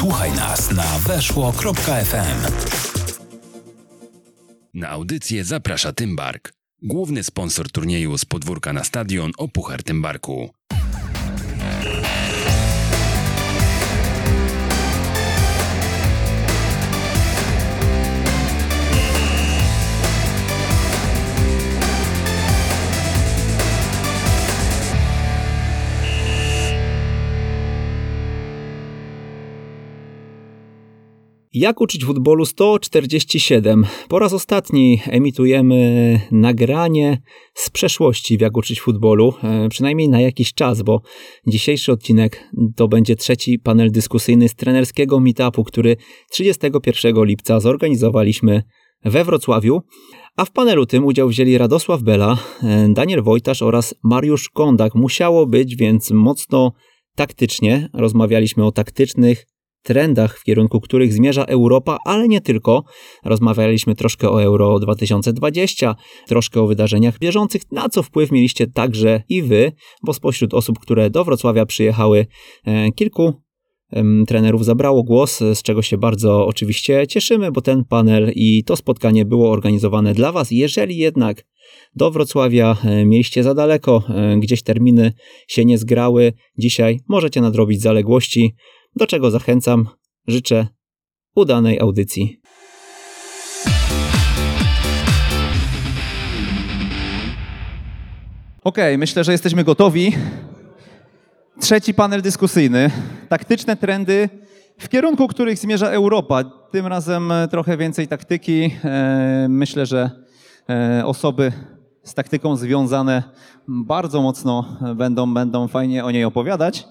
Słuchaj 0.00 0.32
nas 0.32 0.72
na 0.72 0.98
weszło.fm. 0.98 2.52
Na 4.74 4.88
audycję 4.88 5.44
zaprasza 5.44 5.92
Tymbark, 5.92 6.52
główny 6.82 7.24
sponsor 7.24 7.70
turnieju 7.70 8.18
z 8.18 8.24
podwórka 8.24 8.72
na 8.72 8.84
stadion 8.84 9.32
o 9.38 9.48
Puchar 9.48 9.82
Tymbarku. 9.82 10.50
Jak 31.54 31.80
uczyć 31.80 32.04
futbolu 32.04 32.44
147? 32.44 33.86
Po 34.08 34.18
raz 34.18 34.32
ostatni 34.32 35.00
emitujemy 35.06 36.20
nagranie 36.32 37.22
z 37.54 37.70
przeszłości 37.70 38.38
w 38.38 38.40
Jak 38.40 38.56
uczyć 38.56 38.80
futbolu, 38.80 39.34
e, 39.42 39.68
przynajmniej 39.68 40.08
na 40.08 40.20
jakiś 40.20 40.54
czas, 40.54 40.82
bo 40.82 41.00
dzisiejszy 41.46 41.92
odcinek 41.92 42.50
to 42.76 42.88
będzie 42.88 43.16
trzeci 43.16 43.58
panel 43.58 43.90
dyskusyjny 43.90 44.48
z 44.48 44.54
trenerskiego 44.54 45.20
meetupu, 45.20 45.64
który 45.64 45.96
31 46.30 47.24
lipca 47.24 47.60
zorganizowaliśmy 47.60 48.62
we 49.04 49.24
Wrocławiu. 49.24 49.80
A 50.36 50.44
w 50.44 50.50
panelu 50.50 50.86
tym 50.86 51.04
udział 51.04 51.28
wzięli 51.28 51.58
Radosław 51.58 52.02
Bela, 52.02 52.38
e, 52.62 52.88
Daniel 52.88 53.22
Wojtasz 53.22 53.62
oraz 53.62 53.94
Mariusz 54.04 54.48
Kondak. 54.48 54.94
Musiało 54.94 55.46
być 55.46 55.76
więc 55.76 56.10
mocno 56.10 56.72
taktycznie. 57.14 57.88
Rozmawialiśmy 57.94 58.66
o 58.66 58.72
taktycznych 58.72 59.46
trendach, 59.82 60.38
w 60.38 60.44
kierunku 60.44 60.80
których 60.80 61.12
zmierza 61.12 61.44
Europa, 61.44 61.96
ale 62.04 62.28
nie 62.28 62.40
tylko. 62.40 62.84
Rozmawialiśmy 63.24 63.94
troszkę 63.94 64.30
o 64.30 64.42
Euro 64.42 64.78
2020, 64.78 65.96
troszkę 66.26 66.60
o 66.60 66.66
wydarzeniach 66.66 67.18
bieżących, 67.18 67.62
na 67.72 67.88
co 67.88 68.02
wpływ 68.02 68.32
mieliście 68.32 68.66
także 68.66 69.22
i 69.28 69.42
wy, 69.42 69.72
bo 70.02 70.12
spośród 70.12 70.54
osób, 70.54 70.78
które 70.78 71.10
do 71.10 71.24
Wrocławia 71.24 71.66
przyjechały, 71.66 72.26
e, 72.64 72.92
kilku 72.92 73.34
trenerów 74.26 74.64
zabrało 74.64 75.02
głos, 75.02 75.38
z 75.38 75.62
czego 75.62 75.82
się 75.82 75.98
bardzo 75.98 76.46
oczywiście 76.46 77.06
cieszymy, 77.06 77.52
bo 77.52 77.60
ten 77.60 77.84
panel 77.84 78.32
i 78.34 78.64
to 78.64 78.76
spotkanie 78.76 79.24
było 79.24 79.50
organizowane 79.50 80.14
dla 80.14 80.32
Was. 80.32 80.50
Jeżeli 80.50 80.96
jednak 80.96 81.44
do 81.94 82.10
Wrocławia 82.10 82.76
e, 82.84 83.04
mieliście 83.04 83.42
za 83.42 83.54
daleko, 83.54 84.02
e, 84.08 84.36
gdzieś 84.36 84.62
terminy 84.62 85.12
się 85.48 85.64
nie 85.64 85.78
zgrały, 85.78 86.32
dzisiaj 86.58 87.00
możecie 87.08 87.40
nadrobić 87.40 87.82
zaległości 87.82 88.54
do 88.96 89.06
czego 89.06 89.30
zachęcam. 89.30 89.88
Życzę 90.26 90.66
udanej 91.34 91.80
audycji. 91.80 92.40
Ok, 98.64 98.76
myślę, 98.98 99.24
że 99.24 99.32
jesteśmy 99.32 99.64
gotowi. 99.64 100.12
Trzeci 101.60 101.94
panel 101.94 102.22
dyskusyjny. 102.22 102.90
Taktyczne 103.28 103.76
trendy, 103.76 104.28
w 104.78 104.88
kierunku 104.88 105.28
których 105.28 105.58
zmierza 105.58 105.90
Europa. 105.90 106.44
Tym 106.44 106.86
razem 106.86 107.32
trochę 107.50 107.76
więcej 107.76 108.08
taktyki. 108.08 108.70
E, 108.84 109.46
myślę, 109.48 109.86
że 109.86 110.10
e, 110.68 111.06
osoby 111.06 111.52
z 112.02 112.14
taktyką 112.14 112.56
związane 112.56 113.22
bardzo 113.68 114.22
mocno 114.22 114.76
będą, 114.96 115.34
będą 115.34 115.68
fajnie 115.68 116.04
o 116.04 116.10
niej 116.10 116.24
opowiadać. 116.24 116.84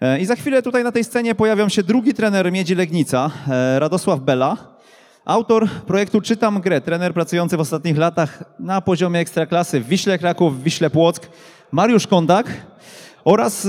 E, 0.00 0.20
I 0.20 0.26
za 0.26 0.36
chwilę 0.36 0.62
tutaj 0.62 0.84
na 0.84 0.92
tej 0.92 1.04
scenie 1.04 1.34
pojawią 1.34 1.68
się 1.68 1.82
drugi 1.82 2.14
trener 2.14 2.52
Miedzi 2.52 2.74
Legnica, 2.74 3.30
e, 3.48 3.78
Radosław 3.78 4.20
Bela. 4.20 4.56
Autor 5.24 5.68
projektu 5.68 6.20
Czytam 6.20 6.60
Grę, 6.60 6.80
trener 6.80 7.14
pracujący 7.14 7.56
w 7.56 7.60
ostatnich 7.60 7.98
latach 7.98 8.44
na 8.58 8.80
poziomie 8.80 9.20
ekstraklasy 9.20 9.80
w 9.80 9.88
Wiśle 9.88 10.18
Kraków, 10.18 10.60
w 10.60 10.62
Wiśle 10.62 10.90
Płock, 10.90 11.28
Mariusz 11.72 12.06
Kondak 12.06 12.46
oraz 13.24 13.68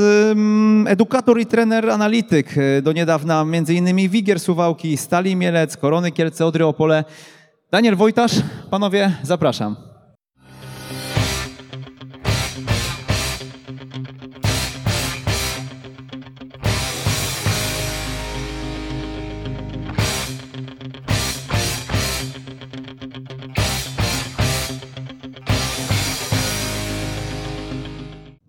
edukator 0.87 1.39
i 1.39 1.45
trener 1.45 1.89
analityk 1.89 2.57
e, 2.57 2.81
do 2.81 2.91
niedawna 2.91 3.41
m.in. 3.41 4.09
Wigier 4.09 4.39
Suwałki, 4.39 4.97
Stali 4.97 5.35
Mielec, 5.35 5.77
Korony 5.77 6.11
Kielce, 6.11 6.45
Odry 6.45 6.65
Opole. 6.65 7.03
Daniel 7.71 7.95
Wojtasz, 7.95 8.33
panowie, 8.69 9.11
zapraszam. 9.23 9.88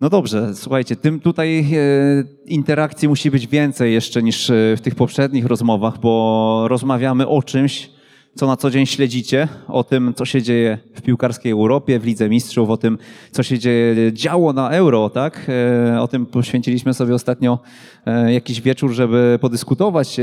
No 0.01 0.11
dobrze, 0.11 0.55
słuchajcie, 0.55 0.97
tym 0.97 1.21
tutaj 1.21 1.59
e, 1.59 2.25
interakcji 2.47 3.09
musi 3.09 3.31
być 3.31 3.47
więcej 3.47 3.93
jeszcze 3.93 4.23
niż 4.23 4.51
e, 4.51 4.77
w 4.77 4.81
tych 4.81 4.95
poprzednich 4.95 5.47
rozmowach, 5.47 5.99
bo 5.99 6.65
rozmawiamy 6.69 7.29
o 7.29 7.43
czymś, 7.43 7.91
co 8.35 8.47
na 8.47 8.57
co 8.57 8.71
dzień 8.71 8.87
śledzicie, 8.87 9.49
o 9.69 9.85
tym, 9.85 10.15
co 10.15 10.25
się 10.25 10.43
dzieje 10.43 10.79
w 10.95 11.03
piłkarskiej 11.03 11.53
Europie, 11.53 11.99
w 11.99 12.05
Lidze 12.05 12.29
Mistrzów, 12.29 12.71
o 12.71 12.77
tym, 12.77 12.99
co 13.31 13.43
się 13.43 13.59
dzieje, 13.59 14.13
działo 14.13 14.53
na 14.53 14.71
Euro, 14.71 15.11
tak? 15.11 15.47
E, 15.95 16.01
o 16.01 16.09
tym 16.09 16.27
poświęciliśmy 16.27 16.95
sobie 16.95 17.15
ostatnio 17.15 17.59
e, 18.07 18.33
jakiś 18.33 18.61
wieczór, 18.61 18.93
żeby 18.93 19.39
podyskutować 19.41 20.21
e, 20.21 20.23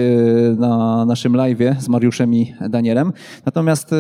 na 0.58 1.06
naszym 1.06 1.34
live'ie 1.34 1.80
z 1.80 1.90
Mariuszem 1.90 2.34
i 2.34 2.54
Danielem. 2.70 3.14
Natomiast 3.46 3.96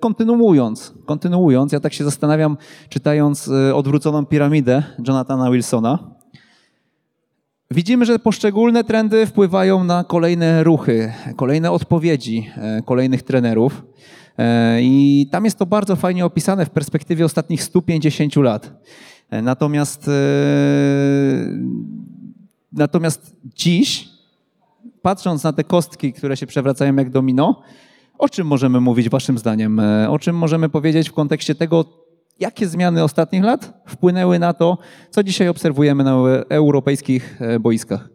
kontynuując, 0.00 0.94
kontynuując, 1.06 1.72
ja 1.72 1.80
tak 1.80 1.92
się 1.92 2.04
zastanawiam, 2.04 2.56
czytając 2.88 3.50
odwróconą 3.74 4.26
piramidę 4.26 4.82
Jonathana 5.08 5.50
Wilsona, 5.50 6.15
Widzimy, 7.70 8.04
że 8.04 8.18
poszczególne 8.18 8.84
trendy 8.84 9.26
wpływają 9.26 9.84
na 9.84 10.04
kolejne 10.04 10.64
ruchy, 10.64 11.12
kolejne 11.36 11.72
odpowiedzi 11.72 12.50
e, 12.56 12.82
kolejnych 12.82 13.22
trenerów. 13.22 13.82
E, 14.38 14.82
I 14.82 15.28
tam 15.30 15.44
jest 15.44 15.58
to 15.58 15.66
bardzo 15.66 15.96
fajnie 15.96 16.24
opisane 16.24 16.66
w 16.66 16.70
perspektywie 16.70 17.24
ostatnich 17.24 17.62
150 17.62 18.36
lat. 18.36 18.72
E, 19.30 19.42
natomiast, 19.42 20.10
natomiast 22.72 23.36
dziś, 23.44 24.08
patrząc 25.02 25.44
na 25.44 25.52
te 25.52 25.64
kostki, 25.64 26.12
które 26.12 26.36
się 26.36 26.46
przewracają 26.46 26.96
jak 26.96 27.10
domino, 27.10 27.62
o 28.18 28.28
czym 28.28 28.46
możemy 28.46 28.80
mówić 28.80 29.08
Waszym 29.08 29.38
zdaniem? 29.38 29.80
O 30.08 30.18
czym 30.18 30.36
możemy 30.36 30.68
powiedzieć 30.68 31.08
w 31.08 31.12
kontekście 31.12 31.54
tego, 31.54 31.84
Jakie 32.38 32.68
zmiany 32.68 33.02
ostatnich 33.02 33.44
lat 33.44 33.82
wpłynęły 33.86 34.38
na 34.38 34.52
to, 34.52 34.78
co 35.10 35.22
dzisiaj 35.22 35.48
obserwujemy 35.48 36.04
na 36.04 36.16
europejskich 36.48 37.42
e, 37.42 37.60
boiskach? 37.60 38.08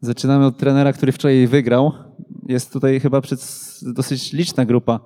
Zaczynamy 0.00 0.46
od 0.46 0.58
trenera, 0.58 0.92
który 0.92 1.12
wczoraj 1.12 1.46
wygrał. 1.46 1.92
Jest 2.48 2.72
tutaj 2.72 3.00
chyba 3.00 3.20
dosyć 3.82 4.32
liczna 4.32 4.64
grupa 4.64 5.00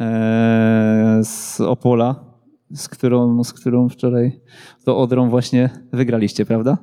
e, 0.00 1.20
z 1.24 1.60
Opola, 1.60 2.24
z 2.74 2.88
którą, 2.88 3.44
z 3.44 3.52
którą 3.52 3.88
wczoraj 3.88 4.40
to 4.84 4.98
Odrą 4.98 5.30
właśnie 5.30 5.70
wygraliście, 5.92 6.46
prawda? 6.46 6.78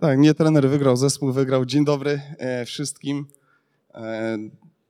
Tak, 0.00 0.18
nie 0.18 0.34
trener 0.34 0.68
wygrał, 0.68 0.96
zespół 0.96 1.32
wygrał. 1.32 1.64
Dzień 1.64 1.84
dobry 1.84 2.20
e, 2.38 2.64
wszystkim. 2.64 3.26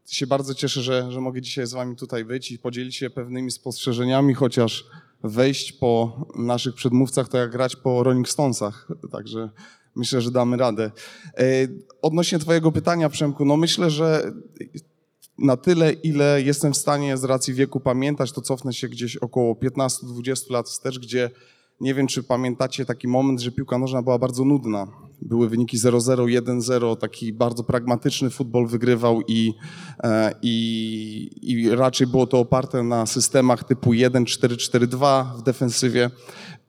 Się 0.06 0.26
bardzo 0.26 0.54
cieszę, 0.54 0.82
że, 0.82 1.12
że 1.12 1.20
mogę 1.20 1.42
dzisiaj 1.42 1.66
z 1.66 1.72
wami 1.72 1.96
tutaj 1.96 2.24
być 2.24 2.52
i 2.52 2.58
podzielić 2.58 2.96
się 2.96 3.10
pewnymi 3.10 3.50
spostrzeżeniami, 3.50 4.34
chociaż 4.34 4.84
wejść 5.24 5.72
po 5.72 6.26
naszych 6.36 6.74
przedmówcach, 6.74 7.28
to 7.28 7.38
jak 7.38 7.50
grać 7.50 7.76
po 7.76 8.02
Rolling 8.02 8.28
Stonesach. 8.28 8.88
Także 9.12 9.50
myślę, 9.96 10.20
że 10.20 10.30
damy 10.30 10.56
radę. 10.56 10.90
E, 11.38 11.42
odnośnie 12.02 12.38
Twojego 12.38 12.72
pytania, 12.72 13.08
Przemku, 13.08 13.44
no 13.44 13.56
myślę, 13.56 13.90
że 13.90 14.32
na 15.38 15.56
tyle, 15.56 15.92
ile 15.92 16.42
jestem 16.42 16.72
w 16.72 16.76
stanie 16.76 17.16
z 17.16 17.24
racji 17.24 17.54
wieku 17.54 17.80
pamiętać, 17.80 18.32
to 18.32 18.40
cofnę 18.40 18.72
się 18.72 18.88
gdzieś 18.88 19.16
około 19.16 19.54
15-20 19.54 20.50
lat 20.50 20.68
wstecz, 20.68 20.98
gdzie 20.98 21.30
nie 21.84 21.94
wiem, 21.94 22.06
czy 22.06 22.22
pamiętacie 22.22 22.84
taki 22.84 23.08
moment, 23.08 23.40
że 23.40 23.50
piłka 23.50 23.78
nożna 23.78 24.02
była 24.02 24.18
bardzo 24.18 24.44
nudna. 24.44 24.86
Były 25.22 25.48
wyniki 25.48 25.78
0-0, 25.78 26.40
1-0, 26.42 26.96
taki 26.96 27.32
bardzo 27.32 27.64
pragmatyczny 27.64 28.30
futbol 28.30 28.66
wygrywał 28.66 29.22
i, 29.28 29.54
e, 30.02 30.34
i, 30.42 31.30
i 31.42 31.70
raczej 31.70 32.06
było 32.06 32.26
to 32.26 32.38
oparte 32.38 32.82
na 32.82 33.06
systemach 33.06 33.64
typu 33.64 33.90
1-4-4-2 33.90 35.24
w 35.38 35.42
defensywie. 35.42 36.10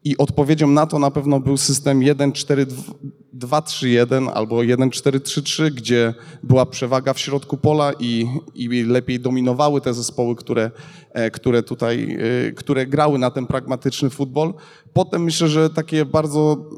I 0.06 0.18
odpowiedzią 0.18 0.68
na 0.68 0.86
to 0.86 1.00
na 1.00 1.12
pewno 1.12 1.40
był 1.40 1.57
system 1.57 2.00
1-4-2-3-1 2.00 4.30
albo 4.34 4.57
1-4-3-3, 4.57 5.72
gdzie 5.72 6.13
była 6.44 6.66
przewaga 6.66 7.13
w 7.13 7.19
środku 7.19 7.57
pola 7.57 7.92
i, 8.00 8.28
i 8.56 8.84
lepiej 8.84 9.19
dominowały 9.19 9.81
te 9.81 9.94
zespoły, 9.94 10.36
które, 10.36 10.72
e, 11.12 11.31
które 11.31 11.63
tutaj, 11.63 12.18
e, 12.48 12.52
które 12.52 12.86
grały 12.86 13.19
na 13.19 13.31
ten 13.31 13.48
pragmatyczny 13.48 14.10
futbol. 14.10 14.54
Potem 14.94 15.24
myślę, 15.24 15.48
że 15.48 15.69
takie 15.69 16.06
bardzo 16.06 16.69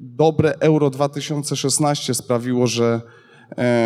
dobre 0.00 0.54
Euro 0.60 0.90
2016 0.90 2.14
sprawiło, 2.14 2.66
że 2.66 3.00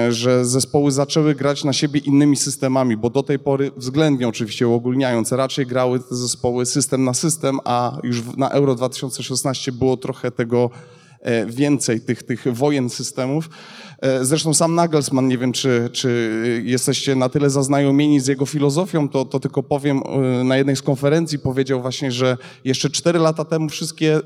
że 0.08 0.44
zespoły 0.44 0.90
zaczęły 0.90 1.34
grać 1.34 1.64
na 1.64 1.72
siebie 1.72 2.00
innymi 2.00 2.36
systemami, 2.36 2.96
bo 2.96 3.10
do 3.10 3.22
tej 3.22 3.38
pory, 3.38 3.70
względnie 3.76 4.28
oczywiście 4.28 4.68
uogólniając, 4.68 5.32
raczej 5.32 5.66
grały 5.66 6.00
te 6.00 6.14
zespoły 6.14 6.66
system 6.66 7.04
na 7.04 7.14
system, 7.14 7.58
a 7.64 7.98
już 8.02 8.22
na 8.36 8.50
Euro 8.50 8.74
2016 8.74 9.72
było 9.72 9.96
trochę 9.96 10.30
tego 10.30 10.70
e, 10.92 10.95
więcej, 11.46 12.00
tych, 12.00 12.22
tych 12.22 12.44
wojen 12.54 12.90
systemów. 12.90 13.48
E, 14.00 14.24
zresztą 14.24 14.54
sam 14.54 14.74
Nagelsmann, 14.74 15.28
nie 15.28 15.38
wiem, 15.38 15.52
czy, 15.52 15.90
czy 15.92 16.62
jesteście 16.64 17.14
na 17.14 17.28
tyle 17.28 17.50
zaznajomieni 17.50 18.20
z 18.20 18.26
jego 18.26 18.46
filozofią, 18.46 19.08
to, 19.08 19.24
to 19.24 19.40
tylko 19.40 19.62
powiem, 19.62 20.02
e, 20.40 20.44
na 20.44 20.56
jednej 20.56 20.76
z 20.76 20.82
konferencji 20.82 21.38
powiedział 21.38 21.82
właśnie, 21.82 22.12
że 22.12 22.36
jeszcze 22.64 22.90
cztery 22.90 23.18
lata 23.18 23.44
temu 23.44 23.68
wszystkie, 23.68 24.20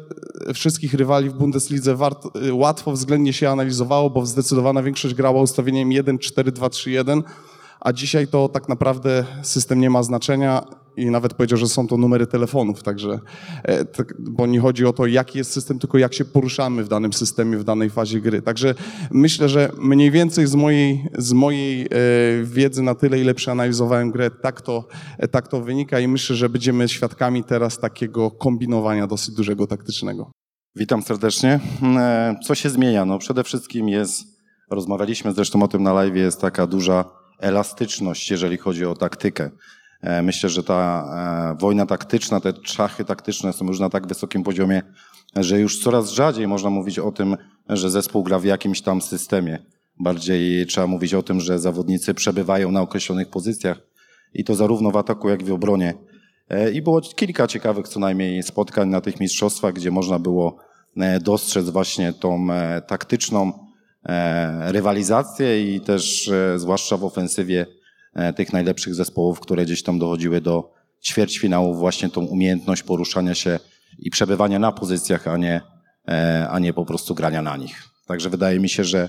e, 0.49 0.55
wszystkich 0.55 0.95
rywali 0.95 1.31
w 1.31 1.35
Bundeslidze 1.35 1.97
wart, 1.97 2.27
łatwo 2.53 2.93
względnie 2.93 3.33
się 3.33 3.51
analizowało, 3.51 4.11
bo 4.11 4.27
zdecydowana 4.27 4.83
większość 4.83 5.15
grała 5.15 5.41
ustawieniem 5.41 5.89
1-4-2-3-1, 5.89 7.23
a 7.81 7.93
dzisiaj 7.93 8.29
to 8.29 8.49
tak 8.49 8.69
naprawdę 8.69 9.25
system 9.43 9.81
nie 9.81 9.91
ma 9.91 10.03
znaczenia 10.03 10.80
i 10.97 11.11
nawet 11.11 11.35
powiedział, 11.35 11.59
że 11.59 11.69
są 11.69 11.87
to 11.87 11.97
numery 11.97 12.27
telefonów, 12.27 12.83
także, 12.83 13.19
e, 13.63 13.85
tak, 13.85 14.15
bo 14.19 14.47
nie 14.47 14.61
chodzi 14.61 14.87
o 14.87 14.93
to, 14.93 15.07
jaki 15.07 15.39
jest 15.39 15.53
system, 15.53 15.79
tylko 15.79 15.99
jak 15.99 16.15
się 16.15 16.25
poruszamy 16.25 16.85
w 16.85 16.89
danym 16.89 17.13
systemie, 17.13 17.59
w 17.59 17.65
danej 17.65 17.91
fazie 17.91 18.21
gry. 18.21 18.43
Także 18.43 18.75
myślę, 19.11 19.49
że 19.49 19.73
mniej 19.79 20.11
więcej 20.11 20.47
z 20.47 20.55
mojej, 20.55 21.05
z 21.19 21.33
mojej 21.33 21.83
e, 21.83 21.89
wiedzy 22.45 22.83
na 22.83 22.95
tyle, 22.95 23.21
ile 23.21 23.35
przeanalizowałem 23.35 24.11
grę, 24.11 24.31
tak 24.31 24.61
to, 24.61 24.89
e, 25.19 25.29
tak 25.29 25.49
to 25.49 25.61
wynika 25.61 26.01
i 26.01 26.09
myślę, 26.09 26.37
że 26.37 26.49
będziemy 26.49 26.89
świadkami 26.89 27.45
teraz 27.45 27.79
takiego 27.79 28.31
kombinowania 28.31 29.07
dosyć 29.07 29.35
dużego 29.35 29.67
taktycznego. 29.67 30.31
Witam 30.77 31.03
serdecznie. 31.03 31.61
Co 32.47 32.55
się 32.55 32.71
zmienia? 32.71 33.05
No 33.05 33.19
przede 33.19 33.45
wszystkim 33.45 33.89
jest, 33.89 34.25
rozmawialiśmy 34.71 35.33
zresztą 35.33 35.63
o 35.63 35.69
tym 35.69 35.83
na 35.83 35.93
live, 35.93 36.17
jest 36.17 36.41
taka 36.41 36.67
duża 36.67 37.05
elastyczność, 37.39 38.31
jeżeli 38.31 38.57
chodzi 38.57 38.85
o 38.85 38.95
taktykę. 38.95 39.51
E, 40.03 40.23
myślę, 40.23 40.51
że 40.51 40.63
ta 40.63 41.05
e, 41.55 41.61
wojna 41.61 41.87
taktyczna, 41.87 42.41
te 42.41 42.53
szachy 42.63 43.05
taktyczne 43.05 43.53
są 43.53 43.67
już 43.67 43.81
na 43.81 43.91
tak 43.91 44.07
wysokim 44.07 44.43
poziomie, 44.43 44.83
że 45.37 45.61
już 45.61 45.83
coraz 45.83 46.11
rzadziej 46.11 46.49
można 46.49 46.71
mówić 46.71 46.99
o 46.99 47.13
tym, 47.13 47.37
że 47.69 47.91
zespół 47.91 48.23
gra 48.23 48.39
w 48.39 48.45
jakimś 48.45 48.83
tam 48.83 49.03
systemie. 49.03 49.59
Bardziej 50.01 50.67
trzeba 50.67 50.87
mówić 50.87 51.15
o 51.15 51.23
tym, 51.23 51.41
że 51.41 51.59
zawodnicy 51.59 52.15
przebywają 52.15 52.71
na 52.71 52.81
określonych 52.83 53.29
pozycjach 53.29 53.81
i 54.35 54.45
to 54.45 54.55
zarówno 54.55 54.91
w 54.91 54.97
ataku, 54.97 55.29
jak 55.29 55.43
i 55.43 55.45
w 55.45 55.53
obronie. 55.53 55.95
E, 56.49 56.71
I 56.71 56.83
było 56.83 57.01
kilka 57.01 57.47
ciekawych 57.47 57.89
co 57.89 58.01
najmniej 58.01 58.43
spotkań 58.43 58.89
na 58.89 59.01
tych 59.01 59.21
mistrzostwach, 59.21 59.75
gdzie 59.75 59.91
można 59.91 60.19
było 60.19 60.57
dostrzec 61.21 61.71
właśnie 61.71 62.13
tą 62.13 62.47
taktyczną 62.87 63.53
rywalizację 64.61 65.75
i 65.75 65.81
też 65.81 66.31
zwłaszcza 66.57 66.97
w 66.97 67.05
ofensywie 67.05 67.67
tych 68.37 68.53
najlepszych 68.53 68.95
zespołów, 68.95 69.41
które 69.41 69.65
gdzieś 69.65 69.83
tam 69.83 69.99
dochodziły 69.99 70.41
do 70.41 70.73
ćwierćfinałów, 71.05 71.79
właśnie 71.79 72.11
tą 72.11 72.21
umiejętność 72.21 72.83
poruszania 72.83 73.35
się 73.35 73.59
i 73.99 74.11
przebywania 74.11 74.59
na 74.59 74.73
pozycjach, 74.73 75.29
a 75.29 75.37
nie, 75.37 75.61
e, 76.09 76.49
a 76.51 76.59
nie 76.59 76.73
po 76.73 76.85
prostu 76.85 77.15
grania 77.15 77.43
na 77.43 77.57
nich. 77.57 77.83
Także 78.07 78.31
wydaje 78.31 78.61
mi 78.61 78.69
się, 78.69 78.85
że 78.85 79.09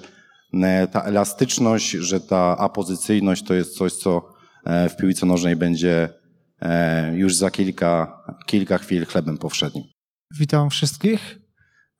e, 0.54 0.88
ta 0.88 1.02
elastyczność, 1.02 1.92
że 1.92 2.20
ta 2.20 2.58
apozycyjność 2.58 3.44
to 3.44 3.54
jest 3.54 3.78
coś, 3.78 3.94
co 3.94 4.42
w 4.90 4.96
piłce 4.96 5.26
nożnej 5.26 5.56
będzie 5.56 6.10
już 7.14 7.36
za 7.36 7.52
kilka, 7.52 8.22
kilka 8.46 8.78
chwil 8.78 9.06
chlebem 9.06 9.38
powszednim. 9.38 9.84
Witam 10.40 10.70
wszystkich. 10.70 11.40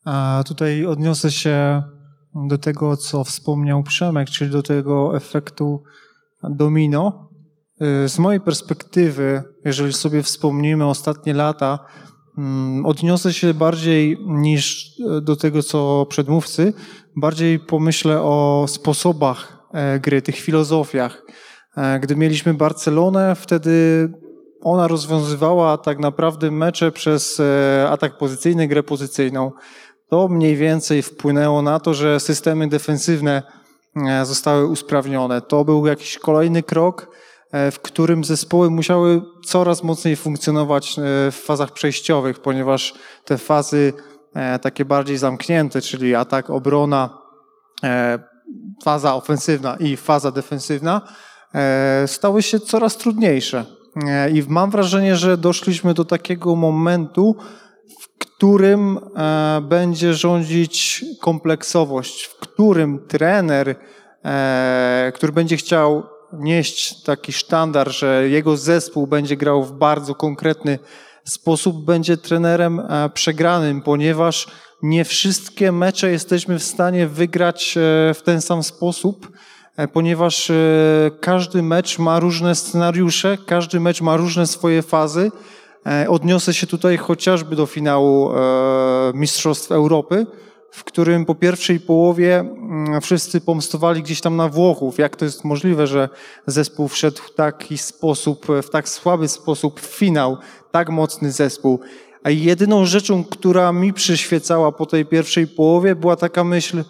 A 0.06 0.44
tutaj 0.48 0.86
odniosę 0.86 1.32
się 1.32 1.84
do 2.50 2.58
tego, 2.58 2.98
co 2.98 3.24
wspomniał 3.24 3.84
Przemek, 3.84 4.30
czyli 4.30 4.52
do 4.52 4.64
tego 4.64 5.18
efektu 5.18 5.84
domino. 6.50 7.30
Y, 8.06 8.10
z 8.10 8.20
mojej 8.20 8.42
perspektywy, 8.42 9.44
jeżeli 9.66 9.94
sobie 9.94 10.24
wspomnimy 10.24 10.86
ostatnie 10.86 11.34
lata, 11.34 11.80
mm, 12.38 12.86
odniosę 12.86 13.34
się 13.34 13.54
bardziej 13.54 14.18
niż 14.28 14.96
y, 15.00 15.22
do 15.22 15.36
tego, 15.36 15.64
co 15.64 16.06
przedmówcy, 16.10 16.74
bardziej 17.16 17.60
pomyślę 17.60 18.22
o 18.22 18.66
sposobach 18.68 19.68
e, 19.74 20.00
gry, 20.00 20.22
tych 20.22 20.36
filozofiach. 20.36 21.24
E, 21.78 22.00
gdy 22.00 22.16
mieliśmy 22.16 22.54
Barcelonę, 22.54 23.36
wtedy 23.36 24.10
ona 24.62 24.88
rozwiązywała 24.88 25.78
tak 25.78 26.00
naprawdę 26.00 26.52
mecze 26.52 26.92
przez 26.92 27.40
e, 27.40 27.88
atak 27.90 28.18
pozycyjny, 28.18 28.68
grę 28.68 28.84
pozycyjną. 28.84 29.52
To 30.10 30.28
mniej 30.28 30.56
więcej 30.56 31.02
wpłynęło 31.02 31.62
na 31.62 31.80
to, 31.80 31.94
że 31.94 32.20
systemy 32.20 32.68
defensywne 32.68 33.44
zostały 34.24 34.68
usprawnione. 34.68 35.42
To 35.42 35.66
był 35.66 35.88
jakiś 35.88 36.18
kolejny 36.18 36.64
krok, 36.64 37.08
e, 37.52 37.72
w 37.72 37.80
którym 37.80 38.24
zespoły 38.24 38.70
musiały 38.70 39.22
coraz 39.46 39.84
mocniej 39.84 40.16
funkcjonować 40.16 41.00
e, 41.00 41.02
w 41.32 41.42
fazach 41.46 41.72
przejściowych, 41.72 42.40
ponieważ 42.40 42.94
te 43.26 43.38
fazy 43.38 43.94
takie 44.62 44.86
bardziej 44.86 45.18
zamknięte, 45.18 45.82
czyli 45.82 46.16
atak, 46.16 46.50
obrona, 46.50 47.18
faza 48.84 49.16
ofensywna 49.16 49.76
i 49.80 49.98
faza 49.98 50.32
defensywna, 50.32 51.02
stały 52.06 52.42
się 52.42 52.60
coraz 52.60 52.98
trudniejsze. 52.98 53.66
I 54.34 54.44
mam 54.48 54.72
wrażenie, 54.72 55.16
że 55.16 55.38
doszliśmy 55.38 55.94
do 55.94 56.06
takiego 56.06 56.56
momentu, 56.56 57.36
którym 58.42 58.98
e, 58.98 59.62
będzie 59.62 60.14
rządzić 60.14 61.06
kompleksowość, 61.20 62.24
w 62.24 62.36
którym 62.36 63.08
trener, 63.08 63.76
e, 64.26 65.12
który 65.16 65.34
będzie 65.34 65.58
chciał 65.58 66.04
nieść 66.34 67.04
taki 67.04 67.34
sztandar, 67.34 67.92
że 67.92 68.30
jego 68.30 68.58
zespół 68.58 69.08
będzie 69.08 69.38
grał 69.38 69.64
w 69.64 69.72
bardzo 69.72 70.16
konkretny 70.16 70.80
sposób, 71.24 71.86
będzie 71.86 72.18
trenerem 72.18 72.80
e, 72.80 73.10
przegranym, 73.10 73.82
ponieważ 73.82 74.48
nie 74.84 75.06
wszystkie 75.06 75.72
mecze 75.72 76.12
jesteśmy 76.12 76.60
w 76.60 76.64
stanie 76.64 77.08
wygrać 77.08 77.76
w 78.14 78.20
ten 78.24 78.42
sam 78.42 78.64
sposób, 78.64 79.32
ponieważ 79.94 80.52
każdy 81.20 81.64
mecz 81.64 82.00
ma 82.00 82.20
różne 82.20 82.56
scenariusze, 82.56 83.38
każdy 83.46 83.80
mecz 83.80 84.02
ma 84.02 84.18
różne 84.18 84.48
swoje 84.48 84.82
fazy 84.82 85.32
odniosę 86.08 86.54
się 86.54 86.68
tutaj 86.68 86.98
chociażby 86.98 87.56
do 87.56 87.66
finału 87.66 88.32
e, 88.32 89.12
Mistrzostw 89.14 89.72
Europy, 89.72 90.26
w 90.72 90.84
którym 90.84 91.26
po 91.26 91.36
pierwszej 91.36 91.80
połowie 91.80 92.40
mm, 92.40 93.02
wszyscy 93.02 93.42
pomstowali 93.42 94.04
gdzieś 94.04 94.22
tam 94.22 94.36
na 94.36 94.50
Włochów. 94.50 94.98
Jak 94.98 95.16
to 95.16 95.26
jest 95.26 95.44
możliwe, 95.44 95.88
że 95.88 96.10
zespół 96.48 96.88
wszedł 96.88 97.22
w 97.22 97.36
taki 97.36 97.78
sposób, 97.78 98.46
w 98.64 98.70
tak 98.70 98.90
słaby 98.90 99.28
sposób 99.28 99.80
w 99.80 99.86
finał, 99.86 100.38
tak 100.72 100.90
mocny 100.90 101.32
zespół. 101.32 101.80
A 102.24 102.30
jedyną 102.30 102.86
rzeczą, 102.86 103.24
która 103.24 103.72
mi 103.72 103.94
przyświecała 103.94 104.72
po 104.72 104.86
tej 104.86 105.06
pierwszej 105.06 105.48
połowie, 105.48 105.96
była 105.96 106.16
taka 106.16 106.44
myśl, 106.44 106.84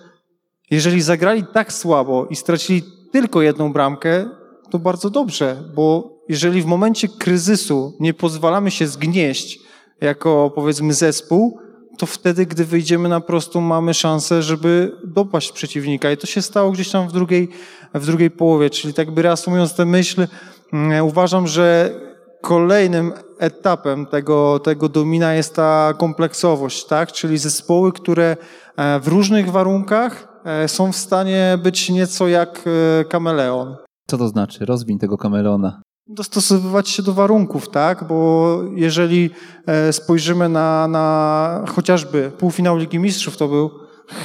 jeżeli 0.71 1.01
zagrali 1.01 1.43
tak 1.53 1.73
słabo 1.73 2.25
i 2.29 2.35
stracili 2.35 2.83
tylko 3.11 3.41
jedną 3.41 3.73
bramkę, 3.73 4.29
to 4.69 4.79
bardzo 4.79 5.09
dobrze, 5.09 5.63
bo 5.75 6.17
jeżeli 6.31 6.61
w 6.61 6.65
momencie 6.65 7.07
kryzysu 7.07 7.93
nie 7.99 8.13
pozwalamy 8.13 8.71
się 8.71 8.87
zgnieść 8.87 9.59
jako 10.01 10.51
powiedzmy 10.55 10.93
zespół, 10.93 11.59
to 11.97 12.05
wtedy, 12.05 12.45
gdy 12.45 12.65
wyjdziemy 12.65 13.09
na 13.09 13.21
prostą, 13.21 13.61
mamy 13.61 13.93
szansę, 13.93 14.41
żeby 14.41 14.91
dopaść 15.03 15.51
przeciwnika. 15.51 16.11
I 16.11 16.17
to 16.17 16.27
się 16.27 16.41
stało 16.41 16.71
gdzieś 16.71 16.89
tam 16.89 17.09
w 17.09 17.11
drugiej, 17.11 17.49
w 17.93 18.05
drugiej 18.05 18.31
połowie. 18.31 18.69
Czyli 18.69 18.93
tak 18.93 19.11
by 19.11 19.21
reasumując 19.21 19.75
tę 19.75 19.85
myśl, 19.85 20.27
mm, 20.73 21.05
uważam, 21.05 21.47
że 21.47 21.95
kolejnym 22.41 23.13
etapem 23.39 24.05
tego, 24.05 24.59
tego 24.59 24.89
domina 24.89 25.33
jest 25.33 25.55
ta 25.55 25.93
kompleksowość, 25.97 26.85
tak? 26.85 27.11
Czyli 27.11 27.37
zespoły, 27.37 27.91
które 27.91 28.37
e, 28.77 28.99
w 28.99 29.07
różnych 29.07 29.51
warunkach 29.51 30.41
e, 30.45 30.67
są 30.67 30.91
w 30.91 30.95
stanie 30.95 31.59
być 31.63 31.89
nieco 31.89 32.27
jak 32.27 32.63
e, 33.01 33.05
kameleon. 33.05 33.75
Co 34.07 34.17
to 34.17 34.27
znaczy? 34.27 34.65
Rozwin 34.65 34.99
tego 34.99 35.17
kameleona 35.17 35.81
dostosowywać 36.13 36.89
się 36.89 37.03
do 37.03 37.13
warunków, 37.13 37.69
tak? 37.69 38.07
Bo 38.07 38.59
jeżeli 38.75 39.29
e, 39.65 39.93
spojrzymy 39.93 40.49
na, 40.49 40.87
na 40.87 41.65
chociażby 41.67 42.31
półfinał 42.37 42.77
Ligi 42.77 42.99
Mistrzów, 42.99 43.37
to 43.37 43.47
był 43.47 43.71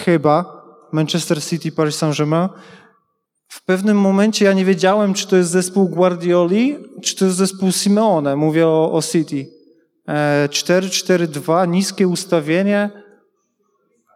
chyba 0.04 0.62
Manchester 0.92 1.42
City, 1.44 1.72
Paris 1.72 1.96
Saint-Germain. 1.96 2.48
W 3.48 3.64
pewnym 3.64 4.00
momencie 4.00 4.44
ja 4.44 4.52
nie 4.52 4.64
wiedziałem, 4.64 5.14
czy 5.14 5.28
to 5.28 5.36
jest 5.36 5.50
zespół 5.50 5.88
Guardioli, 5.88 6.76
czy 7.02 7.16
to 7.16 7.24
jest 7.24 7.36
zespół 7.36 7.72
Simeone. 7.72 8.36
Mówię 8.36 8.66
o, 8.66 8.92
o 8.92 9.02
City. 9.02 9.46
4-4-2, 10.48 11.62
e, 11.62 11.68
niskie 11.68 12.08
ustawienie. 12.08 12.90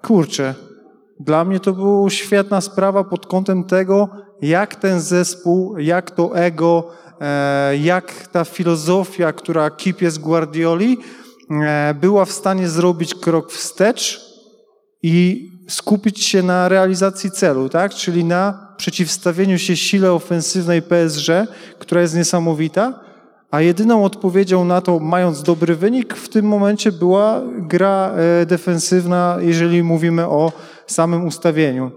Kurczę, 0.03 0.55
dla 1.21 1.45
mnie 1.45 1.61
to 1.61 1.73
była 1.73 2.11
świetna 2.11 2.61
sprawa 2.61 3.05
pod 3.05 3.27
kątem 3.27 3.65
tego, 3.65 4.09
jak 4.43 4.77
ten 4.77 5.01
zespół, 5.01 5.79
jak 5.79 6.11
to 6.11 6.37
ego, 6.37 6.91
jak 7.81 8.29
ta 8.33 8.45
filozofia, 8.45 9.33
która 9.33 9.71
kipie 9.71 10.11
z 10.11 10.19
Guardioli, 10.19 10.99
e, 11.51 11.95
była 11.95 12.25
w 12.25 12.33
stanie 12.33 12.69
zrobić 12.69 13.15
krok 13.15 13.53
wstecz 13.53 14.21
i 15.03 15.51
skupić 15.69 16.25
się 16.25 16.43
na 16.43 16.69
realizacji 16.69 17.31
celu, 17.31 17.69
tak? 17.69 17.95
czyli 17.95 18.25
na 18.25 18.75
przeciwstawieniu 18.77 19.59
się 19.59 19.77
sile 19.77 20.13
ofensywnej 20.13 20.83
PSG, 20.83 21.29
która 21.79 22.01
jest 22.01 22.17
niesamowita, 22.17 23.01
a 23.51 23.61
jedyną 23.61 24.05
odpowiedzią 24.05 24.65
na 24.65 24.81
to, 24.81 24.99
mając 24.99 25.43
dobry 25.43 25.77
wynik, 25.77 26.15
w 26.15 26.29
tym 26.29 26.47
momencie 26.47 26.93
była 26.93 27.43
gra 27.59 28.13
e, 28.43 28.47
defensywna, 28.47 29.37
jeżeli 29.41 29.83
mówimy 29.83 30.27
o 30.27 30.53
samym 30.87 31.25
ustawieniu. 31.25 31.91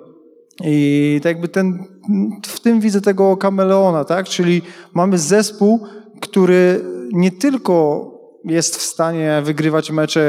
I 0.63 1.19
tak 1.23 1.29
jakby 1.29 1.47
ten, 1.47 1.85
w 2.45 2.59
tym 2.59 2.79
widzę 2.79 3.01
tego 3.01 3.37
kameleona, 3.37 4.05
tak? 4.05 4.25
Czyli 4.25 4.61
mamy 4.93 5.17
zespół, 5.17 5.87
który 6.21 6.81
nie 7.11 7.31
tylko 7.31 8.13
jest 8.43 8.77
w 8.77 8.81
stanie 8.81 9.41
wygrywać 9.43 9.91
mecze 9.91 10.21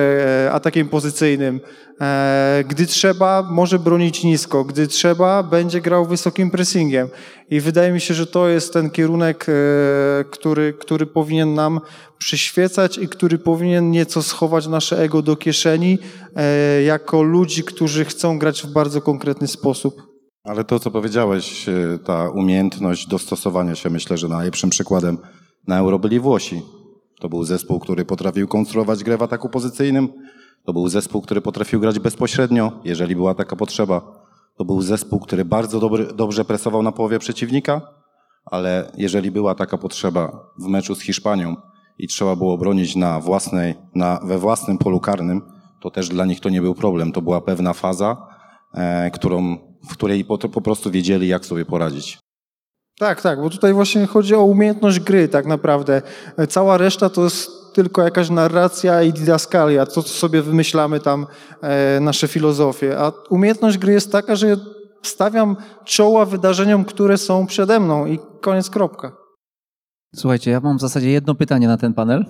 e, 0.46 0.52
atakiem 0.52 0.88
pozycyjnym. 0.88 1.60
E, 2.00 2.64
gdy 2.68 2.86
trzeba, 2.86 3.48
może 3.50 3.78
bronić 3.78 4.24
nisko. 4.24 4.64
Gdy 4.64 4.86
trzeba, 4.86 5.42
będzie 5.42 5.80
grał 5.80 6.06
wysokim 6.06 6.50
pressingiem. 6.50 7.08
I 7.50 7.60
wydaje 7.60 7.92
mi 7.92 8.00
się, 8.00 8.14
że 8.14 8.26
to 8.26 8.48
jest 8.48 8.72
ten 8.72 8.90
kierunek, 8.90 9.46
e, 9.48 9.52
który, 10.30 10.72
który 10.72 11.06
powinien 11.06 11.54
nam 11.54 11.80
przyświecać 12.18 12.98
i 12.98 13.08
który 13.08 13.38
powinien 13.38 13.90
nieco 13.90 14.22
schować 14.22 14.66
nasze 14.66 14.98
ego 14.98 15.22
do 15.22 15.36
kieszeni 15.36 15.98
jako 16.86 17.22
ludzi, 17.22 17.64
którzy 17.64 18.04
chcą 18.04 18.38
grać 18.38 18.62
w 18.62 18.66
bardzo 18.66 19.00
konkretny 19.00 19.48
sposób. 19.48 20.02
Ale 20.44 20.64
to, 20.64 20.78
co 20.78 20.90
powiedziałeś, 20.90 21.66
ta 22.04 22.30
umiejętność 22.30 23.06
dostosowania 23.06 23.74
się, 23.74 23.90
myślę, 23.90 24.18
że 24.18 24.28
najlepszym 24.28 24.70
przykładem 24.70 25.18
na 25.66 25.78
Euro 25.78 25.98
byli 25.98 26.20
Włosi 26.20 26.62
to 27.24 27.28
był 27.28 27.44
zespół, 27.44 27.80
który 27.80 28.04
potrafił 28.04 28.48
konstruować 28.48 29.04
grę 29.04 29.16
w 29.16 29.22
ataku 29.22 29.48
pozycyjnym. 29.48 30.08
To 30.64 30.72
był 30.72 30.88
zespół, 30.88 31.20
który 31.20 31.40
potrafił 31.40 31.80
grać 31.80 31.98
bezpośrednio, 31.98 32.72
jeżeli 32.84 33.16
była 33.16 33.34
taka 33.34 33.56
potrzeba. 33.56 34.24
To 34.56 34.64
był 34.64 34.82
zespół, 34.82 35.20
który 35.20 35.44
bardzo 35.44 35.80
dobry, 35.80 36.06
dobrze 36.06 36.44
presował 36.44 36.82
na 36.82 36.92
połowie 36.92 37.18
przeciwnika, 37.18 37.80
ale 38.44 38.92
jeżeli 38.96 39.30
była 39.30 39.54
taka 39.54 39.78
potrzeba 39.78 40.50
w 40.58 40.66
meczu 40.66 40.94
z 40.94 41.00
Hiszpanią 41.00 41.56
i 41.98 42.08
trzeba 42.08 42.36
było 42.36 42.58
bronić 42.58 42.96
na 42.96 43.20
własnej, 43.20 43.74
na, 43.94 44.20
we 44.24 44.38
własnym 44.38 44.78
polu 44.78 45.00
karnym, 45.00 45.42
to 45.80 45.90
też 45.90 46.08
dla 46.08 46.24
nich 46.24 46.40
to 46.40 46.48
nie 46.48 46.62
był 46.62 46.74
problem. 46.74 47.12
To 47.12 47.22
była 47.22 47.40
pewna 47.40 47.72
faza, 47.72 48.26
e, 48.74 49.10
którą, 49.10 49.56
w 49.88 49.92
której 49.92 50.24
po, 50.24 50.38
po 50.38 50.60
prostu 50.60 50.90
wiedzieli, 50.90 51.28
jak 51.28 51.46
sobie 51.46 51.64
poradzić. 51.64 52.18
Tak, 52.98 53.22
tak, 53.22 53.40
bo 53.40 53.50
tutaj 53.50 53.72
właśnie 53.72 54.06
chodzi 54.06 54.34
o 54.34 54.44
umiejętność 54.44 55.00
gry 55.00 55.28
tak 55.28 55.46
naprawdę. 55.46 56.02
Cała 56.48 56.78
reszta 56.78 57.10
to 57.10 57.24
jest 57.24 57.50
tylko 57.74 58.02
jakaś 58.02 58.30
narracja 58.30 59.02
i 59.02 59.12
didaskalia, 59.12 59.86
to 59.86 60.02
co 60.02 60.08
sobie 60.08 60.42
wymyślamy 60.42 61.00
tam, 61.00 61.26
e, 61.62 62.00
nasze 62.00 62.28
filozofie. 62.28 62.98
A 62.98 63.12
umiejętność 63.30 63.78
gry 63.78 63.92
jest 63.92 64.12
taka, 64.12 64.36
że 64.36 64.56
stawiam 65.02 65.56
czoła 65.84 66.24
wydarzeniom, 66.24 66.84
które 66.84 67.18
są 67.18 67.46
przede 67.46 67.80
mną 67.80 68.06
i 68.06 68.18
koniec, 68.40 68.70
kropka. 68.70 69.16
Słuchajcie, 70.14 70.50
ja 70.50 70.60
mam 70.60 70.78
w 70.78 70.80
zasadzie 70.80 71.10
jedno 71.10 71.34
pytanie 71.34 71.68
na 71.68 71.76
ten 71.76 71.94
panel 71.94 72.24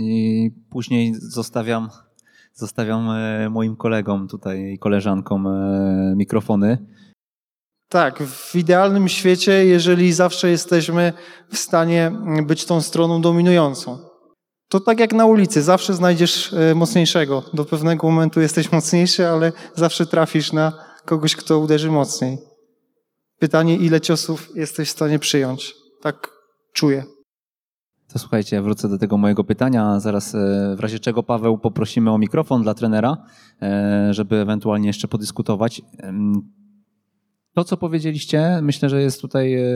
i 0.00 0.50
później 0.70 1.14
zostawiam, 1.14 1.88
zostawiam 2.56 3.10
e, 3.10 3.50
moim 3.50 3.76
kolegom 3.76 4.28
tutaj 4.28 4.72
i 4.72 4.78
koleżankom 4.78 5.46
e, 5.46 6.14
mikrofony. 6.16 6.86
Tak, 7.88 8.22
w 8.22 8.56
idealnym 8.56 9.08
świecie, 9.08 9.66
jeżeli 9.66 10.12
zawsze 10.12 10.50
jesteśmy 10.50 11.12
w 11.50 11.58
stanie 11.58 12.12
być 12.46 12.64
tą 12.64 12.80
stroną 12.80 13.20
dominującą. 13.20 13.98
To 14.68 14.80
tak 14.80 15.00
jak 15.00 15.12
na 15.12 15.26
ulicy, 15.26 15.62
zawsze 15.62 15.94
znajdziesz 15.94 16.52
e, 16.52 16.74
mocniejszego. 16.74 17.42
Do 17.54 17.64
pewnego 17.64 18.10
momentu 18.10 18.40
jesteś 18.40 18.72
mocniejszy, 18.72 19.28
ale 19.28 19.52
zawsze 19.74 20.06
trafisz 20.06 20.52
na 20.52 20.72
kogoś, 21.04 21.36
kto 21.36 21.58
uderzy 21.58 21.90
mocniej. 21.90 22.38
Pytanie, 23.38 23.76
ile 23.76 24.00
ciosów 24.00 24.48
jesteś 24.54 24.88
w 24.88 24.92
stanie 24.92 25.18
przyjąć? 25.18 25.74
Tak 26.02 26.30
czuję. 26.72 27.15
To 28.16 28.20
słuchajcie, 28.20 28.62
wrócę 28.62 28.88
do 28.88 28.98
tego 28.98 29.18
mojego 29.18 29.44
pytania. 29.44 30.00
Zaraz 30.00 30.34
e, 30.34 30.38
w 30.76 30.80
razie 30.80 30.98
czego 30.98 31.22
Paweł 31.22 31.58
poprosimy 31.58 32.10
o 32.10 32.18
mikrofon 32.18 32.62
dla 32.62 32.74
trenera, 32.74 33.16
e, 33.62 34.08
żeby 34.14 34.36
ewentualnie 34.36 34.86
jeszcze 34.86 35.08
podyskutować. 35.08 35.82
To, 37.54 37.64
co 37.64 37.76
powiedzieliście, 37.76 38.58
myślę, 38.62 38.88
że 38.88 39.02
jest 39.02 39.20
tutaj 39.20 39.54
e, 39.54 39.66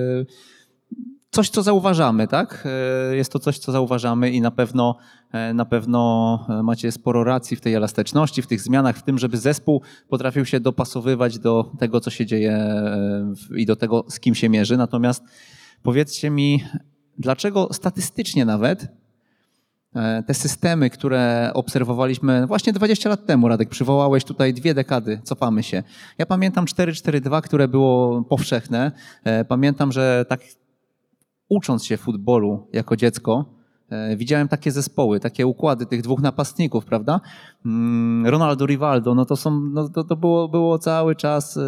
coś, 1.31 1.51
co 1.51 1.63
zauważamy, 1.63 2.29
tak? 2.29 2.69
Jest 3.13 3.33
to 3.33 3.39
coś, 3.39 3.59
co 3.59 3.73
zauważamy 3.73 4.31
i 4.31 4.41
na 4.41 4.51
pewno, 4.51 4.97
na 5.55 5.65
pewno 5.65 6.39
macie 6.63 6.93
sporo 6.93 7.25
racji 7.25 7.57
w 7.57 7.61
tej 7.61 7.75
elastyczności, 7.75 8.43
w 8.43 8.47
tych 8.47 8.61
zmianach, 8.61 8.97
w 8.97 9.03
tym, 9.03 9.19
żeby 9.19 9.37
zespół 9.37 9.83
potrafił 10.09 10.45
się 10.45 10.61
dopasowywać 10.61 11.39
do 11.39 11.73
tego, 11.79 12.01
co 12.01 12.11
się 12.11 12.27
dzieje 12.27 12.75
i 13.57 13.67
do 13.67 13.77
tego, 13.77 14.05
z 14.09 14.21
kim 14.21 14.35
się 14.35 14.49
mierzy. 14.49 14.77
Natomiast 14.77 15.25
powiedzcie 15.83 16.31
mi, 16.31 16.65
dlaczego 17.21 17.69
statystycznie 17.73 18.45
nawet 18.45 18.89
E, 19.95 20.23
te 20.23 20.35
systemy, 20.35 20.91
które 20.91 21.51
obserwowaliśmy 21.55 22.47
właśnie 22.47 22.73
20 22.73 23.09
lat 23.09 23.27
temu, 23.27 23.49
Radek, 23.49 23.69
przywołałeś 23.69 24.25
tutaj 24.25 24.55
dwie 24.55 24.75
dekady, 24.75 25.21
cofamy 25.25 25.63
się. 25.63 25.83
Ja 26.19 26.27
pamiętam 26.27 26.65
4-4-2, 26.65 27.43
które 27.43 27.69
było 27.69 28.25
powszechne. 28.25 28.93
E, 29.25 29.45
pamiętam, 29.45 29.93
że 29.93 30.25
tak 30.29 30.41
ucząc 31.49 31.85
się 31.85 31.97
futbolu 31.97 32.69
jako 32.73 32.97
dziecko, 32.97 33.45
widziałem 34.17 34.49
takie 34.49 34.71
zespoły, 34.71 35.21
takie 35.21 35.47
układy 35.47 35.87
tych 35.87 36.03
dwóch 36.03 36.21
napastników, 36.21 36.85
prawda? 36.85 37.21
Mm, 37.67 38.27
Ronaldo, 38.27 38.67
Rivaldo, 38.67 39.15
no 39.15 39.25
to 39.25 39.37
są, 39.37 39.61
no 39.61 39.89
to, 39.89 40.05
to 40.05 40.17
było, 40.17 40.49
było 40.49 40.79
cały 40.79 41.17
czas, 41.17 41.59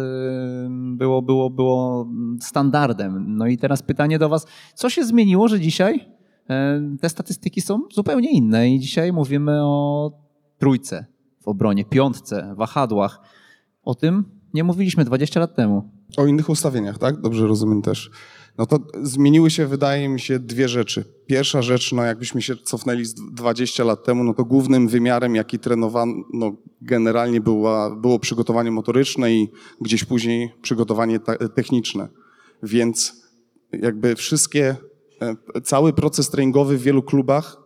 było, 0.69 1.21
było, 1.21 1.49
było 1.49 2.07
standardem. 2.41 3.37
No 3.37 3.47
i 3.47 3.57
teraz 3.57 3.83
pytanie 3.83 4.19
do 4.19 4.29
was, 4.29 4.47
co 4.75 4.89
się 4.89 5.05
zmieniło, 5.05 5.47
że 5.47 5.59
dzisiaj 5.59 6.13
E, 6.49 6.81
te 7.01 7.09
statystyki 7.09 7.61
są 7.61 7.81
zupełnie 7.93 8.31
inne 8.31 8.69
i 8.69 8.79
dzisiaj 8.79 9.13
mówimy 9.13 9.63
o 9.63 10.11
trójce 10.57 11.05
w 11.41 11.47
obronie, 11.47 11.85
piątce, 11.85 12.53
wahadłach. 12.57 13.21
O 13.83 13.95
tym 13.95 14.23
nie 14.53 14.63
mówiliśmy 14.63 15.05
20 15.05 15.39
lat 15.39 15.55
temu. 15.55 15.91
O 16.17 16.25
innych 16.25 16.49
ustawieniach, 16.49 16.97
tak? 16.97 17.21
Dobrze 17.21 17.47
rozumiem 17.47 17.81
też. 17.81 18.11
No 18.57 18.65
to 18.65 18.79
zmieniły 19.01 19.51
się, 19.51 19.67
wydaje 19.67 20.09
mi 20.09 20.19
się, 20.19 20.39
dwie 20.39 20.69
rzeczy. 20.69 21.05
Pierwsza 21.25 21.61
rzecz, 21.61 21.91
no 21.91 22.03
jakbyśmy 22.03 22.41
się 22.41 22.55
cofnęli 22.57 23.05
z 23.05 23.13
20 23.13 23.83
lat 23.83 24.03
temu, 24.03 24.23
no 24.23 24.33
to 24.33 24.45
głównym 24.45 24.87
wymiarem, 24.87 25.35
jaki 25.35 25.59
trenowano 25.59 26.13
no 26.33 26.55
generalnie 26.81 27.41
była, 27.41 27.95
było 27.95 28.19
przygotowanie 28.19 28.71
motoryczne 28.71 29.33
i 29.33 29.51
gdzieś 29.81 30.05
później 30.05 30.51
przygotowanie 30.61 31.19
techniczne. 31.55 32.09
Więc 32.63 33.23
jakby 33.71 34.15
wszystkie 34.15 34.75
E, 35.55 35.61
cały 35.61 35.93
proces 35.93 36.29
treningowy 36.29 36.77
w 36.77 36.81
wielu 36.81 37.03
klubach 37.03 37.57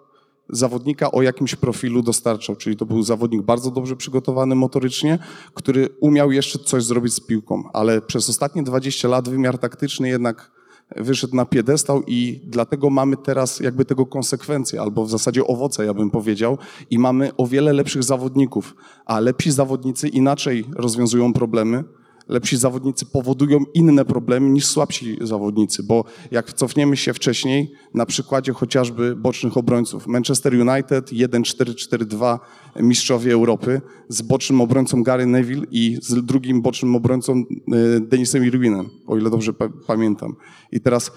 zawodnika 0.50 1.12
o 1.12 1.22
jakimś 1.22 1.56
profilu 1.56 2.01
dostarczał, 2.01 2.56
czyli 2.56 2.75
to 2.75 2.86
był 2.86 3.03
zawodnik 3.03 3.41
bardzo 3.41 3.72
dobrze 3.72 3.96
przygotowany 3.96 4.56
motorycznie, 4.56 5.20
który 5.53 5.89
umiał 6.01 6.32
jeszcze 6.32 6.60
coś 6.60 6.84
zrobić 6.84 7.13
z 7.13 7.20
piłką, 7.20 7.63
ale 7.74 8.01
przez 8.01 8.29
ostatnie 8.29 8.63
20 8.63 9.08
lat 9.08 9.29
wymiar 9.29 9.58
taktyczny 9.58 10.10
jednak 10.10 10.51
wyszedł 10.96 11.36
na 11.36 11.46
piedestał 11.46 12.03
i 12.08 12.41
dlatego 12.44 12.89
mamy 12.89 13.17
teraz 13.17 13.60
jakby 13.60 13.86
tego 13.86 14.06
konsekwencje, 14.06 14.82
albo 14.82 15.06
w 15.06 15.10
zasadzie 15.10 15.48
owoce, 15.48 15.86
ja 15.86 15.94
bym 15.94 16.10
powiedział, 16.10 16.58
i 16.89 17.00
mamy 17.00 17.32
o 17.38 17.48
wiele 17.48 17.74
lepszych 17.74 18.03
zawodników, 18.03 18.75
a 19.06 19.20
lepsi 19.20 19.51
zawodnicy 19.51 20.08
inaczej 20.08 20.65
rozwiązują 20.75 21.34
problemy, 21.34 21.84
lepsi 22.30 22.58
zawodnicy 22.58 23.06
powodują 23.06 23.60
inne 23.74 24.06
problemy 24.06 24.50
niż 24.50 24.66
słabsi 24.66 25.18
zawodnicy, 25.22 25.84
bo 25.84 26.04
jak 26.32 26.54
cofniemy 26.54 26.98
się 26.98 27.14
wcześniej, 27.14 27.72
na 27.94 28.06
przykładzie 28.06 28.54
chociażby 28.54 29.16
bocznych 29.16 29.58
obrońców, 29.58 30.08
Manchester 30.08 30.54
United 30.54 31.12
1-4-4-2 31.12 32.40
mistrzowie 32.80 33.34
Europy 33.34 33.82
z 34.10 34.22
bocznym 34.22 34.62
obrońcą 34.62 35.04
Gary 35.04 35.26
Neville 35.26 35.66
i 35.72 35.98
z 36.02 36.26
drugim 36.26 36.62
bocznym 36.62 36.96
obrońcą 36.96 37.34
e, 37.34 37.44
Denisem 38.00 38.46
Irwinem, 38.46 38.90
o 39.08 39.18
ile 39.18 39.30
dobrze 39.30 39.54
pamiętam. 39.88 40.36
I 40.72 40.82
teraz 40.82 41.12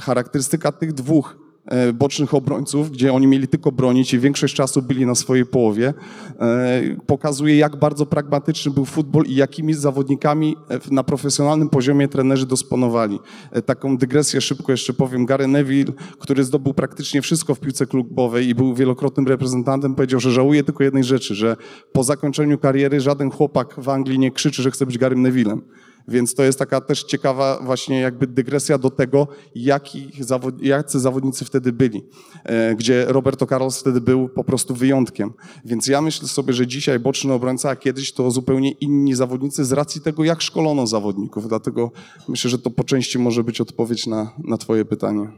charakterystyka 0.00 0.72
tych 0.72 0.92
dwóch 0.92 1.45
bocznych 1.94 2.34
obrońców, 2.34 2.90
gdzie 2.90 3.12
oni 3.12 3.26
mieli 3.26 3.48
tylko 3.48 3.72
bronić 3.72 4.14
i 4.14 4.18
większość 4.18 4.54
czasu 4.54 4.82
byli 4.82 5.06
na 5.06 5.14
swojej 5.14 5.46
połowie, 5.46 5.94
e, 6.40 6.82
pokazuje, 7.06 7.56
jak 7.56 7.76
bardzo 7.76 8.06
pragmatyczny 8.06 8.72
był 8.72 8.84
futbol 8.84 9.24
i 9.26 9.34
jakimi 9.34 9.74
zawodnikami 9.74 10.56
e, 10.70 10.94
na 10.94 11.04
profesjonalnym 11.04 11.68
poziomie 11.68 12.08
trenerzy 12.08 12.46
dysponowali. 12.46 13.18
Taką 13.66 13.96
dygresję 13.96 14.40
szybko 14.40 14.72
jeszcze 14.72 14.92
powiem. 14.92 15.26
Gary 15.26 15.46
Neville, 15.46 15.92
który 16.18 16.44
zdobył 16.44 16.74
praktycznie 16.74 17.22
wszystko 17.22 17.54
w 17.54 17.60
piłce 17.60 17.86
klubowej 17.86 18.48
i 18.48 18.54
był 18.54 18.74
wielokrotnym 18.74 19.26
reprezentantem, 19.26 19.94
powiedział, 19.94 20.20
że 20.20 20.30
żałuje 20.30 20.64
tylko 20.64 20.84
jednej 20.84 21.04
rzeczy, 21.04 21.34
że 21.34 21.56
po 21.92 22.04
zakończeniu 22.04 22.58
kariery 22.58 23.00
żaden 23.00 23.30
chłopak 23.30 23.74
w 23.78 23.88
Anglii 23.88 24.18
nie 24.18 24.30
krzyczy, 24.30 24.62
że 24.62 24.70
chce 24.70 24.86
być 24.86 24.98
Garym 24.98 25.22
Nevillem 25.22 25.62
Więc 26.08 26.34
to 26.34 26.42
jest 26.42 26.58
taka 26.58 26.80
też 26.80 27.04
ciekawa 27.04 27.58
właśnie 27.62 28.00
jakby 28.00 28.26
dygresja 28.26 28.78
do 28.78 28.90
tego, 28.90 29.28
jaki 29.54 30.10
zawod, 30.20 30.62
jacy 30.62 31.00
zawodnicy 31.00 31.44
wtedy 31.44 31.72
byli, 31.72 32.04
e, 32.44 32.74
gdzie 32.74 33.04
Roberto 33.08 33.46
Carlos 33.46 33.80
wtedy 33.80 34.00
był 34.00 34.28
po 34.28 34.44
prostu 34.44 34.74
wyjątkiem. 34.74 35.32
Więc 35.64 35.86
ja 35.86 36.00
myślę 36.00 36.28
sobie, 36.28 36.52
że 36.52 36.66
dzisiaj 36.66 36.98
boczny 36.98 37.32
obrońca, 37.32 37.70
a 37.70 37.76
kiedyś 37.76 38.12
to 38.12 38.30
zupełnie 38.30 38.70
inni 38.70 39.14
zawodnicy 39.14 39.64
z 39.64 39.72
racji 39.72 40.00
tego, 40.00 40.24
jak 40.24 40.42
szkolono 40.42 40.86
zawodników. 40.86 41.48
Dlatego 41.48 41.90
myślę, 42.28 42.50
że 42.50 42.58
to 42.58 42.70
po 42.70 42.84
części 42.84 43.18
może 43.18 43.44
być 43.44 43.60
odpowiedź 43.60 44.06
na, 44.06 44.32
na 44.44 44.56
twoje 44.56 44.84
pytanie. 44.84 45.28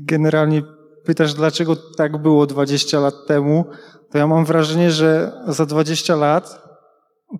Generalnie 0.00 0.62
pytasz, 1.04 1.34
dlaczego 1.34 1.76
tak 1.76 2.22
było 2.22 2.46
20 2.46 3.00
lat 3.00 3.14
temu, 3.26 3.64
to 4.10 4.18
ja 4.18 4.26
mam 4.26 4.44
wrażenie, 4.44 4.90
że 4.90 5.32
za 5.48 5.66
20 5.66 6.16
lat 6.16 6.65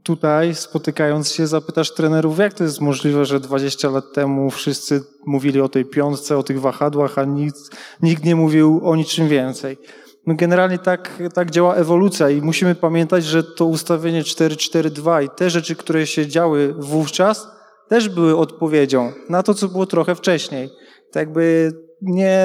tutaj 0.03 0.55
spotykając 0.55 1.33
się 1.33 1.47
zapytasz 1.47 1.95
trenerów, 1.95 2.39
jak 2.39 2.55
to 2.55 2.65
jest 2.65 2.81
możliwe, 2.81 3.25
że 3.25 3.41
20 3.41 3.91
lat 3.91 4.05
temu 4.15 4.51
wszyscy 4.51 5.05
mówili 5.27 5.61
o 5.61 5.69
tej 5.69 5.85
piątce, 5.85 6.39
o 6.39 6.43
tych 6.43 6.61
wahadłach, 6.61 7.19
a 7.19 7.25
nikt, 7.25 7.59
nikt 8.03 8.25
nie 8.25 8.37
mówił 8.37 8.81
o 8.85 8.97
niczym 8.97 9.29
więcej. 9.29 9.79
No 10.27 10.35
generalnie 10.35 10.79
tak, 10.79 11.23
tak 11.35 11.51
działa 11.51 11.75
ewolucja 11.75 12.31
i 12.31 12.43
musimy 12.43 12.75
pamiętać, 12.75 13.25
że 13.25 13.43
to 13.43 13.65
ustawienie 13.65 14.23
4-4-2 14.23 15.25
i 15.25 15.29
te 15.37 15.51
rzeczy, 15.51 15.77
które 15.77 16.07
się 16.07 16.27
działy 16.27 16.75
wówczas, 16.79 17.49
też 17.89 18.09
były 18.09 18.37
odpowiedzią 18.37 19.13
na 19.29 19.43
to, 19.43 19.55
co 19.55 19.69
było 19.69 19.87
trochę 19.87 20.15
wcześniej. 20.15 20.71
Tak 21.13 21.21
jakby 21.21 21.73
nie, 22.03 22.39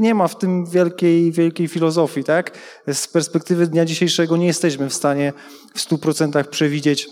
nie 0.00 0.14
ma 0.14 0.28
w 0.28 0.38
tym 0.38 0.66
wielkiej, 0.66 1.32
wielkiej 1.32 1.68
filozofii, 1.68 2.24
tak? 2.24 2.58
Z 2.92 3.08
perspektywy 3.08 3.66
dnia 3.66 3.84
dzisiejszego 3.84 4.36
nie 4.36 4.46
jesteśmy 4.46 4.88
w 4.88 4.94
stanie 4.94 5.32
w 5.74 5.80
stu 5.80 5.98
procentach 5.98 6.48
przewidzieć 6.48 7.08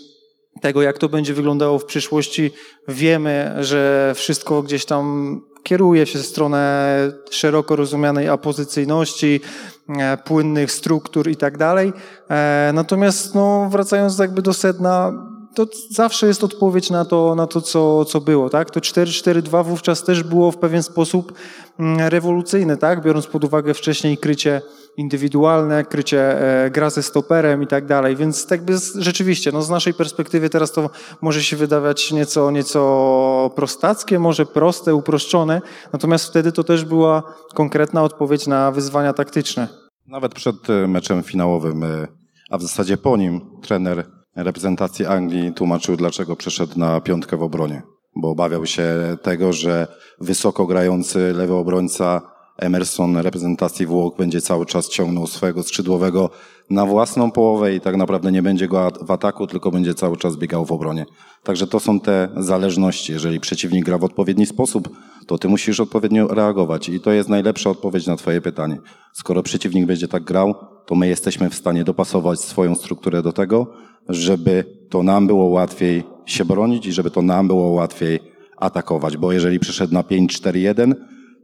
tego, 0.61 0.81
jak 0.81 0.97
to 0.97 1.09
będzie 1.09 1.33
wyglądało 1.33 1.79
w 1.79 1.85
przyszłości. 1.85 2.51
Wiemy, 2.87 3.55
że 3.59 4.13
wszystko 4.15 4.63
gdzieś 4.63 4.85
tam 4.85 5.41
kieruje 5.63 6.05
się 6.05 6.19
w 6.19 6.25
stronę 6.25 6.95
szeroko 7.29 7.75
rozumianej 7.75 8.29
apozycyjności, 8.29 9.41
e, 9.89 10.17
płynnych 10.17 10.71
struktur 10.71 11.29
i 11.29 11.35
tak 11.35 11.57
dalej. 11.57 11.93
E, 12.29 12.71
natomiast 12.73 13.35
no, 13.35 13.69
wracając 13.71 14.19
jakby 14.19 14.41
do 14.41 14.53
sedna, 14.53 15.28
to 15.55 15.67
zawsze 15.89 16.27
jest 16.27 16.43
odpowiedź 16.43 16.89
na 16.89 17.05
to, 17.05 17.35
na 17.35 17.47
to 17.47 17.61
co, 17.61 18.05
co 18.05 18.21
było. 18.21 18.49
Tak? 18.49 18.71
To 18.71 18.79
4-4-2 18.79 19.65
wówczas 19.65 20.03
też 20.03 20.23
było 20.23 20.51
w 20.51 20.57
pewien 20.57 20.83
sposób 20.83 21.33
mm, 21.79 22.07
rewolucyjne, 22.07 22.77
tak? 22.77 23.03
biorąc 23.03 23.27
pod 23.27 23.43
uwagę 23.43 23.73
wcześniej 23.73 24.17
krycie 24.17 24.61
indywidualne, 24.97 25.85
krycie 25.85 26.41
e, 26.65 26.71
gra 26.71 26.89
ze 26.89 27.03
stoperem 27.03 27.63
i 27.63 27.67
tak 27.67 27.85
dalej. 27.85 28.15
Więc 28.15 28.47
tak 28.47 28.65
by 28.65 28.77
rzeczywiście, 28.95 29.51
no 29.51 29.61
z 29.61 29.69
naszej 29.69 29.93
perspektywy 29.93 30.49
teraz 30.49 30.71
to 30.71 30.89
może 31.21 31.43
się 31.43 31.55
wydawać 31.55 32.11
nieco, 32.11 32.51
nieco 32.51 33.51
prostackie, 33.55 34.19
może 34.19 34.45
proste, 34.45 34.95
uproszczone, 34.95 35.61
natomiast 35.93 36.25
wtedy 36.25 36.51
to 36.51 36.63
też 36.63 36.85
była 36.85 37.23
konkretna 37.53 38.03
odpowiedź 38.03 38.47
na 38.47 38.71
wyzwania 38.71 39.13
taktyczne. 39.13 39.67
Nawet 40.07 40.33
przed 40.33 40.69
e, 40.69 40.87
meczem 40.87 41.23
finałowym, 41.23 41.83
e, 41.83 42.07
a 42.49 42.57
w 42.57 42.61
zasadzie 42.61 42.97
po 42.97 43.17
nim 43.17 43.41
trener 43.61 44.18
reprezentacji 44.35 45.05
Anglii 45.05 45.53
tłumaczył, 45.53 45.95
dlaczego 45.95 46.35
przeszedł 46.35 46.79
na 46.79 47.01
piątkę 47.01 47.37
w 47.37 47.43
obronie. 47.43 47.81
Bo 48.15 48.29
obawiał 48.29 48.65
się 48.65 48.85
tego, 49.21 49.53
że 49.53 49.87
wysoko 50.21 50.65
grający 50.65 51.33
lewy 51.33 51.53
obrońca 51.53 52.21
Emerson 52.59 53.17
reprezentacji 53.17 53.85
Włoch 53.85 54.17
będzie 54.17 54.41
cały 54.41 54.65
czas 54.65 54.89
ciągnął 54.89 55.27
swojego 55.27 55.63
skrzydłowego 55.63 56.29
na 56.69 56.85
własną 56.85 57.31
połowę 57.31 57.75
i 57.75 57.81
tak 57.81 57.97
naprawdę 57.97 58.31
nie 58.31 58.41
będzie 58.41 58.67
go 58.67 58.91
w 59.01 59.11
ataku, 59.11 59.47
tylko 59.47 59.71
będzie 59.71 59.93
cały 59.93 60.17
czas 60.17 60.37
biegał 60.37 60.65
w 60.65 60.71
obronie. 60.71 61.05
Także 61.43 61.67
to 61.67 61.79
są 61.79 61.99
te 61.99 62.29
zależności. 62.37 63.11
Jeżeli 63.11 63.39
przeciwnik 63.39 63.85
gra 63.85 63.97
w 63.97 64.03
odpowiedni 64.03 64.45
sposób, 64.45 64.89
to 65.27 65.37
ty 65.37 65.47
musisz 65.47 65.79
odpowiednio 65.79 66.27
reagować 66.27 66.89
i 66.89 66.99
to 66.99 67.11
jest 67.11 67.29
najlepsza 67.29 67.69
odpowiedź 67.69 68.07
na 68.07 68.15
twoje 68.15 68.41
pytanie. 68.41 68.77
Skoro 69.13 69.43
przeciwnik 69.43 69.85
będzie 69.85 70.07
tak 70.07 70.23
grał, 70.23 70.55
to 70.85 70.95
my 70.95 71.07
jesteśmy 71.07 71.49
w 71.49 71.55
stanie 71.55 71.83
dopasować 71.83 72.39
swoją 72.39 72.75
strukturę 72.75 73.21
do 73.21 73.33
tego, 73.33 73.67
żeby 74.09 74.63
to 74.89 75.03
nam 75.03 75.27
było 75.27 75.45
łatwiej 75.45 76.03
się 76.25 76.45
bronić 76.45 76.85
i 76.85 76.91
żeby 76.91 77.11
to 77.11 77.21
nam 77.21 77.47
było 77.47 77.69
łatwiej 77.69 78.19
atakować, 78.57 79.17
bo 79.17 79.31
jeżeli 79.31 79.59
przyszedł 79.59 79.93
na 79.93 80.01
5-4-1, 80.01 80.93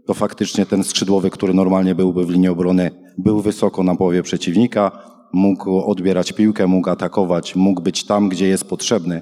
to 0.06 0.13
faktycznie 0.13 0.65
ten 0.65 0.84
skrzydłowy, 0.84 1.30
który 1.30 1.54
normalnie 1.54 1.96
byłby 1.96 2.26
w 2.26 2.30
linii 2.30 2.48
obrony, 2.48 2.91
był 3.18 3.41
wysoko 3.41 3.84
na 3.84 3.96
połowie 3.96 4.24
przeciwnika, 4.24 4.91
mógł 5.34 5.80
odbierać 5.80 6.34
piłkę, 6.34 6.68
mógł 6.68 6.89
atakować, 6.89 7.56
mógł 7.56 7.82
być 7.82 8.04
tam, 8.04 8.30
gdzie 8.30 8.48
jest 8.48 8.70
potrzebny, 8.70 9.22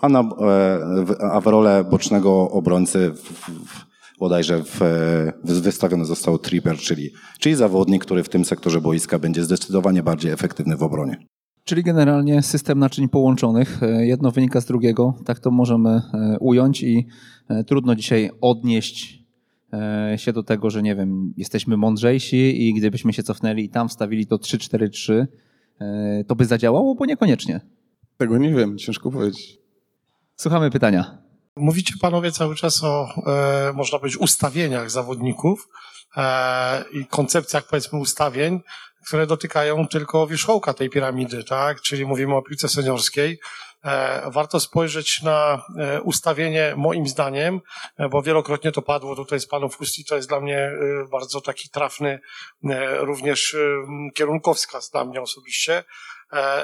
a, 0.00 0.08
na, 0.08 0.20
e, 0.20 1.32
a 1.32 1.40
w 1.40 1.46
rolę 1.46 1.84
bocznego 1.90 2.50
obrońcy 2.50 3.10
w, 3.10 3.20
w, 3.20 3.86
bodajże 4.18 4.62
w, 4.62 4.80
w, 5.44 5.60
wystawiony 5.60 6.04
został 6.04 6.38
tripper, 6.38 6.76
czyli, 6.76 7.10
czyli 7.38 7.54
zawodnik, 7.54 8.04
który 8.04 8.22
w 8.22 8.28
tym 8.28 8.44
sektorze 8.44 8.80
boiska 8.80 9.18
będzie 9.18 9.44
zdecydowanie 9.44 10.02
bardziej 10.02 10.32
efektywny 10.32 10.76
w 10.76 10.82
obronie. 10.82 11.16
Czyli 11.64 11.82
generalnie 11.82 12.42
system 12.42 12.78
naczyń 12.78 13.08
połączonych, 13.08 13.82
e, 13.82 14.06
jedno 14.06 14.30
wynika 14.30 14.60
z 14.60 14.66
drugiego, 14.66 15.14
tak 15.24 15.40
to 15.40 15.50
możemy 15.50 15.90
e, 15.90 16.36
ująć 16.40 16.82
i 16.82 17.06
trudno 17.66 17.94
dzisiaj 17.94 18.30
odnieść 18.40 19.23
E, 19.23 19.23
się 20.16 20.32
do 20.32 20.42
tego, 20.42 20.70
że 20.70 20.82
nie 20.82 20.94
wiem, 20.94 21.34
jesteśmy 21.36 21.76
mądrzejsi 21.76 22.68
i 22.68 22.74
gdybyśmy 22.74 23.12
się 23.12 23.22
cofnęli 23.22 23.64
i 23.64 23.68
tam 23.68 23.88
wstawili 23.88 24.26
to 24.26 24.36
3-4-3, 24.36 25.26
e, 25.80 26.24
to 26.24 26.36
by 26.36 26.44
zadziałało, 26.44 26.94
bo 26.94 27.06
niekoniecznie. 27.06 27.60
Tego 28.16 28.38
nie 28.38 28.54
wiem, 28.54 28.78
ciężko 28.78 29.10
powiedzieć. 29.10 29.58
Słuchamy 30.36 30.70
pytania. 30.70 31.18
Mówicie 31.56 31.94
panowie 32.00 32.32
cały 32.32 32.56
czas 32.56 32.84
o, 32.84 33.08
e, 33.26 33.72
można 33.72 33.98
powiedzieć, 33.98 34.20
ustawieniach 34.20 34.90
zawodników 34.90 35.68
e, 36.16 36.84
i 36.92 37.06
koncepcjach, 37.06 37.66
powiedzmy, 37.70 37.98
ustawień, 37.98 38.60
które 39.06 39.26
dotykają 39.26 39.88
tylko 39.88 40.26
wierzchołka 40.26 40.74
tej 40.74 40.90
piramidy, 40.90 41.44
tak? 41.44 41.80
Czyli 41.80 42.06
mówimy 42.06 42.34
o 42.34 42.42
piłce 42.42 42.68
seniorskiej. 42.68 43.38
E, 43.84 44.30
warto 44.30 44.60
spojrzeć 44.60 45.22
na 45.22 45.66
e, 45.78 46.00
ustawienie, 46.00 46.74
moim 46.76 47.08
zdaniem, 47.08 47.60
e, 47.98 48.08
bo 48.08 48.22
wielokrotnie 48.22 48.72
to 48.72 48.82
padło 48.82 49.16
tutaj 49.16 49.40
z 49.40 49.46
panów 49.46 49.80
ust 49.80 49.98
i 49.98 50.04
to 50.04 50.16
jest 50.16 50.28
dla 50.28 50.40
mnie 50.40 50.70
bardzo 51.10 51.40
taki 51.40 51.68
trafny 51.68 52.20
również 52.98 53.56
kierunkowskaz 54.14 54.90
dla 54.90 55.04
mnie 55.04 55.20
osobiście, 55.20 55.84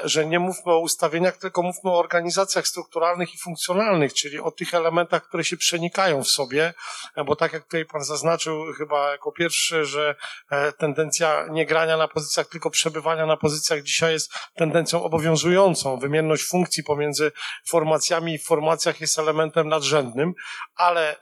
że 0.03 0.25
nie 0.25 0.39
mówmy 0.39 0.71
o 0.71 0.79
ustawieniach, 0.79 1.37
tylko 1.37 1.61
mówmy 1.61 1.91
o 1.91 1.99
organizacjach 1.99 2.67
strukturalnych 2.67 3.33
i 3.33 3.37
funkcjonalnych, 3.37 4.13
czyli 4.13 4.39
o 4.39 4.51
tych 4.51 4.73
elementach, 4.73 5.23
które 5.23 5.43
się 5.43 5.57
przenikają 5.57 6.23
w 6.23 6.27
sobie, 6.27 6.73
e, 7.15 7.23
bo 7.23 7.35
tak 7.35 7.53
jak 7.53 7.63
tutaj 7.63 7.85
pan 7.85 8.03
zaznaczył 8.03 8.73
chyba 8.77 9.11
jako 9.11 9.31
pierwszy, 9.31 9.85
że 9.85 10.15
e, 10.49 10.71
tendencja 10.71 11.47
nie 11.49 11.65
grania 11.65 11.97
na 11.97 12.07
pozycjach, 12.07 12.47
tylko 12.47 12.69
przebywania 12.69 13.25
na 13.25 13.37
pozycjach 13.37 13.81
dzisiaj 13.81 14.13
jest 14.13 14.33
tendencją 14.55 15.03
obowiązującą. 15.03 15.97
Wymienność 15.97 16.43
funkcji 16.43 16.83
pomiędzy 16.83 17.31
formacjami 17.67 18.33
i 18.33 18.39
formacjach 18.39 19.01
jest 19.01 19.19
elementem 19.19 19.69
nadrzędnym, 19.69 20.33
ale 20.75 21.15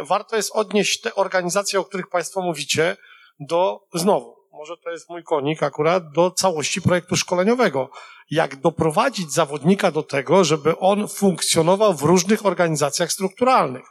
warto 0.00 0.36
jest 0.36 0.50
odnieść 0.54 1.00
te 1.00 1.14
organizacje, 1.14 1.80
o 1.80 1.84
których 1.84 2.08
państwo 2.08 2.42
mówicie, 2.42 2.96
do 3.40 3.80
znowu 3.94 4.41
może 4.52 4.76
to 4.76 4.90
jest 4.90 5.08
mój 5.08 5.22
konik 5.24 5.62
akurat, 5.62 6.12
do 6.12 6.30
całości 6.30 6.82
projektu 6.82 7.16
szkoleniowego. 7.16 7.90
Jak 8.30 8.56
doprowadzić 8.56 9.32
zawodnika 9.32 9.90
do 9.90 10.02
tego, 10.02 10.44
żeby 10.44 10.78
on 10.78 11.08
funkcjonował 11.08 11.94
w 11.94 12.02
różnych 12.02 12.46
organizacjach 12.46 13.12
strukturalnych. 13.12 13.84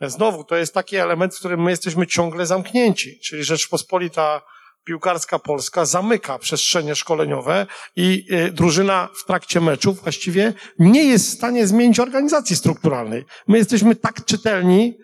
Znowu, 0.00 0.44
to 0.44 0.56
jest 0.56 0.74
taki 0.74 0.96
element, 0.96 1.34
w 1.34 1.38
którym 1.38 1.62
my 1.62 1.70
jesteśmy 1.70 2.06
ciągle 2.06 2.46
zamknięci, 2.46 3.20
czyli 3.20 3.44
Rzeczpospolita 3.44 4.42
piłkarska 4.84 5.38
Polska 5.38 5.84
zamyka 5.84 6.38
przestrzenie 6.38 6.94
szkoleniowe 6.94 7.66
i 7.96 8.26
y, 8.32 8.52
drużyna 8.52 9.08
w 9.14 9.26
trakcie 9.26 9.60
meczu 9.60 9.92
właściwie 9.92 10.52
nie 10.78 11.04
jest 11.04 11.26
w 11.26 11.34
stanie 11.34 11.66
zmienić 11.66 12.00
organizacji 12.00 12.56
strukturalnej. 12.56 13.24
My 13.48 13.58
jesteśmy 13.58 13.96
tak 13.96 14.24
czytelni 14.24 14.98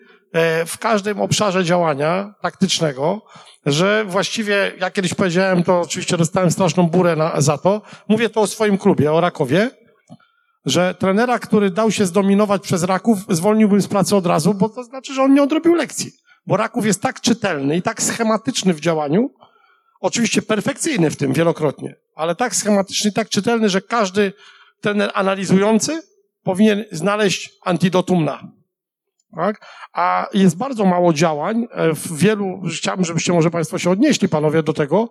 w 0.65 0.77
każdym 0.79 1.21
obszarze 1.21 1.63
działania 1.63 2.33
taktycznego, 2.41 3.21
że 3.65 4.05
właściwie, 4.07 4.71
ja 4.79 4.91
kiedyś 4.91 5.13
powiedziałem, 5.13 5.63
to 5.63 5.81
oczywiście 5.81 6.17
dostałem 6.17 6.51
straszną 6.51 6.87
burę 6.87 7.15
na, 7.15 7.41
za 7.41 7.57
to. 7.57 7.81
Mówię 8.07 8.29
to 8.29 8.41
o 8.41 8.47
swoim 8.47 8.77
klubie, 8.77 9.11
o 9.11 9.21
Rakowie, 9.21 9.71
że 10.65 10.95
trenera, 10.95 11.39
który 11.39 11.69
dał 11.69 11.91
się 11.91 12.05
zdominować 12.05 12.61
przez 12.61 12.83
Raków, 12.83 13.19
zwolniłbym 13.29 13.81
z 13.81 13.87
pracy 13.87 14.15
od 14.15 14.25
razu, 14.25 14.53
bo 14.53 14.69
to 14.69 14.83
znaczy, 14.83 15.13
że 15.13 15.23
on 15.23 15.33
nie 15.33 15.43
odrobił 15.43 15.75
lekcji. 15.75 16.11
Bo 16.47 16.57
Raków 16.57 16.85
jest 16.85 17.01
tak 17.01 17.21
czytelny 17.21 17.77
i 17.77 17.81
tak 17.81 18.01
schematyczny 18.01 18.73
w 18.73 18.79
działaniu, 18.79 19.29
oczywiście 20.01 20.41
perfekcyjny 20.41 21.11
w 21.11 21.15
tym 21.15 21.33
wielokrotnie, 21.33 21.95
ale 22.15 22.35
tak 22.35 22.55
schematyczny 22.55 23.11
tak 23.11 23.29
czytelny, 23.29 23.69
że 23.69 23.81
każdy 23.81 24.33
trener 24.81 25.11
analizujący 25.13 26.01
powinien 26.43 26.85
znaleźć 26.91 27.49
antidotum 27.65 28.25
na 28.25 28.64
tak? 29.35 29.65
A 29.93 30.27
jest 30.33 30.57
bardzo 30.57 30.85
mało 30.85 31.13
działań 31.13 31.67
e, 31.71 31.93
w 31.93 32.17
wielu, 32.17 32.61
chciałbym, 32.77 33.05
żebyście 33.05 33.33
może 33.33 33.51
Państwo 33.51 33.77
się 33.77 33.89
odnieśli, 33.91 34.29
panowie, 34.29 34.63
do 34.63 34.73
tego, 34.73 35.09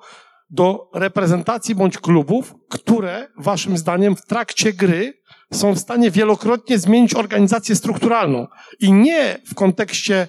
do 0.51 0.91
reprezentacji 0.95 1.75
bądź 1.75 1.99
klubów, 1.99 2.55
które 2.71 3.29
waszym 3.39 3.79
zdaniem 3.79 4.17
w 4.17 4.27
trakcie 4.27 4.73
gry 4.73 5.15
są 5.53 5.73
w 5.73 5.79
stanie 5.79 6.11
wielokrotnie 6.11 6.79
zmienić 6.79 7.15
organizację 7.15 7.77
strukturalną. 7.77 8.47
I 8.81 8.93
nie 8.93 9.39
w 9.47 9.55
kontekście 9.55 10.29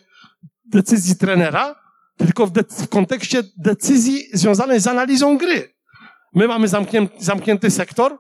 decyzji 0.66 1.16
trenera, 1.16 1.76
tylko 2.18 2.48
w, 2.48 2.52
w 2.70 2.90
kontekście 2.90 3.44
decyzji 3.58 4.24
związanej 4.34 4.80
z 4.80 4.88
analizą 4.88 5.38
gry. 5.38 5.76
My 6.34 6.48
mamy 6.48 6.68
zamknięty, 6.68 7.16
zamknięty 7.20 7.72
sektor, 7.72 8.18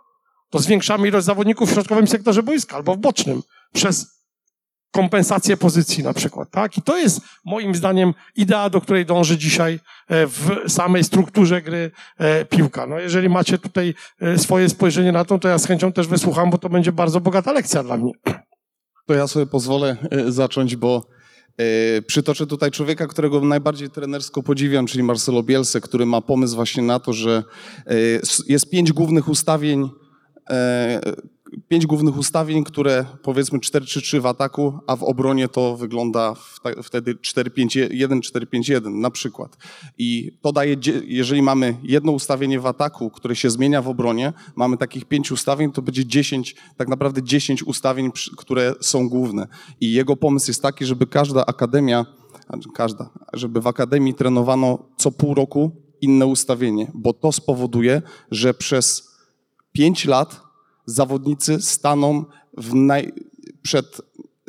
to 0.49 0.59
zwiększamy 0.59 1.07
ilość 1.07 1.25
zawodników 1.25 1.69
w 1.69 1.73
środkowym 1.73 2.07
sektorze 2.07 2.43
boiska 2.43 2.75
albo 2.75 2.95
w 2.95 2.97
bocznym 2.97 3.41
przez 3.73 4.14
kompensację 4.95 5.57
pozycji 5.57 6.03
na 6.03 6.13
przykład, 6.13 6.51
tak? 6.51 6.77
I 6.77 6.81
to 6.81 6.97
jest 6.97 7.21
moim 7.45 7.75
zdaniem 7.75 8.13
idea, 8.35 8.69
do 8.69 8.81
której 8.81 9.05
dąży 9.05 9.37
dzisiaj 9.37 9.79
e, 10.07 10.27
w 10.27 10.49
samej 10.67 11.03
strukturze 11.03 11.61
gry 11.61 11.91
e, 12.17 12.45
piłka. 12.45 12.87
No 12.87 12.99
jeżeli 12.99 13.29
macie 13.29 13.57
tutaj 13.57 13.93
e, 14.21 14.37
swoje 14.37 14.69
spojrzenie 14.69 15.11
na 15.11 15.25
to, 15.25 15.39
to 15.39 15.47
ja 15.47 15.57
z 15.57 15.65
chęcią 15.65 15.91
też 15.91 16.07
wysłucham, 16.07 16.49
bo 16.49 16.57
to 16.57 16.69
będzie 16.69 16.91
bardzo 16.91 17.21
bogata 17.21 17.51
lekcja 17.51 17.83
dla 17.83 17.97
mnie. 17.97 18.11
To 19.07 19.13
ja 19.13 19.27
sobie 19.27 19.45
pozwolę 19.45 19.97
zacząć, 20.27 20.75
bo 20.75 21.15
Przytoczę 22.07 22.47
tutaj 22.47 22.71
człowieka, 22.71 23.07
którego 23.07 23.41
najbardziej 23.41 23.89
trenersko 23.89 24.43
podziwiam, 24.43 24.87
czyli 24.87 25.03
Marcelo 25.03 25.43
Bielse, 25.43 25.81
który 25.81 26.05
ma 26.05 26.21
pomysł 26.21 26.55
właśnie 26.55 26.83
na 26.83 26.99
to, 26.99 27.13
że 27.13 27.43
jest 28.47 28.69
pięć 28.69 28.91
głównych 28.91 29.27
ustawień 29.27 29.89
pięć 31.67 31.85
głównych 31.85 32.17
ustawień, 32.17 32.63
które 32.63 33.05
powiedzmy 33.23 33.59
4-3-3 33.59 34.21
w 34.21 34.25
ataku, 34.25 34.79
a 34.87 34.95
w 34.95 35.03
obronie 35.03 35.47
to 35.47 35.77
wygląda 35.77 36.35
wtedy 36.83 37.15
4-5-1, 37.15 38.19
4-5-1 38.19 38.91
na 38.91 39.11
przykład. 39.11 39.57
I 39.97 40.37
to 40.41 40.51
daje, 40.51 40.75
jeżeli 41.05 41.41
mamy 41.41 41.77
jedno 41.83 42.11
ustawienie 42.11 42.59
w 42.59 42.65
ataku, 42.65 43.09
które 43.09 43.35
się 43.35 43.49
zmienia 43.49 43.81
w 43.81 43.87
obronie, 43.87 44.33
mamy 44.55 44.77
takich 44.77 45.05
pięć 45.05 45.31
ustawień, 45.31 45.71
to 45.71 45.81
będzie 45.81 46.05
10, 46.05 46.55
tak 46.77 46.87
naprawdę 46.87 47.23
10 47.23 47.63
ustawień, 47.63 48.11
które 48.37 48.73
są 48.81 49.09
główne. 49.09 49.47
I 49.81 49.93
jego 49.93 50.15
pomysł 50.15 50.49
jest 50.49 50.61
taki, 50.61 50.85
żeby 50.85 51.07
każda 51.07 51.45
akademia, 51.45 52.05
znaczy 52.49 52.69
każda, 52.75 53.09
żeby 53.33 53.61
w 53.61 53.67
akademii 53.67 54.13
trenowano 54.13 54.89
co 54.97 55.11
pół 55.11 55.33
roku 55.33 55.71
inne 56.01 56.25
ustawienie, 56.25 56.91
bo 56.93 57.13
to 57.13 57.31
spowoduje, 57.31 58.01
że 58.31 58.53
przez 58.53 59.11
5 59.71 60.05
lat 60.05 60.44
zawodnicy 60.85 61.61
staną 61.61 62.25
naj, 62.73 63.13
przed 63.61 64.01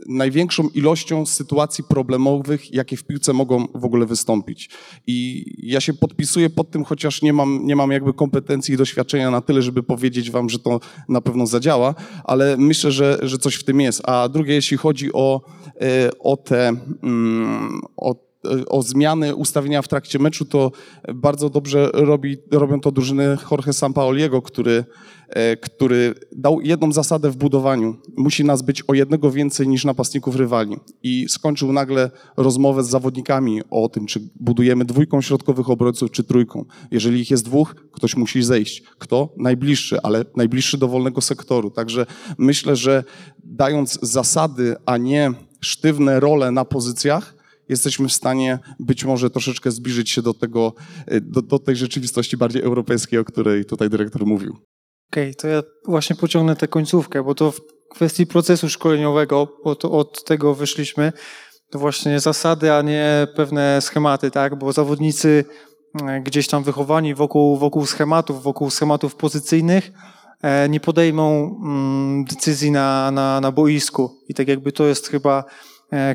największą 0.08 0.68
ilością 0.68 1.26
sytuacji 1.26 1.84
problemowych, 1.84 2.74
jakie 2.74 2.96
w 2.96 3.04
piłce 3.04 3.32
mogą 3.32 3.66
w 3.74 3.84
ogóle 3.84 4.06
wystąpić. 4.06 4.70
I 5.06 5.44
ja 5.62 5.80
się 5.80 5.94
podpisuję 5.94 6.50
pod 6.50 6.70
tym, 6.70 6.84
chociaż 6.84 7.22
nie 7.22 7.32
mam, 7.32 7.66
nie 7.66 7.76
mam 7.76 7.90
jakby 7.90 8.12
kompetencji 8.12 8.74
i 8.74 8.76
doświadczenia 8.76 9.30
na 9.30 9.40
tyle, 9.40 9.62
żeby 9.62 9.82
powiedzieć 9.82 10.30
wam, 10.30 10.48
że 10.48 10.58
to 10.58 10.80
na 11.08 11.20
pewno 11.20 11.46
zadziała, 11.46 11.94
ale 12.24 12.56
myślę, 12.56 12.92
że, 12.92 13.18
że 13.22 13.38
coś 13.38 13.54
w 13.54 13.64
tym 13.64 13.80
jest. 13.80 14.02
A 14.04 14.28
drugie, 14.28 14.54
jeśli 14.54 14.76
chodzi 14.76 15.12
o, 15.12 15.40
e, 15.80 16.10
o 16.18 16.36
te, 16.36 16.68
mm, 17.02 17.80
o 17.96 18.25
o 18.68 18.82
zmiany 18.82 19.34
ustawienia 19.34 19.82
w 19.82 19.88
trakcie 19.88 20.18
meczu, 20.18 20.44
to 20.44 20.72
bardzo 21.14 21.50
dobrze 21.50 21.90
robi, 21.92 22.36
robią 22.50 22.80
to 22.80 22.92
drużyny 22.92 23.36
Jorge 23.50 23.72
Sampaoliego, 23.72 24.42
który, 24.42 24.84
e, 25.28 25.56
który 25.56 26.14
dał 26.32 26.60
jedną 26.60 26.92
zasadę 26.92 27.30
w 27.30 27.36
budowaniu. 27.36 27.96
Musi 28.16 28.44
nas 28.44 28.62
być 28.62 28.82
o 28.82 28.94
jednego 28.94 29.30
więcej 29.30 29.68
niż 29.68 29.84
napastników 29.84 30.36
rywali. 30.36 30.76
I 31.02 31.26
skończył 31.28 31.72
nagle 31.72 32.10
rozmowę 32.36 32.84
z 32.84 32.88
zawodnikami 32.88 33.60
o 33.70 33.88
tym, 33.88 34.06
czy 34.06 34.20
budujemy 34.40 34.84
dwójką 34.84 35.20
środkowych 35.20 35.70
obrońców, 35.70 36.10
czy 36.10 36.24
trójką. 36.24 36.64
Jeżeli 36.90 37.20
ich 37.20 37.30
jest 37.30 37.44
dwóch, 37.44 37.74
ktoś 37.92 38.16
musi 38.16 38.42
zejść. 38.42 38.82
Kto? 38.98 39.28
Najbliższy, 39.36 40.02
ale 40.02 40.24
najbliższy 40.36 40.78
do 40.78 40.88
wolnego 40.88 41.20
sektoru. 41.20 41.70
Także 41.70 42.06
myślę, 42.38 42.76
że 42.76 43.04
dając 43.44 43.98
zasady, 44.02 44.76
a 44.86 44.96
nie 44.96 45.32
sztywne 45.60 46.20
role 46.20 46.50
na 46.50 46.64
pozycjach, 46.64 47.35
jesteśmy 47.68 48.08
w 48.08 48.12
stanie 48.12 48.58
być 48.80 49.04
może 49.04 49.30
troszeczkę 49.30 49.70
zbliżyć 49.70 50.10
się 50.10 50.22
do 50.22 50.34
tego, 50.34 50.72
e, 51.06 51.20
do, 51.20 51.42
do 51.42 51.58
tej 51.58 51.76
rzeczywistości 51.76 52.36
bardziej 52.36 52.62
europejskiej, 52.62 53.18
o 53.18 53.24
której 53.24 53.64
tutaj 53.64 53.90
dyrektor 53.90 54.26
mówił. 54.26 54.56
Okej, 55.12 55.30
okay, 55.30 55.34
to 55.34 55.48
ja 55.48 55.62
właśnie 55.86 56.16
pociągnę 56.16 56.56
tę 56.56 56.68
końcówkę, 56.68 57.24
bo 57.24 57.34
to 57.34 57.50
w 57.50 57.60
kwestii 57.90 58.26
procesu 58.26 58.68
szkoleniowego, 58.68 59.48
bo 59.64 59.74
to 59.74 59.90
od 59.90 60.24
tego 60.24 60.54
wyszliśmy, 60.54 61.12
to 61.70 61.78
właśnie 61.78 62.20
zasady, 62.20 62.72
a 62.72 62.82
nie 62.82 63.26
pewne 63.36 63.80
schematy, 63.80 64.30
tak? 64.30 64.58
Bo 64.58 64.72
zawodnicy 64.72 65.44
e, 66.02 66.20
gdzieś 66.20 66.48
tam 66.48 66.62
wychowani 66.62 67.14
wokół, 67.14 67.56
wokół 67.56 67.86
schematów, 67.86 68.42
wokół 68.42 68.70
schematów 68.70 69.14
pozycyjnych, 69.14 69.90
e, 70.42 70.68
nie 70.68 70.80
podejmą 70.80 71.56
mm, 71.64 72.24
decyzji 72.24 72.70
na, 72.70 73.10
na, 73.10 73.40
na 73.40 73.52
boisku. 73.52 74.10
I 74.28 74.34
tak 74.34 74.48
jakby 74.48 74.72
to 74.72 74.84
jest 74.84 75.08
chyba 75.08 75.44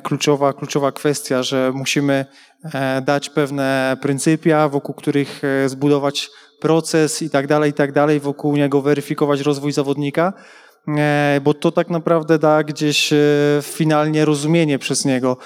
kluczowa, 0.03 0.53
kluczowa 0.53 0.91
kwestia, 0.91 1.43
że 1.43 1.71
musimy 1.75 2.25
e, 2.73 3.01
dać 3.01 3.29
pewne 3.29 3.97
pryncypia, 4.01 4.69
wokół 4.69 4.95
których 4.95 5.41
e, 5.43 5.69
zbudować 5.69 6.29
proces 6.59 7.21
i 7.21 7.29
tak 7.29 7.47
dalej, 7.47 7.71
i 7.71 7.73
tak 7.73 7.91
dalej, 7.91 8.19
wokół 8.19 8.55
niego 8.55 8.81
weryfikować 8.81 9.41
rozwój 9.41 9.71
zawodnika, 9.71 10.33
bo 11.41 11.53
to 11.53 11.71
tak 11.71 11.89
naprawdę 11.89 12.39
da 12.39 12.63
gdzieś 12.63 13.13
finalnie 13.61 14.25
rozumienie 14.25 14.79
przez 14.79 15.05
niego 15.05 15.37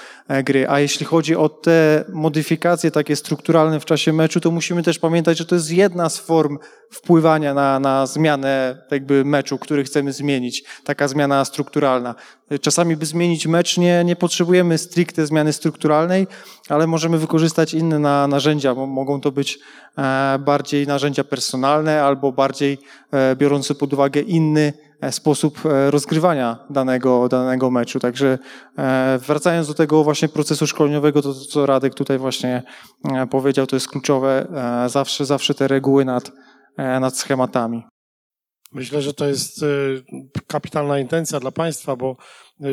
gry. 0.44 0.68
A 0.68 0.80
jeśli 0.80 1.06
chodzi 1.06 1.36
o 1.36 1.48
te 1.48 2.04
modyfikacje 2.12 2.90
takie 2.90 3.16
strukturalne 3.16 3.80
w 3.80 3.84
czasie 3.84 4.12
meczu, 4.12 4.40
to 4.40 4.50
musimy 4.50 4.82
też 4.82 4.98
pamiętać, 4.98 5.38
że 5.38 5.44
to 5.44 5.54
jest 5.54 5.70
jedna 5.70 6.08
z 6.08 6.18
form 6.18 6.58
wpływania 6.90 7.54
na, 7.54 7.80
na 7.80 8.06
zmianę 8.06 8.82
jakby 8.90 9.24
meczu, 9.24 9.58
który 9.58 9.84
chcemy 9.84 10.12
zmienić. 10.12 10.64
Taka 10.84 11.08
zmiana 11.08 11.44
strukturalna. 11.44 12.14
Czasami, 12.60 12.96
by 12.96 13.06
zmienić 13.06 13.46
mecz, 13.46 13.78
nie, 13.78 14.04
nie 14.04 14.16
potrzebujemy 14.16 14.78
stricte 14.78 15.26
zmiany 15.26 15.52
strukturalnej, 15.52 16.26
ale 16.68 16.86
możemy 16.86 17.18
wykorzystać 17.18 17.74
inne 17.74 17.98
na, 17.98 18.26
narzędzia. 18.26 18.74
Mogą 18.74 19.20
to 19.20 19.32
być 19.32 19.58
e, 19.98 20.38
bardziej 20.38 20.86
narzędzia 20.86 21.24
personalne 21.24 22.02
albo 22.02 22.32
bardziej 22.32 22.78
e, 23.12 23.36
biorące 23.36 23.74
pod 23.74 23.92
uwagę 23.92 24.20
inny 24.20 24.72
e, 24.72 24.85
sposób 25.10 25.60
rozgrywania 25.90 26.58
danego, 26.70 27.28
danego 27.28 27.70
meczu. 27.70 28.00
Także 28.00 28.38
wracając 29.18 29.68
do 29.68 29.74
tego 29.74 30.04
właśnie 30.04 30.28
procesu 30.28 30.66
szkoleniowego, 30.66 31.22
to 31.22 31.34
co 31.34 31.66
Radek 31.66 31.94
tutaj 31.94 32.18
właśnie 32.18 32.62
powiedział, 33.30 33.66
to 33.66 33.76
jest 33.76 33.88
kluczowe. 33.88 34.46
Zawsze, 34.86 35.24
zawsze 35.24 35.54
te 35.54 35.68
reguły 35.68 36.04
nad, 36.04 36.32
nad 36.76 37.16
schematami. 37.16 37.82
Myślę, 38.72 39.02
że 39.02 39.14
to 39.14 39.26
jest 39.26 39.64
kapitalna 40.46 40.98
intencja 40.98 41.40
dla 41.40 41.50
Państwa, 41.50 41.96
bo 41.96 42.16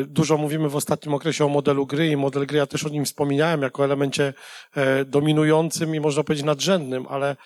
dużo 0.06 0.36
mówimy 0.36 0.68
w 0.68 0.76
ostatnim 0.76 1.14
okresie 1.14 1.44
o 1.44 1.48
modelu 1.48 1.86
gry 1.86 2.08
i 2.08 2.16
model 2.16 2.46
gry, 2.46 2.58
ja 2.58 2.66
też 2.66 2.84
o 2.84 2.88
nim 2.88 3.04
wspominałem 3.04 3.62
jako 3.62 3.84
elemencie 3.84 4.34
e, 4.76 5.04
dominującym 5.04 5.94
i 5.94 6.00
można 6.00 6.24
powiedzieć 6.24 6.46
nadrzędnym, 6.46 7.06
ale 7.06 7.36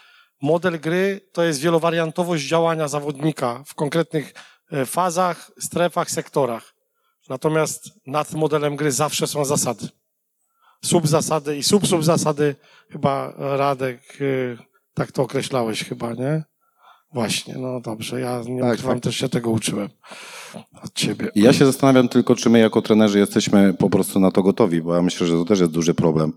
model 0.43 0.81
gry 0.81 1.21
to 1.33 1.43
jest 1.43 1.61
wielowariantowość 1.61 2.49
działania 2.49 2.88
zawodnika 2.88 3.62
w 3.67 3.75
konkretnych 3.75 4.33
e, 4.35 4.58
fazach, 4.87 5.51
strefach, 5.59 6.11
sektorach. 6.11 6.75
Natomiast 7.29 7.91
nad 8.07 8.33
modelem 8.33 8.77
gry 8.77 8.93
zawsze 8.93 9.27
są 9.27 9.45
zasady. 9.45 9.89
Subzasady 10.85 11.57
i 11.57 11.63
sub-subzasady, 11.63 12.55
chyba 12.91 13.33
Radek, 13.37 14.21
y, 14.21 14.59
tak 14.95 15.13
to 15.13 15.23
określałeś 15.23 15.85
chyba, 15.85 16.13
nie? 16.13 16.45
Właśnie, 17.13 17.55
no 17.59 17.81
dobrze, 17.81 18.21
ja 18.21 18.43
nie 18.49 18.61
tak, 18.61 18.75
ukrywam, 18.75 18.95
tak. 18.95 19.03
też 19.03 19.17
się 19.17 19.29
tego 19.29 19.51
uczyłem 19.51 19.89
od 20.83 20.95
ciebie. 20.95 21.29
Ja 21.35 21.53
się 21.53 21.67
zastanawiam 21.67 22.09
tylko, 22.09 22.35
czy 22.35 22.51
my 22.51 22.59
jako 22.59 22.83
trenerzy 22.83 23.19
jesteśmy 23.19 23.75
po 23.75 23.91
prostu 23.91 24.21
na 24.21 24.31
to 24.31 24.43
gotowi, 24.43 24.83
bo 24.83 24.95
ja 24.95 25.03
myślę, 25.03 25.27
że 25.27 25.33
to 25.33 25.45
też 25.45 25.61
jest 25.61 25.73
duży 25.73 25.95
problem, 25.95 26.33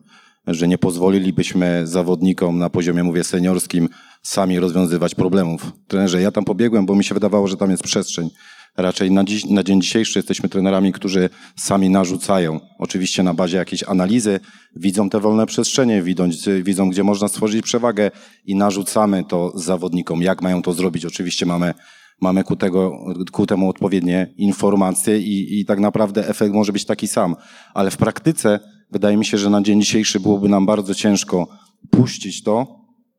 że 0.47 0.67
nie 0.67 0.77
pozwolilibyśmy 0.77 1.88
zawodnikom 1.88 2.58
na 2.58 2.69
poziomie, 2.69 3.04
mówię, 3.04 3.23
seniorskim 3.23 3.89
sami 4.23 4.60
rozwiązywać 4.60 5.15
problemów. 5.15 5.71
Trenerze, 5.88 6.21
ja 6.21 6.32
tam 6.32 6.45
pobiegłem, 6.45 6.86
bo 6.86 6.95
mi 6.95 7.04
się 7.04 7.13
wydawało, 7.13 7.47
że 7.47 7.58
tam 7.58 7.71
jest 7.71 7.84
przestrzeń. 7.84 8.30
Raczej 8.77 9.12
na, 9.12 9.23
dziś, 9.23 9.45
na 9.45 9.63
dzień 9.63 9.82
dzisiejszy 9.82 10.19
jesteśmy 10.19 10.49
trenerami, 10.49 10.93
którzy 10.93 11.30
sami 11.56 11.89
narzucają. 11.89 12.60
Oczywiście 12.80 13.23
na 13.23 13.34
bazie 13.34 13.58
jakiejś 13.58 13.84
analizy, 13.84 14.39
widzą 14.75 15.10
te 15.10 15.19
wolne 15.19 15.45
przestrzenie, 15.45 16.04
widzą, 16.04 16.30
widzą 16.63 16.89
gdzie 16.89 17.04
można 17.04 17.27
stworzyć 17.27 17.65
przewagę 17.65 18.12
i 18.45 18.56
narzucamy 18.56 19.23
to 19.23 19.51
zawodnikom, 19.56 20.21
jak 20.21 20.41
mają 20.41 20.62
to 20.62 20.73
zrobić. 20.73 21.06
Oczywiście 21.06 21.45
mamy, 21.45 21.73
mamy 22.21 22.43
ku, 22.43 22.56
tego, 22.56 22.91
ku 23.32 23.45
temu 23.45 23.69
odpowiednie 23.69 24.34
informacje 24.38 25.19
i, 25.19 25.60
i 25.60 25.65
tak 25.65 25.80
naprawdę 25.80 26.27
efekt 26.27 26.54
może 26.54 26.73
być 26.73 26.86
taki 26.86 27.08
sam. 27.08 27.36
Ale 27.73 27.91
w 27.91 27.97
praktyce 27.97 28.60
wydaje 28.91 29.17
mi 29.17 29.25
się, 29.25 29.38
że 29.38 29.49
na 29.49 29.62
dzień 29.62 29.82
dzisiejszy 29.82 30.19
byłoby 30.19 30.49
nam 30.49 30.65
bardzo 30.65 30.95
ciężko 30.95 31.47
puścić 31.91 32.43
to 32.43 32.67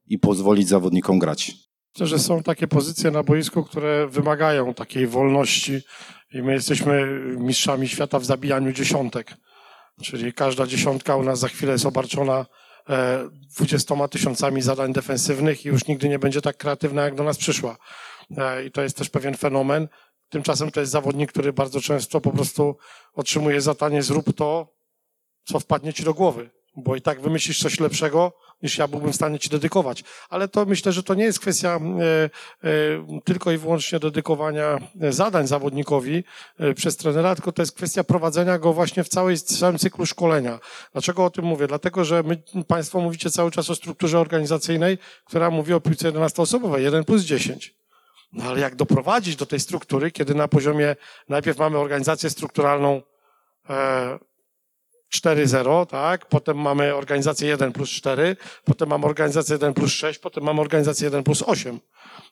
i 0.07 0.19
pozwolić 0.19 0.69
zawodnikom 0.69 1.19
grać. 1.19 1.55
Myślę, 1.95 2.07
że 2.07 2.19
są 2.19 2.43
takie 2.43 2.69
pozycje 2.69 3.11
na 3.11 3.23
boisku, 3.23 3.65
które 3.65 4.09
wymagają 4.09 4.75
takiej 4.75 5.07
wolności 5.07 5.81
i 6.35 6.43
my 6.43 6.53
jesteśmy 6.53 7.21
mistrzami 7.39 7.89
świata 7.89 8.19
w 8.19 8.25
zabijaniu 8.25 8.73
dziesiątek. 8.73 9.37
Czyli 10.03 10.33
każda 10.33 10.67
dziesiątka 10.67 11.17
u 11.17 11.23
nas 11.23 11.39
za 11.39 11.49
chwilę 11.49 11.73
jest 11.73 11.87
obarczona 11.87 12.47
e, 12.89 13.29
dwudziestoma 13.55 14.09
tysiącami 14.09 14.63
zadań 14.63 14.93
defensywnych 14.93 15.65
i 15.65 15.69
już 15.69 15.87
nigdy 15.87 16.09
nie 16.09 16.19
będzie 16.19 16.41
tak 16.41 16.57
kreatywna, 16.57 17.03
jak 17.03 17.15
do 17.15 17.25
nas 17.25 17.39
przyszła. 17.39 17.77
E, 18.37 18.65
I 18.65 18.71
to 18.71 18.83
jest 18.83 18.97
też 18.97 19.11
pewien 19.11 19.37
fenomen. 19.37 19.89
Tymczasem 20.29 20.71
to 20.71 20.81
jest 20.81 20.93
zawodnik, 20.93 21.33
który 21.33 21.53
bardzo 21.53 21.81
często 21.81 22.21
po 22.21 22.31
prostu 22.31 22.77
otrzymuje 23.15 23.61
zadanie 23.61 24.03
zrób 24.03 24.37
to, 24.37 24.75
co 25.45 25.61
wpadnie 25.61 25.93
ci 25.93 26.05
do 26.05 26.15
głowy, 26.15 26.51
bo 26.77 26.97
i 26.97 27.01
tak 27.01 27.21
wymyślisz 27.21 27.63
coś 27.63 27.81
lepszego, 27.81 28.33
niż 28.63 28.79
ja 28.79 28.89
byłbym 28.89 29.13
w 29.13 29.17
stanie 29.17 29.39
ci 29.39 29.51
dedykować. 29.51 30.05
Ale 30.31 30.49
to 30.49 30.67
myślę, 30.67 30.93
że 30.93 31.03
to 31.03 31.15
nie 31.15 31.25
jest 31.25 31.41
kwestia 31.41 31.81
e, 31.81 32.31
e, 32.69 33.21
tylko 33.25 33.53
i 33.53 33.59
wyłącznie 33.59 33.99
dedykowania 33.99 34.79
zadań 35.11 35.47
zawodnikowi 35.47 36.25
e, 36.59 36.75
przez 36.75 36.97
trenera, 36.97 37.35
tylko 37.35 37.53
to 37.53 37.63
jest 37.63 37.77
kwestia 37.77 38.05
prowadzenia 38.05 38.59
go 38.59 38.73
właśnie 38.73 39.05
w 39.05 39.09
całej, 39.09 39.39
całym 39.39 39.79
cyklu 39.79 40.07
szkolenia. 40.07 40.59
Dlaczego 40.93 41.25
o 41.25 41.31
tym 41.31 41.45
mówię? 41.45 41.67
Dlatego, 41.67 42.05
że 42.05 42.23
my, 42.23 42.43
Państwo 42.67 43.01
mówicie 43.01 43.31
cały 43.31 43.51
czas 43.51 43.71
o 43.71 43.75
strukturze 43.75 44.19
organizacyjnej, 44.19 44.99
która 45.25 45.51
mówi 45.51 45.75
o 45.75 45.81
piłce 45.81 46.13
11-osobowej, 46.13 46.79
1 46.79 47.05
plus 47.05 47.23
10. 47.23 47.75
No 48.33 48.45
ale 48.45 48.61
jak 48.61 48.77
doprowadzić 48.77 49.37
do 49.37 49.47
tej 49.47 49.61
struktury, 49.61 50.11
kiedy 50.11 50.35
na 50.35 50.49
poziomie 50.49 50.97
najpierw 51.29 51.59
mamy 51.59 51.79
organizację 51.79 52.31
strukturalną 52.31 53.03
e, 53.71 54.19
4-0, 55.13 55.87
tak? 55.87 56.27
Potem 56.27 56.57
mamy 56.57 56.95
organizację 56.95 57.49
1 57.49 57.73
plus 57.73 57.91
4, 57.91 58.37
potem 58.65 58.89
mamy 58.89 59.07
organizację 59.07 59.53
1 59.53 59.75
plus 59.75 59.93
6, 59.93 60.19
potem 60.19 60.45
mamy 60.45 60.61
organizację 60.61 61.05
1 61.05 61.23
plus 61.23 61.43
8. 61.47 61.81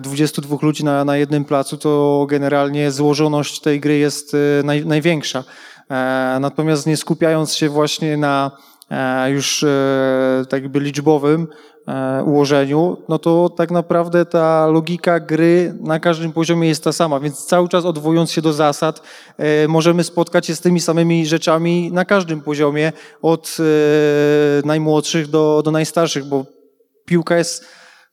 22 0.01 0.57
e, 0.57 0.59
ludzi 0.63 0.85
na, 0.85 1.05
na 1.05 1.17
jednym 1.17 1.45
placu, 1.45 1.77
to 1.77 2.27
generalnie 2.29 2.91
złożoność 2.91 3.61
tej 3.61 3.81
gry 3.81 3.99
jest 3.99 4.35
e, 4.35 4.63
naj, 4.63 4.87
największa. 4.87 5.45
E, 5.91 6.39
natomiast 6.41 6.87
nie 6.87 6.97
skupiając 6.97 7.55
się 7.55 7.69
właśnie 7.69 8.17
na 8.17 8.51
już 9.29 9.65
tak 10.49 10.63
jakby 10.63 10.81
liczbowym, 10.81 11.47
E, 11.89 12.23
ułożeniu, 12.25 12.97
no 13.09 13.19
to 13.19 13.49
tak 13.49 13.71
naprawdę 13.71 14.27
ta 14.27 14.67
logika 14.67 15.21
gry 15.21 15.75
na 15.81 16.01
każdym 16.01 16.33
poziomie 16.33 16.69
jest 16.69 16.85
ta 16.85 16.93
sama, 16.93 17.21
więc 17.21 17.47
cały 17.47 17.69
czas 17.69 17.85
odwołując 17.85 18.33
się 18.33 18.43
do 18.43 18.53
zasad, 18.53 19.03
e, 19.39 19.69
możemy 19.69 20.05
spotkać 20.05 20.47
się 20.47 20.57
z 20.57 20.61
tymi 20.61 20.81
samymi 20.81 21.27
rzeczami 21.27 21.91
na 21.93 22.05
każdym 22.05 22.41
poziomie, 22.41 22.93
od 23.23 23.57
e, 23.61 24.67
najmłodszych 24.67 25.29
do, 25.29 25.63
do 25.65 25.71
najstarszych, 25.71 26.25
bo 26.25 26.45
piłka 27.05 27.39
jest 27.39 27.65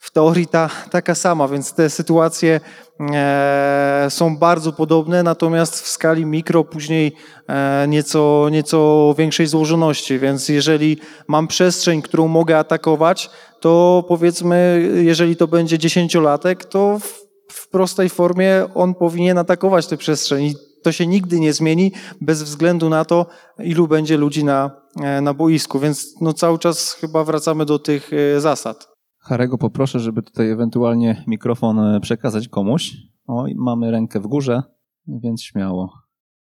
w 0.02 0.12
teorii 0.12 0.48
ta, 0.48 0.70
taka 0.92 1.16
sama, 1.16 1.48
więc 1.48 1.74
te 1.74 1.90
sytuacje 1.90 2.60
e, 3.00 4.08
są 4.10 4.38
bardzo 4.38 4.74
podobne, 4.74 5.24
natomiast 5.24 5.82
w 5.82 5.88
skali 5.88 6.26
mikro 6.26 6.64
później 6.64 7.16
e, 7.48 7.86
nieco, 7.88 8.48
nieco 8.52 9.14
większej 9.18 9.48
złożoności, 9.48 10.20
więc 10.20 10.50
jeżeli 10.50 10.98
mam 11.28 11.48
przestrzeń, 11.48 12.02
którą 12.02 12.28
mogę 12.28 12.58
atakować, 12.58 13.30
to 13.60 14.04
powiedzmy, 14.08 14.90
jeżeli 15.04 15.36
to 15.36 15.48
będzie 15.48 15.78
dziesięciolatek, 15.78 16.66
to 16.66 17.00
w, 17.00 17.22
w 17.54 17.68
prostej 17.70 18.10
formie 18.10 18.68
on 18.76 18.96
powinien 18.96 19.38
atakować 19.38 19.88
tę 19.88 19.98
przestrzeń. 19.98 20.46
I 20.46 20.56
to 20.84 20.92
się 20.92 21.08
nigdy 21.08 21.40
nie 21.40 21.54
zmieni 21.54 21.92
bez 22.22 22.44
względu 22.44 22.90
na 22.90 23.06
to, 23.06 23.26
ilu 23.60 23.88
będzie 23.88 24.18
ludzi 24.18 24.44
na, 24.44 24.72
e, 25.02 25.22
na 25.22 25.34
boisku, 25.34 25.80
więc 25.80 26.22
no 26.22 26.34
cały 26.34 26.60
czas 26.60 26.94
chyba 26.94 27.24
wracamy 27.24 27.66
do 27.66 27.80
tych 27.80 28.12
e, 28.14 28.42
zasad. 28.42 28.91
Harego 29.22 29.58
poproszę, 29.58 30.00
żeby 30.00 30.22
tutaj 30.22 30.50
ewentualnie 30.50 31.24
mikrofon 31.28 31.80
e, 31.80 32.00
przekazać 32.00 32.48
komuś. 32.48 32.94
O, 33.28 33.46
mamy 33.56 33.92
rękę 33.92 34.20
w 34.20 34.28
górze, 34.28 34.64
więc 35.08 35.44
śmiało. 35.44 35.94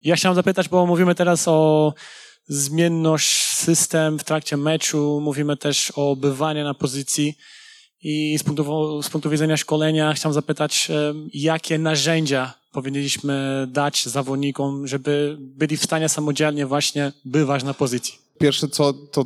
Ja 0.03 0.17
chciałem 0.17 0.37
zapytać, 0.37 0.69
bo 0.69 0.87
mówimy 0.87 1.15
teraz 1.15 1.49
o 1.49 1.95
zmienność 2.47 3.47
system 3.47 4.19
w 4.19 4.25
trakcie 4.25 4.57
meczu, 4.57 5.21
mówimy 5.23 5.57
też 5.57 5.93
o 5.97 6.17
bywaniu 6.17 6.65
na 6.65 6.75
pozycji 6.75 7.35
i 8.03 8.39
z 8.39 8.43
punktu, 8.43 9.03
z 9.03 9.11
punktu 9.11 9.31
widzenia 9.31 9.57
szkolenia 9.57 10.13
chciałem 10.13 10.35
zapytać, 10.35 10.89
jakie 11.35 11.79
narzędzia 11.79 12.55
powinniśmy 12.73 13.67
dać 13.71 14.07
zawodnikom, 14.07 14.87
żeby 14.87 15.37
byli 15.41 15.77
w 15.77 15.85
stanie 15.85 16.09
samodzielnie 16.09 16.67
właśnie 16.67 17.13
bywać 17.25 17.65
na 17.65 17.75
pozycji 17.75 18.28
pierwsze 18.39 18.69
co, 18.69 18.93
to 18.93 19.25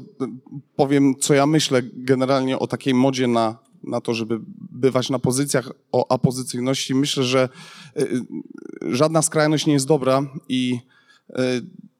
powiem, 0.77 1.15
co 1.21 1.35
ja 1.35 1.47
myślę 1.47 1.83
generalnie 1.93 2.59
o 2.59 2.67
takiej 2.67 2.95
modzie 2.95 3.27
na, 3.27 3.59
na 3.85 4.01
to, 4.01 4.15
żeby 4.15 4.41
bywać 4.71 5.11
na 5.11 5.19
pozycjach, 5.19 5.73
o 5.93 6.13
apozycyjności. 6.13 6.95
Myślę, 6.95 7.25
że 7.25 7.49
y, 8.01 8.21
żadna 8.81 9.23
skrajność 9.23 9.67
nie 9.67 9.73
jest 9.73 9.87
dobra 9.87 10.23
i 10.49 10.79
y, 11.31 11.35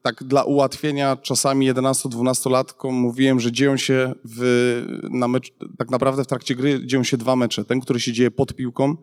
tak 0.01 0.23
dla 0.23 0.43
ułatwienia 0.43 1.15
czasami 1.15 1.73
11-12-latkom 1.73 2.91
mówiłem, 2.91 3.39
że 3.39 3.51
dzieją 3.51 3.77
się 3.77 4.13
w, 4.25 4.81
na 5.11 5.27
mecz, 5.27 5.53
tak 5.77 5.89
naprawdę 5.89 6.23
w 6.23 6.27
trakcie 6.27 6.55
gry 6.55 6.85
dzieją 6.85 7.03
się 7.03 7.17
dwa 7.17 7.35
mecze. 7.35 7.65
Ten, 7.65 7.79
który 7.79 7.99
się 7.99 8.13
dzieje 8.13 8.31
pod 8.31 8.55
piłką 8.55 8.95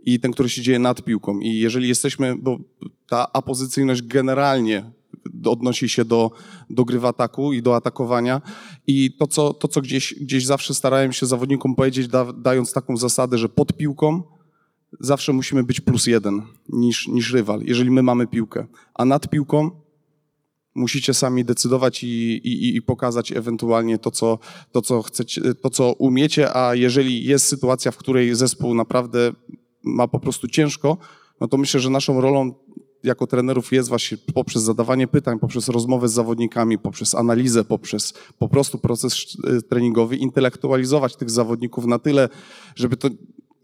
i 0.00 0.20
ten, 0.20 0.32
który 0.32 0.48
się 0.48 0.62
dzieje 0.62 0.78
nad 0.78 1.02
piłką. 1.02 1.40
I 1.40 1.58
jeżeli 1.58 1.88
jesteśmy, 1.88 2.36
bo 2.36 2.58
ta 3.08 3.32
apozycyjność 3.32 4.02
generalnie 4.02 4.90
odnosi 5.50 5.88
się 5.88 6.04
do, 6.04 6.30
do 6.70 6.84
gry 6.84 6.98
w 6.98 7.04
ataku 7.04 7.52
i 7.52 7.62
do 7.62 7.76
atakowania. 7.76 8.42
I 8.86 9.16
to, 9.16 9.26
co, 9.26 9.54
to, 9.54 9.68
co 9.68 9.80
gdzieś, 9.80 10.14
gdzieś 10.20 10.46
zawsze 10.46 10.74
starałem 10.74 11.12
się 11.12 11.26
zawodnikom 11.26 11.74
powiedzieć, 11.74 12.08
da, 12.08 12.32
dając 12.32 12.72
taką 12.72 12.96
zasadę, 12.96 13.38
że 13.38 13.48
pod 13.48 13.76
piłką 13.76 14.22
zawsze 15.00 15.32
musimy 15.32 15.64
być 15.64 15.80
plus 15.80 16.06
jeden 16.06 16.42
niż, 16.68 17.08
niż 17.08 17.32
rywal, 17.32 17.60
jeżeli 17.62 17.90
my 17.90 18.02
mamy 18.02 18.26
piłkę. 18.26 18.66
A 18.94 19.04
nad 19.04 19.28
piłką 19.28 19.70
musicie 20.74 21.14
sami 21.14 21.44
decydować 21.44 22.04
i, 22.04 22.06
i, 22.44 22.76
i 22.76 22.82
pokazać 22.82 23.32
ewentualnie 23.32 23.98
to 23.98 24.10
co, 24.10 24.38
to, 24.72 24.82
co 24.82 25.02
chcecie, 25.02 25.54
to, 25.54 25.70
co 25.70 25.92
umiecie, 25.92 26.56
a 26.56 26.74
jeżeli 26.74 27.24
jest 27.24 27.46
sytuacja, 27.46 27.90
w 27.90 27.96
której 27.96 28.34
zespół 28.34 28.74
naprawdę 28.74 29.32
ma 29.82 30.08
po 30.08 30.20
prostu 30.20 30.48
ciężko, 30.48 30.96
no 31.40 31.48
to 31.48 31.56
myślę, 31.56 31.80
że 31.80 31.90
naszą 31.90 32.20
rolą 32.20 32.54
jako 33.04 33.26
trenerów 33.26 33.72
jest 33.72 33.88
właśnie 33.88 34.18
poprzez 34.34 34.62
zadawanie 34.62 35.06
pytań, 35.06 35.38
poprzez 35.38 35.68
rozmowę 35.68 36.08
z 36.08 36.12
zawodnikami, 36.12 36.78
poprzez 36.78 37.14
analizę, 37.14 37.64
poprzez 37.64 38.14
po 38.38 38.48
prostu 38.48 38.78
proces 38.78 39.36
e, 39.44 39.62
treningowy, 39.62 40.16
intelektualizować 40.16 41.16
tych 41.16 41.30
zawodników 41.30 41.86
na 41.86 41.98
tyle, 41.98 42.28
żeby 42.76 42.96
to 42.96 43.08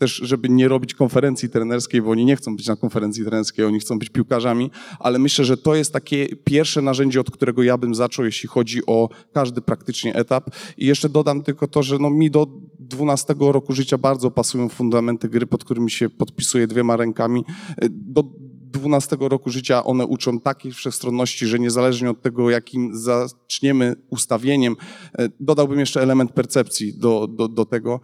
też, 0.00 0.14
żeby 0.14 0.48
nie 0.48 0.68
robić 0.68 0.94
konferencji 0.94 1.48
trenerskiej, 1.48 2.02
bo 2.02 2.10
oni 2.10 2.24
nie 2.24 2.36
chcą 2.36 2.56
być 2.56 2.66
na 2.66 2.76
konferencji 2.76 3.24
trenerskiej, 3.24 3.64
oni 3.64 3.80
chcą 3.80 3.98
być 3.98 4.08
piłkarzami, 4.08 4.70
ale 4.98 5.18
myślę, 5.18 5.44
że 5.44 5.56
to 5.56 5.74
jest 5.74 5.92
takie 5.92 6.28
pierwsze 6.44 6.82
narzędzie, 6.82 7.20
od 7.20 7.30
którego 7.30 7.62
ja 7.62 7.78
bym 7.78 7.94
zaczął, 7.94 8.24
jeśli 8.24 8.48
chodzi 8.48 8.86
o 8.86 9.08
każdy 9.32 9.60
praktycznie 9.60 10.14
etap. 10.14 10.50
I 10.76 10.86
jeszcze 10.86 11.08
dodam 11.08 11.42
tylko 11.42 11.68
to, 11.68 11.82
że 11.82 11.98
no 11.98 12.10
mi 12.10 12.30
do 12.30 12.46
12 12.78 13.34
roku 13.38 13.72
życia 13.72 13.98
bardzo 13.98 14.30
pasują 14.30 14.68
fundamenty 14.68 15.28
gry, 15.28 15.46
pod 15.46 15.64
którymi 15.64 15.90
się 15.90 16.10
podpisuję 16.10 16.66
dwiema 16.66 16.96
rękami. 16.96 17.44
E, 17.76 17.88
do 17.90 18.24
12 18.70 19.16
roku 19.20 19.50
życia 19.50 19.84
one 19.84 20.06
uczą 20.06 20.40
takiej 20.40 20.72
wszechstronności, 20.72 21.46
że 21.46 21.58
niezależnie 21.58 22.10
od 22.10 22.22
tego, 22.22 22.50
jakim 22.50 22.90
zaczniemy 22.96 23.96
ustawieniem, 24.10 24.76
e, 25.18 25.28
dodałbym 25.40 25.80
jeszcze 25.80 26.02
element 26.02 26.32
percepcji 26.32 26.98
do, 26.98 27.26
do, 27.26 27.48
do 27.48 27.64
tego, 27.64 28.00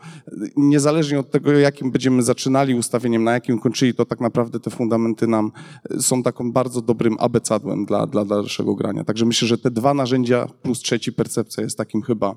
niezależnie 0.57 1.19
od 1.19 1.31
tego, 1.31 1.53
jakim 1.53 1.91
będziemy 1.91 2.23
zaczynali 2.23 2.75
ustawieniem, 2.75 3.25
na 3.25 3.33
jakim 3.33 3.59
kończyli, 3.59 3.95
to 3.95 4.05
tak 4.05 4.21
naprawdę 4.21 4.61
te 4.61 4.71
fundamenty 4.71 5.27
nam 5.27 5.53
e, 5.91 6.03
są 6.03 6.23
taką 6.23 6.53
bardzo 6.53 6.83
dobrym 6.83 7.17
abecadłem 7.19 7.85
dla, 7.85 8.07
dla 8.07 8.25
dalszego 8.25 8.75
grania. 8.75 9.05
Także 9.05 9.27
myślę, 9.27 9.49
że 9.49 9.59
te 9.59 9.71
dwa 9.71 9.95
narzędzia 9.95 10.47
plus 10.63 10.79
trzeci 10.79 11.13
percepcja 11.13 11.63
jest 11.63 11.79
takim 11.79 12.03
chyba, 12.03 12.37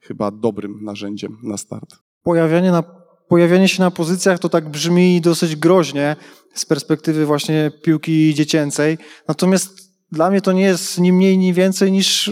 chyba 0.00 0.30
dobrym 0.30 0.84
narzędziem 0.84 1.36
na 1.42 1.56
start. 1.56 1.96
Pojawianie 2.22 2.72
na 2.72 2.97
pojawianie 3.28 3.68
się 3.68 3.82
na 3.82 3.90
pozycjach 3.90 4.38
to 4.38 4.48
tak 4.48 4.68
brzmi 4.68 5.20
dosyć 5.20 5.56
groźnie 5.56 6.16
z 6.54 6.64
perspektywy 6.64 7.26
właśnie 7.26 7.70
piłki 7.82 8.34
dziecięcej. 8.34 8.98
Natomiast 9.28 9.88
dla 10.12 10.30
mnie 10.30 10.40
to 10.40 10.52
nie 10.52 10.62
jest 10.62 10.98
ni 10.98 11.12
mniej, 11.12 11.38
ni 11.38 11.52
więcej 11.52 11.92
niż 11.92 12.30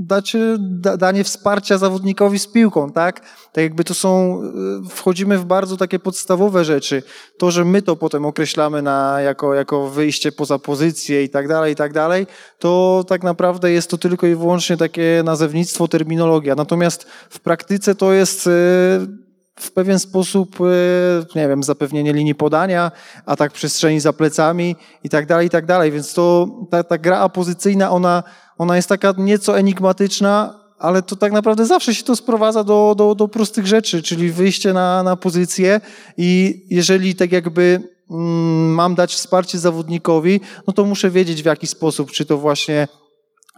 dać, 0.00 0.36
da, 0.58 0.96
danie 0.96 1.24
wsparcia 1.24 1.78
zawodnikowi 1.78 2.38
z 2.38 2.46
piłką, 2.46 2.92
tak? 2.92 3.20
Tak 3.52 3.64
jakby 3.64 3.84
to 3.84 3.94
są, 3.94 4.42
y, 4.86 4.88
wchodzimy 4.88 5.38
w 5.38 5.44
bardzo 5.44 5.76
takie 5.76 5.98
podstawowe 5.98 6.64
rzeczy. 6.64 7.02
To, 7.38 7.50
że 7.50 7.64
my 7.64 7.82
to 7.82 7.96
potem 7.96 8.26
określamy 8.26 8.82
na, 8.82 9.20
jako, 9.20 9.54
jako 9.54 9.90
wyjście 9.90 10.32
poza 10.32 10.58
pozycję 10.58 11.24
i 11.24 11.28
tak 11.28 11.48
dalej, 11.48 11.72
i 11.72 11.76
tak 11.76 11.92
dalej, 11.92 12.26
to 12.58 13.04
tak 13.08 13.22
naprawdę 13.22 13.72
jest 13.72 13.90
to 13.90 13.98
tylko 13.98 14.26
i 14.26 14.34
wyłącznie 14.34 14.76
takie 14.76 15.22
nazewnictwo, 15.24 15.88
terminologia. 15.88 16.54
Natomiast 16.54 17.06
w 17.30 17.40
praktyce 17.40 17.94
to 17.94 18.12
jest 18.12 18.46
y, 18.46 18.50
w 19.62 19.72
pewien 19.72 19.98
sposób, 19.98 20.58
nie 21.34 21.48
wiem, 21.48 21.62
zapewnienie 21.62 22.12
linii 22.12 22.34
podania, 22.34 22.92
atak 23.26 23.52
przestrzeni 23.52 24.00
za 24.00 24.12
plecami 24.12 24.76
i 25.04 25.08
tak 25.08 25.26
dalej, 25.26 25.46
i 25.46 25.50
tak 25.50 25.66
dalej. 25.66 25.92
Więc 25.92 26.14
to 26.14 26.48
ta, 26.70 26.84
ta 26.84 26.98
gra 26.98 27.18
apozycyjna, 27.18 27.90
ona, 27.90 28.22
ona 28.58 28.76
jest 28.76 28.88
taka 28.88 29.14
nieco 29.18 29.58
enigmatyczna, 29.58 30.60
ale 30.78 31.02
to 31.02 31.16
tak 31.16 31.32
naprawdę 31.32 31.66
zawsze 31.66 31.94
się 31.94 32.04
to 32.04 32.16
sprowadza 32.16 32.64
do, 32.64 32.94
do, 32.98 33.14
do 33.14 33.28
prostych 33.28 33.66
rzeczy, 33.66 34.02
czyli 34.02 34.32
wyjście 34.32 34.72
na, 34.72 35.02
na 35.02 35.16
pozycję 35.16 35.80
i 36.16 36.62
jeżeli 36.70 37.14
tak 37.14 37.32
jakby 37.32 37.82
mm, 38.10 38.74
mam 38.74 38.94
dać 38.94 39.14
wsparcie 39.14 39.58
zawodnikowi, 39.58 40.40
no 40.66 40.72
to 40.72 40.84
muszę 40.84 41.10
wiedzieć 41.10 41.42
w 41.42 41.46
jaki 41.46 41.66
sposób, 41.66 42.10
czy 42.10 42.26
to 42.26 42.38
właśnie 42.38 42.88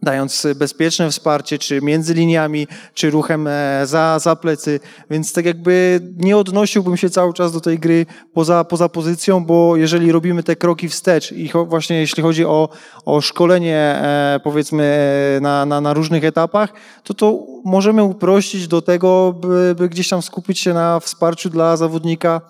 dając 0.03 0.47
bezpieczne 0.57 1.11
wsparcie, 1.11 1.59
czy 1.59 1.83
między 1.83 2.15
liniami, 2.15 2.67
czy 2.95 3.11
ruchem 3.11 3.47
e, 3.47 3.87
za, 3.87 4.19
za 4.19 4.37
plecy, 4.37 4.81
więc 5.11 5.33
tak 5.33 5.45
jakby 5.45 6.01
nie 6.17 6.37
odnosiłbym 6.37 6.97
się 6.97 7.11
cały 7.11 7.33
czas 7.33 7.53
do 7.53 7.61
tej 7.61 7.79
gry 7.79 8.07
poza, 8.33 8.65
poza 8.65 8.89
pozycją, 8.89 9.45
bo 9.45 9.77
jeżeli 9.77 10.13
robimy 10.13 10.43
te 10.43 10.57
kroki 10.57 10.89
wstecz 10.89 11.33
i 11.33 11.51
właśnie 11.67 12.01
jeśli 12.01 12.23
chodzi 12.23 12.45
o, 12.45 12.69
o 13.05 13.21
szkolenie 13.21 13.77
e, 13.77 14.41
powiedzmy 14.45 15.13
na, 15.43 15.67
na, 15.67 15.81
na 15.81 15.95
różnych 15.95 16.25
etapach, 16.25 16.73
to 17.05 17.15
to 17.15 17.47
możemy 17.65 18.03
uprościć 18.03 18.69
do 18.69 18.83
tego, 18.83 19.35
by, 19.41 19.75
by 19.79 19.89
gdzieś 19.89 20.09
tam 20.09 20.23
skupić 20.23 20.59
się 20.59 20.75
na 20.75 21.01
wsparciu 21.01 21.51
dla 21.51 21.77
zawodnika 21.77 22.41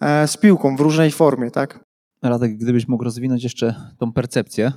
e, 0.00 0.28
z 0.28 0.36
piłką 0.36 0.76
w 0.76 0.80
różnej 0.80 1.10
formie, 1.10 1.50
tak? 1.50 1.85
Radek, 2.28 2.56
gdybyś 2.56 2.88
mógł 2.88 3.04
rozwinąć 3.04 3.42
jeszcze 3.42 3.74
tą 3.98 4.12
percepcję, 4.12 4.72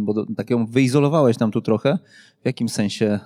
bo 0.00 0.14
do, 0.14 0.26
tak 0.36 0.50
ją 0.50 0.66
wyizolowałeś 0.66 1.38
nam 1.38 1.50
tu 1.50 1.60
trochę. 1.60 1.98
W 2.42 2.46
jakim 2.46 2.68
sensie 2.68 3.20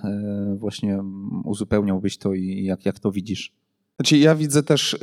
właśnie 0.55 1.03
uzupełniałbyś 1.43 2.17
to 2.17 2.33
i 2.33 2.63
jak, 2.63 2.85
jak 2.85 2.99
to 2.99 3.11
widzisz? 3.11 3.53
Znaczy 3.95 4.17
ja 4.17 4.35
widzę 4.35 4.63
też 4.63 4.93
y, 4.93 4.97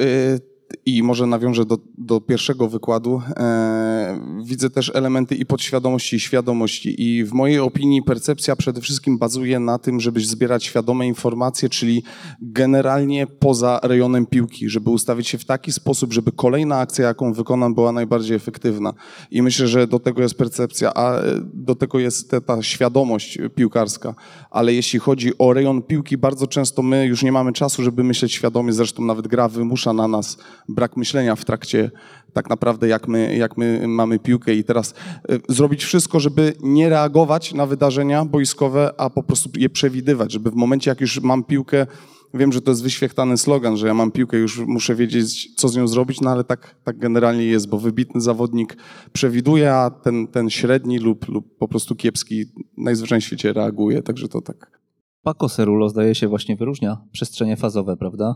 i 0.87 1.03
może 1.03 1.27
nawiążę 1.27 1.65
do, 1.65 1.79
do 1.99 2.21
pierwszego 2.21 2.69
wykładu, 2.69 3.23
e, 3.37 4.21
widzę 4.45 4.71
też 4.71 4.93
elementy 4.95 5.35
i 5.35 5.47
podświadomości, 5.47 6.17
i 6.17 6.21
świadomości. 6.21 7.03
I 7.03 7.25
w 7.25 7.33
mojej 7.33 7.59
opinii 7.59 8.03
percepcja 8.03 8.57
przede 8.57 8.81
wszystkim 8.81 9.19
bazuje 9.19 9.61
na 9.61 9.79
tym, 9.79 10.01
żeby 10.01 10.21
zbierać 10.21 10.65
świadome 10.65 11.07
informacje, 11.07 11.69
czyli 11.69 12.03
generalnie 12.43 13.27
poza 13.27 13.81
rejonem 13.83 14.27
piłki, 14.27 14.69
żeby 14.69 14.91
ustawić 14.91 15.29
się 15.29 15.39
w 15.39 15.45
taki 15.45 15.73
sposób, 15.73 16.13
żeby 16.13 16.33
kolejna 16.33 16.79
akcja, 16.79 17.07
jaką 17.07 17.33
wykonam, 17.33 17.75
była 17.75 17.93
najbardziej 17.93 18.37
efektywna. 18.37 18.93
I 19.31 19.43
myślę, 19.43 19.69
że 19.69 19.87
do 19.87 19.99
tego 19.99 20.23
jest 20.23 20.35
percepcja, 20.35 20.95
a 20.95 21.19
e, 21.19 21.23
do 21.55 21.75
tego 21.75 21.99
jest 21.99 22.31
ta, 22.31 22.41
ta 22.41 22.63
świadomość 22.63 23.39
piłkarska. 23.55 24.15
Ale 24.51 24.75
jeśli 24.75 24.99
chodzi 24.99 25.39
o 25.39 25.53
rejon 25.53 25.83
piłki, 25.83 26.19
bardzo 26.19 26.47
często 26.47 26.83
my 26.83 27.07
już 27.07 27.23
nie 27.23 27.33
mamy 27.33 27.53
czasu, 27.53 27.83
żeby 27.83 28.05
myśleć 28.05 28.33
świadomie, 28.33 28.73
zresztą 28.73 29.05
nawet 29.05 29.29
gra 29.29 29.49
wymusza 29.49 29.93
na 29.93 30.09
nas 30.09 30.39
brak 30.75 30.97
myślenia 30.97 31.37
w 31.37 31.45
trakcie 31.45 31.91
tak 32.33 32.51
naprawdę 32.51 32.89
jak 32.89 33.09
my, 33.09 33.37
jak 33.37 33.57
my 33.57 33.89
mamy 33.89 34.19
piłkę 34.19 34.55
i 34.55 34.65
teraz 34.65 34.95
y, 35.31 35.41
zrobić 35.49 35.85
wszystko, 35.85 36.21
żeby 36.21 36.53
nie 36.63 36.89
reagować 36.89 37.55
na 37.55 37.67
wydarzenia 37.67 38.25
boiskowe, 38.25 38.91
a 38.99 39.11
po 39.11 39.23
prostu 39.23 39.51
je 39.57 39.71
przewidywać, 39.71 40.33
żeby 40.33 40.51
w 40.51 40.55
momencie 40.55 40.91
jak 40.91 41.01
już 41.01 41.21
mam 41.21 41.45
piłkę, 41.45 41.87
wiem, 42.35 42.53
że 42.53 42.61
to 42.61 42.71
jest 42.71 42.83
wyświechtany 42.83 43.37
slogan, 43.37 43.77
że 43.77 43.87
ja 43.87 43.95
mam 43.95 44.11
piłkę, 44.11 44.37
już 44.37 44.59
muszę 44.59 44.95
wiedzieć, 44.95 45.55
co 45.55 45.69
z 45.69 45.77
nią 45.77 45.89
zrobić, 45.89 46.21
no 46.21 46.31
ale 46.31 46.45
tak, 46.45 46.77
tak 46.85 46.99
generalnie 46.99 47.45
jest, 47.45 47.69
bo 47.69 47.79
wybitny 47.79 48.21
zawodnik 48.21 48.77
przewiduje, 49.13 49.75
a 49.75 49.91
ten, 49.91 50.27
ten 50.27 50.51
średni 50.51 50.99
lub, 50.99 51.29
lub 51.29 51.59
po 51.59 51.69
prostu 51.69 51.97
kiepski 51.97 52.45
najzwyczajniej 52.77 53.23
w 53.23 53.25
świecie 53.25 53.53
reaguje, 53.53 54.03
także 54.03 54.29
to 54.29 54.41
tak. 54.41 54.81
Paco 55.23 55.49
Cerulo 55.49 55.89
zdaje 55.89 56.15
się 56.15 56.29
właśnie 56.29 56.57
wyróżnia 56.57 56.97
przestrzenie 57.13 57.57
fazowe, 57.57 57.97
prawda? 57.97 58.35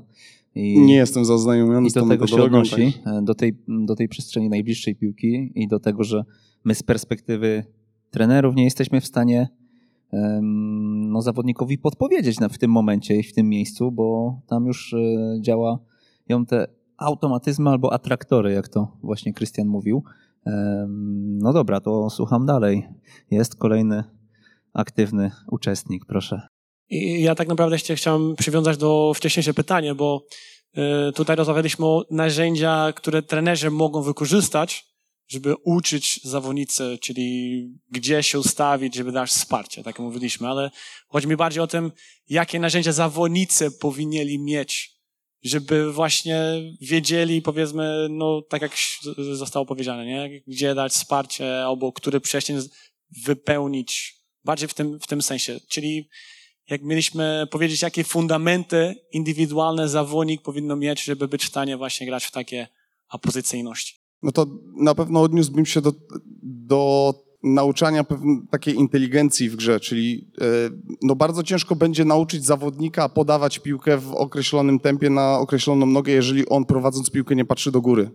I, 0.54 0.80
nie 0.80 0.94
jestem 0.94 1.24
zaznajomiony 1.24 1.88
i 1.88 1.90
do 1.90 2.06
tego 2.06 2.26
się 2.26 2.42
odnosi, 2.42 2.92
tak? 3.04 3.24
do, 3.24 3.34
tej, 3.34 3.56
do 3.68 3.96
tej 3.96 4.08
przestrzeni 4.08 4.48
najbliższej 4.48 4.96
piłki 4.96 5.52
i 5.54 5.68
do 5.68 5.80
tego, 5.80 6.04
że 6.04 6.24
my 6.64 6.74
z 6.74 6.82
perspektywy 6.82 7.64
trenerów 8.10 8.54
nie 8.54 8.64
jesteśmy 8.64 9.00
w 9.00 9.06
stanie 9.06 9.48
um, 10.10 11.10
no, 11.10 11.22
zawodnikowi 11.22 11.78
podpowiedzieć 11.78 12.36
w 12.50 12.58
tym 12.58 12.70
momencie 12.70 13.16
i 13.16 13.22
w 13.22 13.32
tym 13.32 13.48
miejscu, 13.48 13.92
bo 13.92 14.38
tam 14.46 14.66
już 14.66 14.94
e, 14.94 14.98
działa 15.40 15.78
ją 16.28 16.46
te 16.46 16.66
automatyzmy 16.96 17.70
albo 17.70 17.92
atraktory, 17.92 18.52
jak 18.52 18.68
to 18.68 18.96
właśnie 19.02 19.32
Krystian 19.32 19.68
mówił. 19.68 20.02
Um, 20.46 21.38
no 21.38 21.52
dobra, 21.52 21.80
to 21.80 22.10
słucham 22.10 22.46
dalej. 22.46 22.88
Jest 23.30 23.56
kolejny 23.56 24.04
aktywny 24.72 25.30
uczestnik, 25.50 26.04
proszę. 26.04 26.53
I 26.88 27.22
ja 27.22 27.34
tak 27.34 27.48
naprawdę 27.48 27.76
chciałem 27.78 28.36
przywiązać 28.36 28.76
do 28.76 29.12
wcześniejsze 29.14 29.54
pytanie, 29.54 29.94
bo 29.94 30.26
y, 31.08 31.12
tutaj 31.12 31.36
rozmawialiśmy 31.36 31.86
o 31.86 32.04
narzędzia, 32.10 32.92
które 32.96 33.22
trenerzy 33.22 33.70
mogą 33.70 34.02
wykorzystać, 34.02 34.94
żeby 35.28 35.54
uczyć 35.64 36.20
zawodnicy, 36.24 36.98
czyli 37.00 37.68
gdzie 37.90 38.22
się 38.22 38.38
ustawić, 38.38 38.94
żeby 38.94 39.12
dać 39.12 39.30
wsparcie, 39.30 39.82
tak 39.82 39.94
jak 39.94 39.98
mówiliśmy, 39.98 40.48
ale 40.48 40.70
chodzi 41.08 41.28
mi 41.28 41.36
bardziej 41.36 41.62
o 41.62 41.66
tym, 41.66 41.92
jakie 42.28 42.60
narzędzia 42.60 42.92
zawodnicy 42.92 43.70
powinni 43.70 44.38
mieć, 44.38 44.94
żeby 45.42 45.92
właśnie 45.92 46.40
wiedzieli, 46.80 47.42
powiedzmy, 47.42 48.06
no 48.10 48.42
tak 48.42 48.62
jak 48.62 48.72
zostało 49.32 49.66
powiedziane, 49.66 50.06
nie? 50.06 50.40
gdzie 50.46 50.74
dać 50.74 50.92
wsparcie, 50.92 51.64
albo 51.64 51.92
który 51.92 52.20
przestrzeń 52.20 52.58
wypełnić, 53.24 54.14
bardziej 54.44 54.68
w 54.68 54.74
tym, 54.74 55.00
w 55.00 55.06
tym 55.06 55.22
sensie, 55.22 55.60
czyli 55.68 56.08
jak 56.70 56.82
mieliśmy 56.82 57.46
powiedzieć, 57.50 57.82
jakie 57.82 58.04
fundamenty 58.04 58.94
indywidualne 59.12 59.88
zawodnik 59.88 60.42
powinno 60.42 60.76
mieć, 60.76 61.04
żeby 61.04 61.28
być 61.28 61.44
w 61.44 61.48
stanie 61.48 61.76
właśnie 61.76 62.06
grać 62.06 62.24
w 62.24 62.32
takie 62.32 62.68
apozycyjności. 63.08 64.00
No 64.22 64.32
to 64.32 64.46
na 64.76 64.94
pewno 64.94 65.22
odniósłbym 65.22 65.66
się 65.66 65.80
do, 65.80 65.92
do 66.42 67.14
nauczania 67.42 68.04
takiej 68.50 68.74
inteligencji 68.74 69.50
w 69.50 69.56
grze, 69.56 69.80
czyli 69.80 70.30
e, 70.40 70.44
no 71.02 71.16
bardzo 71.16 71.42
ciężko 71.42 71.76
będzie 71.76 72.04
nauczyć 72.04 72.44
zawodnika 72.44 73.08
podawać 73.08 73.58
piłkę 73.58 73.98
w 73.98 74.12
określonym 74.14 74.80
tempie 74.80 75.10
na 75.10 75.38
określoną 75.38 75.86
nogę, 75.86 76.12
jeżeli 76.12 76.48
on 76.48 76.64
prowadząc 76.64 77.10
piłkę 77.10 77.36
nie 77.36 77.44
patrzy 77.44 77.72
do 77.72 77.80
góry. 77.80 78.10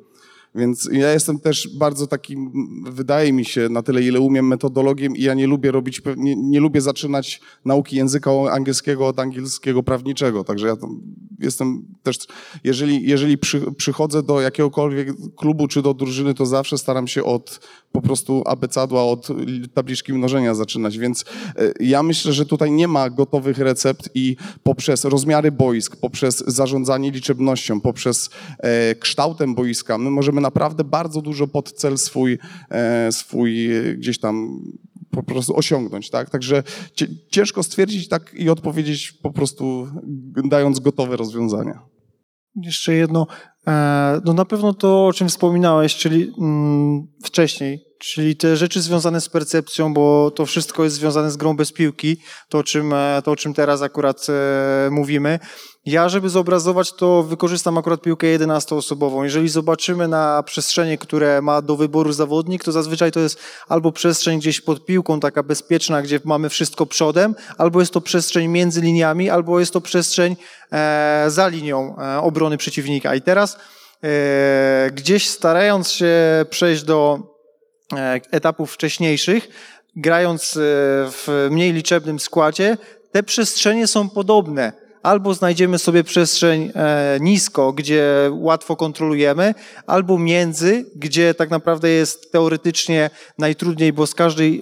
Więc 0.55 0.89
ja 0.91 1.13
jestem 1.13 1.39
też 1.39 1.69
bardzo 1.77 2.07
takim, 2.07 2.51
wydaje 2.91 3.33
mi 3.33 3.45
się, 3.45 3.69
na 3.69 3.81
tyle 3.83 4.01
ile 4.01 4.19
umiem 4.19 4.47
metodologiem 4.47 5.15
i 5.15 5.21
ja 5.21 5.33
nie 5.33 5.47
lubię 5.47 5.71
robić, 5.71 6.01
nie, 6.17 6.35
nie 6.35 6.59
lubię 6.59 6.81
zaczynać 6.81 7.41
nauki 7.65 7.95
języka 7.95 8.31
angielskiego 8.51 9.07
od 9.07 9.19
angielskiego 9.19 9.83
prawniczego. 9.83 10.43
Także 10.43 10.67
ja 10.67 10.75
jestem 11.39 11.85
też, 12.03 12.17
jeżeli, 12.63 13.07
jeżeli 13.09 13.38
przy, 13.38 13.71
przychodzę 13.77 14.23
do 14.23 14.41
jakiegokolwiek 14.41 15.09
klubu 15.38 15.67
czy 15.67 15.81
do 15.81 15.93
drużyny, 15.93 16.33
to 16.33 16.45
zawsze 16.45 16.77
staram 16.77 17.07
się 17.07 17.23
od 17.23 17.59
po 17.91 18.01
prostu 18.01 18.43
abecadła, 18.45 19.03
od 19.03 19.27
tabliczki 19.73 20.13
mnożenia 20.13 20.55
zaczynać. 20.55 20.97
Więc 20.97 21.25
e, 21.55 21.73
ja 21.79 22.03
myślę, 22.03 22.33
że 22.33 22.45
tutaj 22.45 22.71
nie 22.71 22.88
ma 22.88 23.09
gotowych 23.09 23.57
recept 23.57 24.09
i 24.15 24.35
poprzez 24.63 25.05
rozmiary 25.05 25.51
boisk, 25.51 25.95
poprzez 25.95 26.43
zarządzanie 26.47 27.12
liczebnością, 27.12 27.81
poprzez 27.81 28.29
e, 28.59 28.95
kształtem 28.95 29.55
boiska, 29.55 29.97
my 29.97 30.09
możemy 30.09 30.38
naprawdę 30.39 30.84
bardzo 30.84 31.21
dużo 31.21 31.47
pod 31.47 31.71
cel 31.71 31.97
swój, 31.97 32.39
e, 32.69 33.12
swój 33.12 33.69
gdzieś 33.97 34.19
tam 34.19 34.62
po 35.12 35.23
prostu 35.23 35.58
osiągnąć, 35.58 36.10
tak? 36.10 36.30
Także 36.30 36.63
ciężko 37.32 37.63
stwierdzić 37.63 38.08
tak 38.08 38.34
i 38.34 38.49
odpowiedzieć 38.49 39.12
po 39.12 39.32
prostu 39.32 39.88
dając 40.45 40.80
gotowe 40.80 41.17
rozwiązania. 41.17 41.80
Jeszcze 42.56 42.93
jedno, 42.93 43.28
no 44.25 44.34
na 44.34 44.45
pewno 44.45 44.73
to, 44.73 45.08
o 45.08 45.13
czym 45.13 45.29
wspominałeś, 45.29 45.95
czyli 45.95 46.34
mm, 46.39 47.08
wcześniej, 47.23 47.89
czyli 47.99 48.36
te 48.36 48.58
rzeczy 48.58 48.82
związane 48.82 49.21
z 49.21 49.29
percepcją, 49.29 49.93
bo 49.93 50.32
to 50.32 50.45
wszystko 50.45 50.84
jest 50.84 50.95
związane 50.95 51.32
z 51.32 51.38
grą 51.38 51.55
bez 51.55 51.71
piłki, 51.71 52.17
to 52.49 52.58
o 52.58 52.63
czym, 52.63 52.93
e, 52.93 53.21
to, 53.25 53.32
o 53.32 53.36
czym 53.36 53.53
teraz 53.53 53.82
akurat 53.82 54.27
e, 54.29 54.89
mówimy. 54.91 55.39
Ja, 55.86 56.10
żeby 56.10 56.29
zobrazować, 56.29 56.93
to 56.93 57.23
wykorzystam 57.23 57.77
akurat 57.77 58.01
piłkę 58.01 58.27
11-osobową. 58.27 59.23
Jeżeli 59.23 59.49
zobaczymy 59.49 60.08
na 60.08 60.43
przestrzenie, 60.43 60.97
które 60.97 61.41
ma 61.41 61.62
do 61.62 61.75
wyboru 61.75 62.13
zawodnik, 62.13 62.63
to 62.63 62.71
zazwyczaj 62.71 63.12
to 63.12 63.19
jest 63.19 63.39
albo 63.67 63.91
przestrzeń 63.91 64.39
gdzieś 64.39 64.62
pod 64.62 64.86
piłką, 64.86 65.19
taka 65.19 65.43
bezpieczna, 65.43 66.01
gdzie 66.01 66.19
mamy 66.25 66.49
wszystko 66.49 66.86
przodem, 66.86 67.36
albo 67.58 67.79
jest 67.79 67.93
to 67.93 68.01
przestrzeń 68.01 68.47
między 68.47 68.82
liniami, 68.82 69.29
albo 69.29 69.60
jest 69.60 69.73
to 69.73 69.82
przestrzeń 69.82 70.36
e, 70.71 71.25
za 71.27 71.47
linią 71.47 71.95
e, 71.97 72.21
obrony 72.21 72.58
przeciwnika. 72.58 73.15
I 73.15 73.21
teraz 73.21 73.55
e, 73.55 73.58
gdzieś 74.91 75.29
starając 75.29 75.91
się 75.91 76.15
przejść 76.50 76.83
do 76.83 77.19
e, 77.93 78.19
etapów 78.31 78.73
wcześniejszych, 78.73 79.47
grając 79.95 80.58
e, 80.58 80.60
w 81.12 81.47
mniej 81.52 81.73
liczebnym 81.73 82.19
składzie, 82.19 82.77
te 83.12 83.23
przestrzenie 83.23 83.87
są 83.87 84.10
podobne 84.10 84.88
albo 85.04 85.33
znajdziemy 85.33 85.79
sobie 85.79 86.04
przestrzeń 86.04 86.71
e, 86.75 87.17
nisko, 87.21 87.73
gdzie 87.73 88.29
łatwo 88.31 88.75
kontrolujemy, 88.75 89.54
albo 89.87 90.19
między, 90.19 90.85
gdzie 90.95 91.33
tak 91.33 91.50
naprawdę 91.50 91.89
jest 91.89 92.31
teoretycznie 92.31 93.10
najtrudniej, 93.37 93.93
bo 93.93 94.08
z 94.08 94.15
każdej 94.15 94.62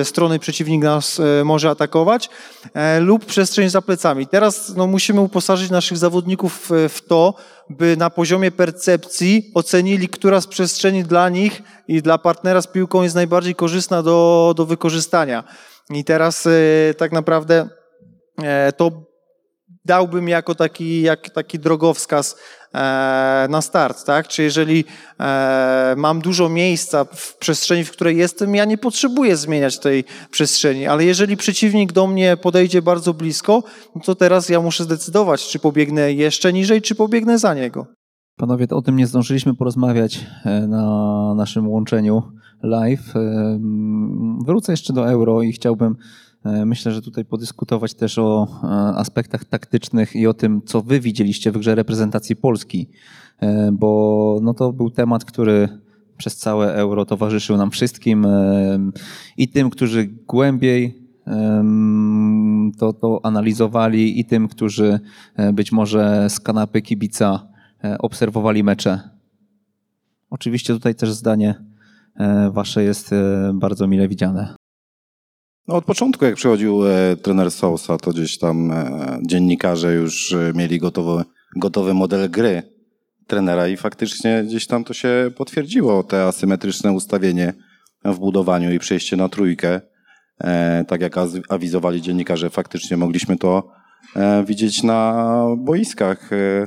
e, 0.00 0.04
strony 0.04 0.38
przeciwnik 0.38 0.82
nas 0.82 1.20
e, 1.20 1.44
może 1.44 1.70
atakować, 1.70 2.30
lub 3.00 3.24
przestrzeń 3.24 3.68
za 3.68 3.82
plecami. 3.82 4.26
Teraz 4.26 4.76
no, 4.76 4.86
musimy 4.86 5.20
uposażyć 5.20 5.70
naszych 5.70 5.98
zawodników 5.98 6.70
w 6.88 7.00
to, 7.08 7.34
by 7.70 7.96
na 7.96 8.10
poziomie 8.10 8.50
percepcji 8.50 9.50
ocenili, 9.54 10.08
która 10.08 10.40
z 10.40 10.46
przestrzeni 10.46 11.04
dla 11.04 11.28
nich 11.28 11.62
i 11.88 12.02
dla 12.02 12.18
partnera 12.18 12.62
z 12.62 12.66
piłką 12.66 13.02
jest 13.02 13.14
najbardziej 13.14 13.54
korzystna 13.54 14.02
do, 14.02 14.52
do 14.56 14.66
wykorzystania. 14.66 15.44
I 15.90 16.04
teraz 16.04 16.48
tak 16.98 17.12
naprawdę 17.12 17.68
to 18.76 19.03
dałbym 19.84 20.28
jako 20.28 20.54
taki, 20.54 21.02
jak 21.02 21.30
taki 21.30 21.58
drogowskaz 21.58 22.36
e, 22.74 23.46
na 23.50 23.62
start, 23.62 24.04
tak? 24.04 24.28
Czy 24.28 24.42
jeżeli 24.42 24.84
e, 25.20 25.94
mam 25.96 26.20
dużo 26.20 26.48
miejsca 26.48 27.04
w 27.04 27.36
przestrzeni, 27.36 27.84
w 27.84 27.90
której 27.90 28.16
jestem, 28.16 28.54
ja 28.54 28.64
nie 28.64 28.78
potrzebuję 28.78 29.36
zmieniać 29.36 29.78
tej 29.78 30.04
przestrzeni, 30.30 30.86
ale 30.86 31.04
jeżeli 31.04 31.36
przeciwnik 31.36 31.92
do 31.92 32.06
mnie 32.06 32.36
podejdzie 32.36 32.82
bardzo 32.82 33.14
blisko, 33.14 33.62
no 33.94 34.00
to 34.04 34.14
teraz 34.14 34.48
ja 34.48 34.60
muszę 34.60 34.84
zdecydować, 34.84 35.48
czy 35.48 35.58
pobiegnę 35.58 36.12
jeszcze 36.12 36.52
niżej, 36.52 36.82
czy 36.82 36.94
pobiegnę 36.94 37.38
za 37.38 37.54
niego. 37.54 37.86
Panowie, 38.36 38.66
o 38.70 38.82
tym 38.82 38.96
nie 38.96 39.06
zdążyliśmy 39.06 39.54
porozmawiać 39.54 40.26
e, 40.44 40.66
na 40.66 41.34
naszym 41.34 41.68
łączeniu 41.68 42.22
live. 42.62 43.14
Wrócę 44.46 44.72
jeszcze 44.72 44.92
do 44.92 45.10
euro 45.10 45.42
i 45.42 45.52
chciałbym 45.52 45.96
myślę, 46.44 46.92
że 46.92 47.02
tutaj 47.02 47.24
podyskutować 47.24 47.94
też 47.94 48.18
o 48.18 48.48
e, 48.62 48.66
aspektach 48.96 49.44
taktycznych 49.44 50.16
i 50.16 50.26
o 50.26 50.34
tym, 50.34 50.62
co 50.62 50.82
wy 50.82 51.00
widzieliście 51.00 51.52
w 51.52 51.58
grze 51.58 51.74
reprezentacji 51.74 52.36
Polski, 52.36 52.90
e, 53.40 53.72
bo 53.72 54.38
no 54.42 54.54
to 54.54 54.72
był 54.72 54.90
temat, 54.90 55.24
który 55.24 55.68
przez 56.16 56.36
całe 56.36 56.74
euro 56.74 57.04
towarzyszył 57.04 57.56
nam 57.56 57.70
wszystkim 57.70 58.26
i 59.36 59.48
tym, 59.48 59.70
którzy 59.70 60.06
głębiej 60.06 61.04
to, 62.78 62.92
to 62.92 63.20
analizowali 63.22 64.20
i 64.20 64.24
tym, 64.24 64.48
którzy 64.48 65.00
być 65.52 65.72
może 65.72 66.30
z 66.30 66.40
kanapy 66.40 66.82
kibica 66.82 67.48
obserwowali 67.98 68.64
mecze. 68.64 69.00
Oczywiście 70.30 70.74
tutaj 70.74 70.94
też 70.94 71.12
zdanie 71.12 71.54
wasze 72.52 72.84
jest 72.84 73.14
bardzo 73.54 73.86
mile 73.86 74.08
widziane. 74.08 74.54
No 75.68 75.74
od 75.74 75.84
początku, 75.84 76.24
jak 76.24 76.34
przychodził 76.34 76.86
e, 76.86 77.16
trener 77.16 77.50
Sousa, 77.50 77.98
to 77.98 78.10
gdzieś 78.10 78.38
tam 78.38 78.72
e, 78.72 79.18
dziennikarze 79.22 79.94
już 79.94 80.32
e, 80.32 80.52
mieli 80.54 80.78
gotowy, 80.78 81.24
gotowy 81.56 81.94
model 81.94 82.30
gry 82.30 82.62
trenera 83.26 83.68
i 83.68 83.76
faktycznie 83.76 84.44
gdzieś 84.46 84.66
tam 84.66 84.84
to 84.84 84.94
się 84.94 85.30
potwierdziło, 85.36 86.02
te 86.02 86.24
asymetryczne 86.24 86.92
ustawienie 86.92 87.52
w 88.04 88.18
budowaniu 88.18 88.72
i 88.72 88.78
przejście 88.78 89.16
na 89.16 89.28
trójkę. 89.28 89.80
E, 90.40 90.84
tak 90.88 91.00
jak 91.00 91.14
awizowali 91.48 92.02
dziennikarze, 92.02 92.50
faktycznie 92.50 92.96
mogliśmy 92.96 93.36
to 93.36 93.70
e, 94.16 94.44
widzieć 94.44 94.82
na 94.82 95.46
boiskach. 95.58 96.32
E, 96.32 96.66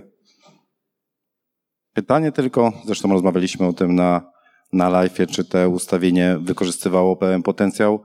pytanie 1.94 2.32
tylko, 2.32 2.74
zresztą 2.86 3.10
rozmawialiśmy 3.10 3.68
o 3.68 3.74
tym 3.74 3.96
na, 3.96 4.32
na 4.74 4.90
live, 4.90 5.28
czy 5.32 5.46
te 5.46 5.70
ustawienie 5.70 6.38
wykorzystywało 6.42 7.16
pełen 7.16 7.44
potencjał 7.44 8.04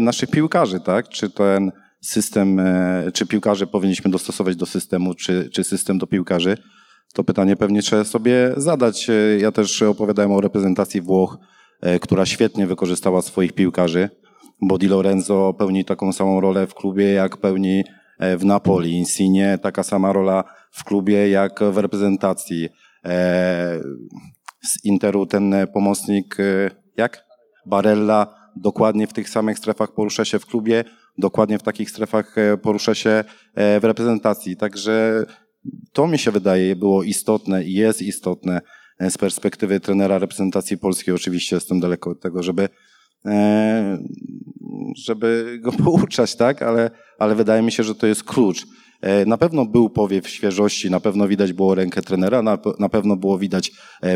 naszych 0.00 0.30
piłkarzy, 0.30 0.80
tak? 0.80 1.08
Czy 1.08 1.30
ten 1.30 1.72
system, 2.02 2.60
e, 2.60 3.12
czy 3.14 3.26
piłkarze 3.26 3.66
powinniśmy 3.66 4.10
dostosować 4.10 4.56
do 4.56 4.66
systemu, 4.66 5.14
czy, 5.14 5.50
czy 5.52 5.64
system 5.64 5.98
do 5.98 6.06
piłkarzy? 6.06 6.58
To 7.14 7.24
pytanie 7.24 7.56
pewnie 7.56 7.82
trzeba 7.82 8.04
sobie 8.04 8.52
zadać. 8.56 9.10
E, 9.10 9.12
ja 9.38 9.52
też 9.52 9.82
opowiadałem 9.82 10.32
o 10.32 10.40
reprezentacji 10.40 11.00
Włoch, 11.00 11.38
która 12.00 12.26
świetnie 12.26 12.66
wykorzystała 12.66 13.22
swoich 13.22 13.52
piłkarzy, 13.52 14.08
bo 14.60 14.78
Di 14.78 14.88
Lorenzo 14.88 15.54
pełni 15.58 15.84
taką 15.84 16.12
samą 16.12 16.40
rolę 16.40 16.66
w 16.66 16.74
klubie, 16.74 17.12
jak 17.12 17.36
pełni 17.36 17.84
w 18.38 18.44
Napoli. 18.44 18.92
Insigne 18.92 19.58
taka 19.58 19.82
sama 19.82 20.12
rola 20.12 20.44
w 20.70 20.84
klubie, 20.84 21.28
jak 21.28 21.60
w 21.72 21.78
reprezentacji. 21.78 22.68
Z 24.62 24.84
Interu 24.84 25.26
ten 25.26 25.54
pomocnik, 25.74 26.36
jak? 26.96 27.24
Barella 27.66 28.41
dokładnie 28.56 29.06
w 29.06 29.12
tych 29.12 29.28
samych 29.28 29.58
strefach 29.58 29.94
porusza 29.94 30.24
się 30.24 30.38
w 30.38 30.46
klubie, 30.46 30.84
dokładnie 31.18 31.58
w 31.58 31.62
takich 31.62 31.90
strefach 31.90 32.38
e, 32.38 32.56
porusza 32.56 32.94
się 32.94 33.24
e, 33.54 33.80
w 33.80 33.84
reprezentacji. 33.84 34.56
Także 34.56 35.24
to 35.92 36.06
mi 36.06 36.18
się 36.18 36.30
wydaje 36.30 36.76
było 36.76 37.02
istotne 37.02 37.64
i 37.64 37.72
jest 37.72 38.02
istotne 38.02 38.60
e, 38.98 39.10
z 39.10 39.18
perspektywy 39.18 39.80
trenera 39.80 40.18
reprezentacji 40.18 40.78
polskiej. 40.78 41.14
Oczywiście 41.14 41.56
jestem 41.56 41.80
daleko 41.80 42.10
od 42.10 42.20
tego, 42.20 42.42
żeby, 42.42 42.68
żeby 45.04 45.58
go 45.62 45.72
pouczać, 45.84 46.36
tak? 46.36 46.62
Ale, 46.62 46.90
ale 47.18 47.34
wydaje 47.34 47.62
mi 47.62 47.72
się, 47.72 47.82
że 47.82 47.94
to 47.94 48.06
jest 48.06 48.24
klucz. 48.24 48.66
Na 49.26 49.38
pewno 49.38 49.66
był 49.66 49.90
powiew 49.90 50.28
świeżości, 50.28 50.90
na 50.90 51.00
pewno 51.00 51.28
widać 51.28 51.52
było 51.52 51.74
rękę 51.74 52.02
trenera, 52.02 52.42
na, 52.42 52.58
na 52.78 52.88
pewno 52.88 53.16
było 53.16 53.38
widać 53.38 53.72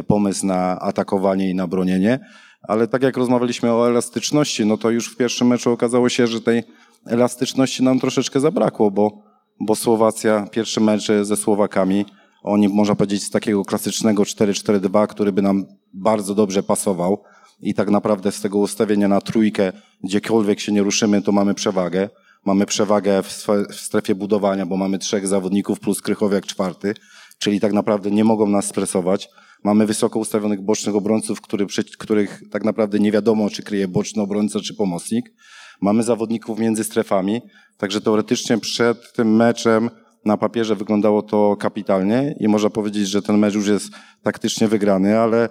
pomysł 0.07 0.47
na 0.47 0.80
atakowanie 0.80 1.51
i 1.51 1.55
na 1.55 1.66
bronienie, 1.66 2.20
ale 2.68 2.88
tak 2.88 3.02
jak 3.02 3.16
rozmawialiśmy 3.16 3.72
o 3.72 3.88
elastyczności, 3.88 4.66
no 4.66 4.76
to 4.76 4.90
już 4.90 5.08
w 5.08 5.16
pierwszym 5.16 5.46
meczu 5.46 5.72
okazało 5.72 6.08
się, 6.08 6.26
że 6.26 6.40
tej 6.40 6.62
elastyczności 7.06 7.82
nam 7.82 8.00
troszeczkę 8.00 8.40
zabrakło, 8.40 8.90
bo, 8.90 9.22
bo 9.60 9.74
Słowacja, 9.74 10.46
pierwszy 10.50 10.80
mecz 10.80 11.08
ze 11.22 11.36
Słowakami, 11.36 12.04
oni, 12.42 12.68
można 12.68 12.94
powiedzieć, 12.94 13.24
z 13.24 13.30
takiego 13.30 13.64
klasycznego 13.64 14.22
4-4-2, 14.22 15.06
który 15.06 15.32
by 15.32 15.42
nam 15.42 15.66
bardzo 15.94 16.34
dobrze 16.34 16.62
pasował 16.62 17.22
i 17.60 17.74
tak 17.74 17.90
naprawdę 17.90 18.32
z 18.32 18.40
tego 18.40 18.58
ustawienia 18.58 19.08
na 19.08 19.20
trójkę, 19.20 19.72
gdziekolwiek 20.04 20.60
się 20.60 20.72
nie 20.72 20.82
ruszymy, 20.82 21.22
to 21.22 21.32
mamy 21.32 21.54
przewagę. 21.54 22.08
Mamy 22.44 22.66
przewagę 22.66 23.22
w, 23.22 23.46
strefie 23.72 24.14
budowania, 24.14 24.66
bo 24.66 24.76
mamy 24.76 24.98
trzech 24.98 25.28
zawodników 25.28 25.80
plus 25.80 26.02
Krychowiak 26.02 26.46
czwarty, 26.46 26.94
czyli 27.39 27.61
tak 27.61 27.72
naprawdę 27.72 28.11
nie 28.11 28.24
mogą 28.24 28.47
nas 28.47 28.64
stresować. 28.64 29.28
Mamy 29.64 29.87
wysoko 29.87 30.18
ustawionych 30.18 30.61
bocznych 30.61 30.97
obrońców, 30.97 31.41
który, 31.41 31.66
których 31.99 32.43
tak 32.51 32.64
naprawdę 32.64 32.99
nie 32.99 33.12
wiadomo, 33.12 33.51
czy 33.51 33.62
kryje 33.62 33.89
boczny 33.89 34.22
obrońca, 34.22 34.61
czy 34.61 34.74
pomocnik. 34.74 35.32
Mamy 35.80 36.03
zawodników 36.03 36.59
między 36.59 36.84
strefami, 36.84 37.41
także 37.76 38.01
teoretycznie 38.01 38.59
przed 38.59 39.12
tym 39.12 39.37
meczem 39.37 39.91
na 40.24 40.37
papierze 40.37 40.76
wyglądało 40.76 41.22
to 41.22 41.57
kapitalnie 41.57 42.34
i 42.41 42.49
można 42.49 42.70
powiedzieć, 42.70 43.09
że 43.09 43.22
ten 43.22 43.39
mecz 43.39 43.55
już 43.55 43.68
jest 43.68 43.91
taktycznie 44.22 44.68
wygrany, 44.68 45.18
ale 45.18 45.49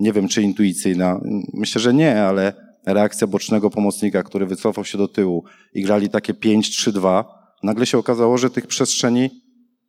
nie 0.00 0.12
wiem, 0.12 0.28
czy 0.28 0.42
intuicyjna. 0.42 1.20
Myślę, 1.54 1.80
że 1.80 1.94
nie, 1.94 2.22
ale 2.22 2.52
reakcja 2.86 3.26
bocznego 3.26 3.70
pomocnika, 3.70 4.22
który 4.22 4.46
wycofał 4.46 4.84
się 4.84 4.98
do 4.98 5.08
tyłu 5.08 5.44
i 5.74 5.82
grali 5.82 6.08
takie 6.08 6.34
5-3-2, 6.34 7.24
nagle 7.62 7.86
się 7.86 7.98
okazało, 7.98 8.38
że 8.38 8.50
tych 8.50 8.66
przestrzeni 8.66 9.30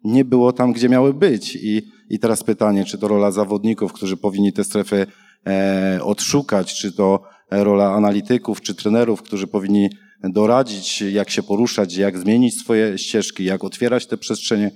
nie 0.07 0.25
było 0.25 0.53
tam, 0.53 0.73
gdzie 0.73 0.89
miały 0.89 1.13
być. 1.13 1.55
I, 1.55 1.81
i 2.09 2.19
teraz 2.19 2.43
pytanie, 2.43 2.85
czy 2.85 2.97
to 2.97 3.07
rola 3.07 3.31
zawodników, 3.31 3.93
którzy 3.93 4.17
powinni 4.17 4.53
te 4.53 4.63
strefy 4.63 5.07
e, 5.47 5.99
odszukać, 6.03 6.73
czy 6.73 6.91
to 6.91 7.23
rola 7.51 7.93
analityków, 7.93 8.61
czy 8.61 8.75
trenerów, 8.75 9.21
którzy 9.21 9.47
powinni 9.47 9.89
doradzić, 10.23 11.01
jak 11.01 11.29
się 11.29 11.43
poruszać, 11.43 11.95
jak 11.95 12.17
zmienić 12.17 12.59
swoje 12.59 12.97
ścieżki, 12.97 13.43
jak 13.43 13.63
otwierać 13.63 14.07
te 14.07 14.17
przestrzenie. 14.17 14.71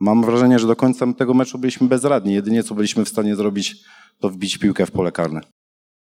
Mam 0.00 0.24
wrażenie, 0.24 0.58
że 0.58 0.66
do 0.66 0.76
końca 0.76 1.12
tego 1.12 1.34
meczu 1.34 1.58
byliśmy 1.58 1.88
bezradni. 1.88 2.34
Jedynie 2.34 2.62
co 2.62 2.74
byliśmy 2.74 3.04
w 3.04 3.08
stanie 3.08 3.36
zrobić, 3.36 3.76
to 4.20 4.30
wbić 4.30 4.58
piłkę 4.58 4.86
w 4.86 4.90
pole 4.90 5.12
karne. 5.12 5.40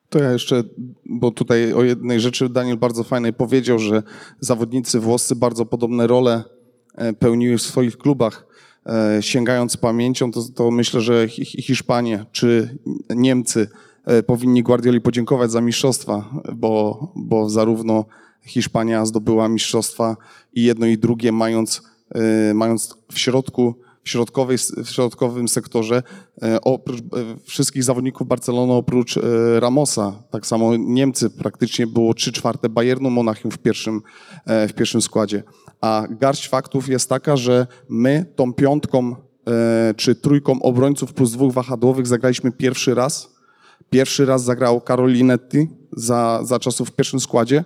To 0.09 0.19
ja 0.19 0.33
jeszcze, 0.33 0.65
bo 1.11 1.31
tutaj 1.31 1.73
o 1.73 1.83
jednej 1.83 2.21
rzeczy 2.21 2.49
Daniel 2.49 2.77
bardzo 2.77 3.05
fajnej 3.05 3.33
powiedział, 3.33 3.79
że 3.79 4.03
zawodnicy 4.41 5.01
włoscy 5.01 5.37
bardzo 5.37 5.67
podobne 5.67 6.07
role 6.07 6.45
e, 6.95 7.13
pełniły 7.13 7.59
w 7.59 7.63
swoich 7.63 7.99
klubach. 7.99 8.50
E, 8.87 9.23
sięgając 9.23 9.77
pamięcią, 9.77 10.33
to, 10.33 10.43
to 10.55 10.71
myślę, 10.71 11.01
że 11.01 11.29
Hiszpanie 11.29 12.27
czy 12.33 12.79
Niemcy 13.17 13.69
e, 14.05 14.23
powinni 14.23 14.63
Guardioli 14.63 15.01
podziękować 15.01 15.51
za 15.51 15.61
mistrzostwa, 15.61 16.31
bo, 16.55 17.13
bo 17.17 17.51
zarówno 17.51 18.05
Hiszpania 18.47 19.07
zdobyła 19.07 19.49
mistrzostwa 19.49 20.17
i 20.53 20.63
jedno 20.63 20.87
i 20.87 20.99
drugie, 20.99 21.33
mając, 21.33 21.83
e, 22.15 22.55
mając 22.55 22.95
w 23.13 23.19
środku 23.19 23.75
w, 24.03 24.09
środkowej, 24.09 24.59
w 24.85 24.89
środkowym 24.89 25.49
sektorze 25.49 26.03
oprócz 26.63 27.01
wszystkich 27.45 27.85
zawodników 27.85 28.29
Barcelony 28.29 28.73
oprócz 28.73 29.19
Ramosa. 29.59 30.23
Tak 30.31 30.47
samo 30.47 30.77
Niemcy 30.77 31.31
praktycznie 31.31 31.87
było 31.87 32.15
3 32.15 32.33
czwarte 32.33 32.69
Bayernu 32.69 33.11
Monachium 33.11 33.51
w 33.51 33.59
pierwszym, 33.59 34.03
w 34.47 34.73
pierwszym 34.73 35.03
składzie. 35.03 35.43
A 35.81 36.07
garść 36.11 36.49
faktów 36.49 36.89
jest 36.89 37.09
taka, 37.09 37.37
że 37.37 37.67
my 37.89 38.27
tą 38.37 38.53
piątką 38.53 39.17
e, 39.49 39.95
czy 39.97 40.15
trójką 40.15 40.63
obrońców 40.63 41.15
plus 41.15 41.33
dwóch 41.33 41.53
wahadłowych 41.53 42.07
zagraliśmy 42.07 42.53
pierwszy 42.53 42.95
raz. 42.95 43.35
Pierwszy 43.91 44.27
raz 44.27 44.45
zagrał 44.45 44.81
Carolinetti 44.81 45.69
za, 45.93 46.41
za 46.43 46.59
czasów 46.59 46.89
w 46.89 46.93
pierwszym 46.93 47.21
składzie 47.21 47.65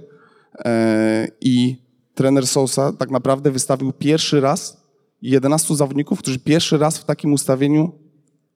e, 0.59 1.29
i 1.41 1.83
trener 2.15 2.47
Sousa 2.47 2.93
tak 2.93 3.11
naprawdę 3.11 3.51
wystawił 3.51 3.93
pierwszy 3.93 4.41
raz 4.41 4.85
11 5.23 5.77
zawodników, 5.77 6.19
którzy 6.19 6.39
pierwszy 6.39 6.79
raz 6.79 6.99
w 6.99 7.05
takim 7.05 7.33
ustawieniu 7.33 7.93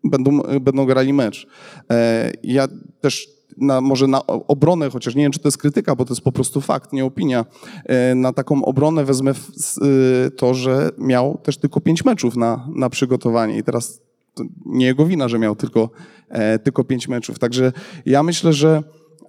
będą, 0.05 0.39
będą 0.61 0.87
grali 0.87 1.13
mecz. 1.13 1.47
E, 1.91 2.33
Ja 2.43 2.69
też 3.01 3.38
na, 3.57 3.81
może 3.81 4.07
na 4.07 4.27
obronę, 4.27 4.91
chociaż 4.91 5.15
nie 5.15 5.23
wiem, 5.23 5.33
czy 5.33 5.39
to 5.39 5.49
jest 5.49 5.59
krytyka, 5.59 5.97
bo 5.97 6.05
to 6.05 6.15
jest 6.15 6.25
po 6.25 6.33
prostu 6.33 6.61
fakt, 6.61 6.93
nie 6.93 7.05
opinia. 7.05 7.45
E, 7.85 8.15
Na 8.15 8.33
taką 8.33 8.65
obronę 8.65 9.05
wezmę 9.05 9.31
y, 9.31 10.31
to, 10.31 10.55
że 10.55 10.91
miał 10.99 11.39
też 11.43 11.59
tylko 11.59 11.81
pięć 11.81 12.05
meczów 12.05 12.37
na, 12.37 12.69
na 12.75 12.91
przygotowanie 12.91 13.59
i 13.59 13.63
teraz 13.63 14.01
nie 14.67 14.87
jego 14.87 15.07
wina, 15.07 15.29
że 15.29 15.39
miał 15.39 15.57
tylko, 15.57 15.91
e, 16.29 16.59
tylko 16.59 16.85
pięć 16.85 17.09
meczów. 17.09 17.39
Także 17.39 17.73
ja 18.07 18.23
myślę, 18.23 18.53
że, 18.53 18.83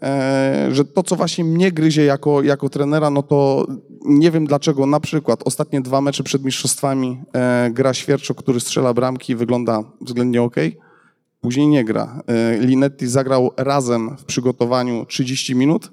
e, 0.04 0.68
że 0.72 0.86
to, 0.86 1.04
co 1.04 1.16
właśnie 1.16 1.44
mnie 1.44 1.72
gryzie 1.72 2.06
jako, 2.06 2.44
jako 2.44 2.70
trenera, 2.70 3.10
no 3.10 3.24
to 3.24 3.68
nie 4.06 4.32
wiem 4.32 4.46
dlaczego 4.46 4.86
na 4.86 5.00
przykład 5.00 5.42
ostatnie 5.46 5.82
dwa 5.82 6.02
mecze 6.02 6.24
przed 6.24 6.44
mistrzostwami 6.44 7.22
e, 7.34 7.70
gra 7.74 7.94
Świerczok, 7.94 8.38
który 8.38 8.60
strzela 8.60 8.94
bramki 8.94 9.34
i 9.34 9.36
wygląda 9.36 9.84
względnie 10.02 10.42
ok. 10.42 10.56
Później 11.42 11.68
nie 11.68 11.84
gra. 11.84 12.24
E, 12.28 12.58
Linetti 12.60 13.08
zagrał 13.08 13.52
razem 13.58 14.18
w 14.18 14.26
przygotowaniu 14.26 15.06
30 15.06 15.56
minut 15.56 15.92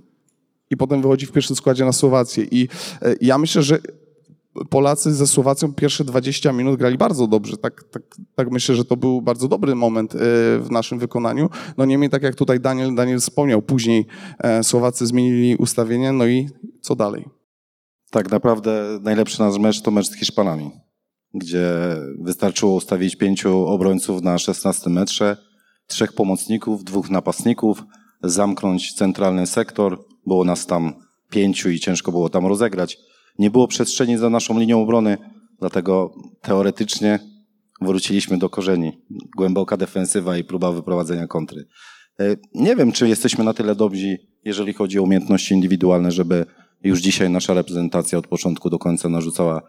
i 0.71 0.77
potem 0.77 1.03
wychodzi 1.03 1.27
w 1.27 1.33
pierwszym 1.33 1.57
składzie 1.57 1.85
na 1.85 1.93
Słowację. 1.93 2.45
I 2.51 2.69
e, 3.03 3.15
ja 3.21 3.39
myślę, 3.39 3.63
że 3.63 3.79
Polacy 4.71 5.15
ze 5.15 5.27
Słowacją 5.27 5.75
pierwsze 5.75 6.05
20 6.05 6.53
minut 6.53 6.79
grali 6.79 6.99
bardzo 6.99 7.27
dobrze. 7.27 7.57
Tak, 7.57 7.85
tak, 7.85 8.03
tak 8.35 8.51
myślę, 8.51 8.75
że 8.75 8.85
to 8.85 8.97
był 8.97 9.23
bardzo 9.23 9.49
dobry 9.49 9.75
moment 9.75 10.15
e, 10.15 10.19
w 10.59 10.67
naszym 10.71 10.99
wykonaniu. 10.99 11.51
No 11.77 11.85
niemniej, 11.85 12.11
tak 12.11 12.23
jak 12.23 12.35
tutaj 12.35 12.61
Daniel, 12.61 12.95
Daniel 12.95 13.21
wspomniał, 13.21 13.63
później 13.63 14.07
Słowacy 14.63 15.07
zmienili 15.07 15.57
ustawienie, 15.57 16.13
no 16.13 16.27
i 16.27 16.49
co 16.81 16.97
dalej? 16.97 17.25
Tak 18.11 18.31
naprawdę 18.31 18.99
najlepszy 19.03 19.41
nasz 19.41 19.59
mecz 19.59 19.83
to 19.83 19.91
mecz 19.91 20.07
z 20.07 20.15
Hiszpanami, 20.15 20.71
gdzie 21.39 21.97
wystarczyło 22.19 22.75
ustawić 22.75 23.17
pięciu 23.17 23.67
obrońców 23.67 24.23
na 24.23 24.39
16 24.39 24.91
metrze, 24.91 25.37
trzech 25.87 26.13
pomocników, 26.13 26.85
dwóch 26.85 27.11
napastników, 27.11 27.85
zamknąć 28.23 28.93
centralny 28.93 29.47
sektor. 29.47 30.05
Było 30.27 30.45
nas 30.45 30.67
tam 30.67 30.93
pięciu 31.31 31.71
i 31.71 31.81
ciężko 31.81 32.13
było 32.13 32.29
tam 32.29 32.47
rozegrać. 32.47 32.99
Nie 33.39 33.51
było 33.51 33.69
przestrzeni 33.69 34.19
za 34.19 34.31
naszą 34.31 34.59
linią 34.59 34.83
obrony, 34.83 35.19
dlatego 35.59 36.15
teoretycznie 36.43 37.19
wróciliśmy 37.81 38.39
do 38.39 38.51
korzeni. 38.51 38.93
Głęboka 39.37 39.77
defensywa 39.77 40.37
i 40.37 40.45
próba 40.45 40.73
wyprowadzenia 40.73 41.27
kontry. 41.27 41.65
E, 42.21 42.37
Nie 42.55 42.77
wiem, 42.77 42.93
czy 42.93 43.09
jesteśmy 43.09 43.45
na 43.45 43.55
tyle 43.55 43.75
dobrzy, 43.75 44.19
jeżeli 44.45 44.73
chodzi 44.73 44.99
o 44.99 45.03
umiejętności 45.03 45.55
indywidualne, 45.55 46.11
żeby 46.11 46.47
już 46.83 47.01
dzisiaj 47.01 47.31
nasza 47.31 47.55
reprezentacja 47.55 48.19
od 48.19 48.27
początku 48.27 48.71
do 48.71 48.79
końca 48.79 49.09
narzucała 49.09 49.63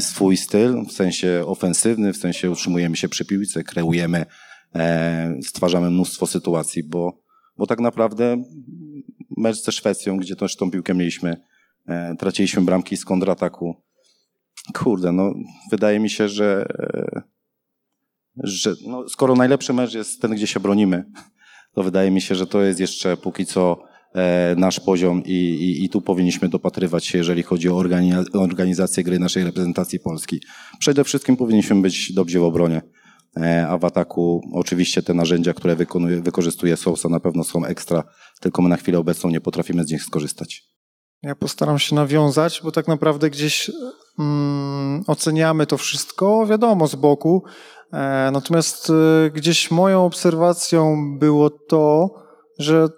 swój 0.00 0.36
styl, 0.36 0.84
w 0.88 0.92
sensie 0.92 1.42
ofensywny, 1.46 2.12
w 2.12 2.16
sensie 2.16 2.50
utrzymujemy 2.50 2.96
się 2.96 3.08
przy 3.08 3.24
piłce, 3.24 3.64
kreujemy, 3.64 4.26
e, 4.74 5.38
stwarzamy 5.42 5.90
mnóstwo 5.90 6.26
sytuacji, 6.26 6.82
bo, 6.82 7.22
bo 7.56 7.66
tak 7.66 7.80
naprawdę 7.80 8.42
mecz 9.36 9.62
ze 9.62 9.72
Szwecją, 9.72 10.16
gdzie 10.16 10.36
też 10.36 10.56
tą 10.56 10.70
piłkę 10.70 10.94
mieliśmy, 10.94 11.36
e, 11.86 12.16
traciliśmy 12.16 12.62
bramki 12.62 12.96
z 12.96 13.04
kontrataku. 13.04 13.76
Kurde, 14.74 15.12
no 15.12 15.34
wydaje 15.70 16.00
mi 16.00 16.10
się, 16.10 16.28
że, 16.28 16.66
e, 16.78 17.22
że 18.36 18.74
no, 18.86 19.08
skoro 19.08 19.34
najlepszy 19.34 19.72
mecz 19.72 19.94
jest 19.94 20.22
ten, 20.22 20.34
gdzie 20.34 20.46
się 20.46 20.60
bronimy, 20.60 21.04
to 21.72 21.82
wydaje 21.82 22.10
mi 22.10 22.20
się, 22.20 22.34
że 22.34 22.46
to 22.46 22.62
jest 22.62 22.80
jeszcze 22.80 23.16
póki 23.16 23.46
co 23.46 23.82
e, 23.82 23.95
nasz 24.56 24.80
poziom 24.80 25.22
i, 25.24 25.32
i, 25.34 25.84
i 25.84 25.88
tu 25.88 26.00
powinniśmy 26.00 26.48
dopatrywać 26.48 27.06
się, 27.06 27.18
jeżeli 27.18 27.42
chodzi 27.42 27.68
o 27.68 27.72
organi- 27.72 28.24
organizację 28.32 29.04
gry 29.04 29.18
naszej 29.18 29.44
reprezentacji 29.44 30.00
Polski. 30.00 30.40
Przede 30.78 31.04
wszystkim 31.04 31.36
powinniśmy 31.36 31.82
być 31.82 32.12
dobrzy 32.12 32.40
w 32.40 32.42
obronie, 32.42 32.82
e, 33.40 33.68
a 33.68 33.78
w 33.78 33.84
ataku 33.84 34.40
oczywiście 34.52 35.02
te 35.02 35.14
narzędzia, 35.14 35.54
które 35.54 35.76
wykonuje, 35.76 36.20
wykorzystuje 36.20 36.76
Sousa 36.76 37.08
na 37.08 37.20
pewno 37.20 37.44
są 37.44 37.64
ekstra, 37.64 38.04
tylko 38.40 38.62
my 38.62 38.68
na 38.68 38.76
chwilę 38.76 38.98
obecną 38.98 39.30
nie 39.30 39.40
potrafimy 39.40 39.84
z 39.84 39.90
nich 39.90 40.02
skorzystać. 40.02 40.62
Ja 41.22 41.34
postaram 41.34 41.78
się 41.78 41.94
nawiązać, 41.94 42.60
bo 42.64 42.72
tak 42.72 42.88
naprawdę 42.88 43.30
gdzieś 43.30 43.70
mm, 44.18 45.04
oceniamy 45.06 45.66
to 45.66 45.76
wszystko, 45.76 46.46
wiadomo, 46.46 46.86
z 46.86 46.94
boku. 46.94 47.44
E, 47.92 48.30
natomiast 48.32 48.90
e, 48.90 49.30
gdzieś 49.30 49.70
moją 49.70 50.04
obserwacją 50.04 50.96
było 51.18 51.50
to, 51.50 52.10
że 52.58 52.88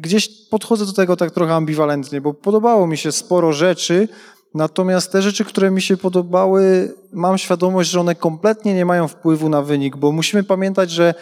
gdzieś 0.00 0.28
podchodzę 0.50 0.86
do 0.86 0.92
tego 0.92 1.16
tak 1.16 1.30
trochę 1.30 1.54
ambiwalentnie, 1.54 2.20
bo 2.20 2.34
podobało 2.34 2.86
mi 2.86 2.96
się 2.96 3.12
sporo 3.12 3.52
rzeczy, 3.52 4.08
natomiast 4.54 5.12
te 5.12 5.22
rzeczy, 5.22 5.44
które 5.44 5.70
mi 5.70 5.82
się 5.82 5.96
podobały, 5.96 6.94
mam 7.12 7.38
świadomość, 7.38 7.90
że 7.90 8.00
one 8.00 8.14
kompletnie 8.14 8.74
nie 8.74 8.84
mają 8.84 9.08
wpływu 9.08 9.48
na 9.48 9.62
wynik, 9.62 9.96
bo 9.96 10.12
musimy 10.12 10.42
pamiętać, 10.42 10.90
że 10.90 11.14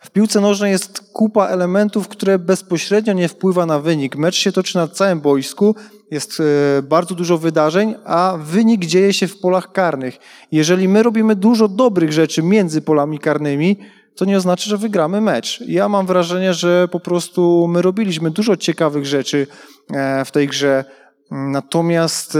w 0.00 0.10
piłce 0.10 0.40
nożnej 0.40 0.72
jest 0.72 1.12
kupa 1.12 1.46
elementów, 1.46 2.08
które 2.08 2.38
bezpośrednio 2.38 3.12
nie 3.12 3.28
wpływa 3.28 3.66
na 3.66 3.78
wynik. 3.78 4.16
Mecz 4.16 4.34
się 4.34 4.52
toczy 4.52 4.76
na 4.76 4.88
całym 4.88 5.20
boisku, 5.20 5.74
jest 6.10 6.40
e, 6.40 6.82
bardzo 6.82 7.14
dużo 7.14 7.38
wydarzeń, 7.38 7.94
a 8.04 8.38
wynik 8.40 8.84
dzieje 8.84 9.12
się 9.12 9.28
w 9.28 9.38
polach 9.40 9.72
karnych. 9.72 10.18
Jeżeli 10.52 10.88
my 10.88 11.02
robimy 11.02 11.36
dużo 11.36 11.68
dobrych 11.68 12.12
rzeczy 12.12 12.42
między 12.42 12.82
polami 12.82 13.18
karnymi, 13.18 13.76
to 14.16 14.24
nie 14.24 14.36
oznacza, 14.36 14.70
że 14.70 14.78
wygramy 14.78 15.20
mecz. 15.20 15.60
Ja 15.66 15.88
mam 15.88 16.06
wrażenie, 16.06 16.54
że 16.54 16.88
po 16.88 17.00
prostu 17.00 17.68
my 17.68 17.82
robiliśmy 17.82 18.30
dużo 18.30 18.56
ciekawych 18.56 19.06
rzeczy 19.06 19.46
e, 19.94 20.24
w 20.24 20.30
tej 20.30 20.48
grze, 20.48 20.84
natomiast 21.30 22.36
e, 22.36 22.38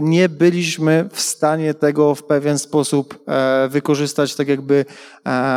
nie 0.00 0.28
byliśmy 0.28 1.08
w 1.12 1.20
stanie 1.20 1.74
tego 1.74 2.14
w 2.14 2.24
pewien 2.24 2.58
sposób 2.58 3.18
e, 3.28 3.68
wykorzystać 3.68 4.34
tak 4.34 4.48
jakby 4.48 4.84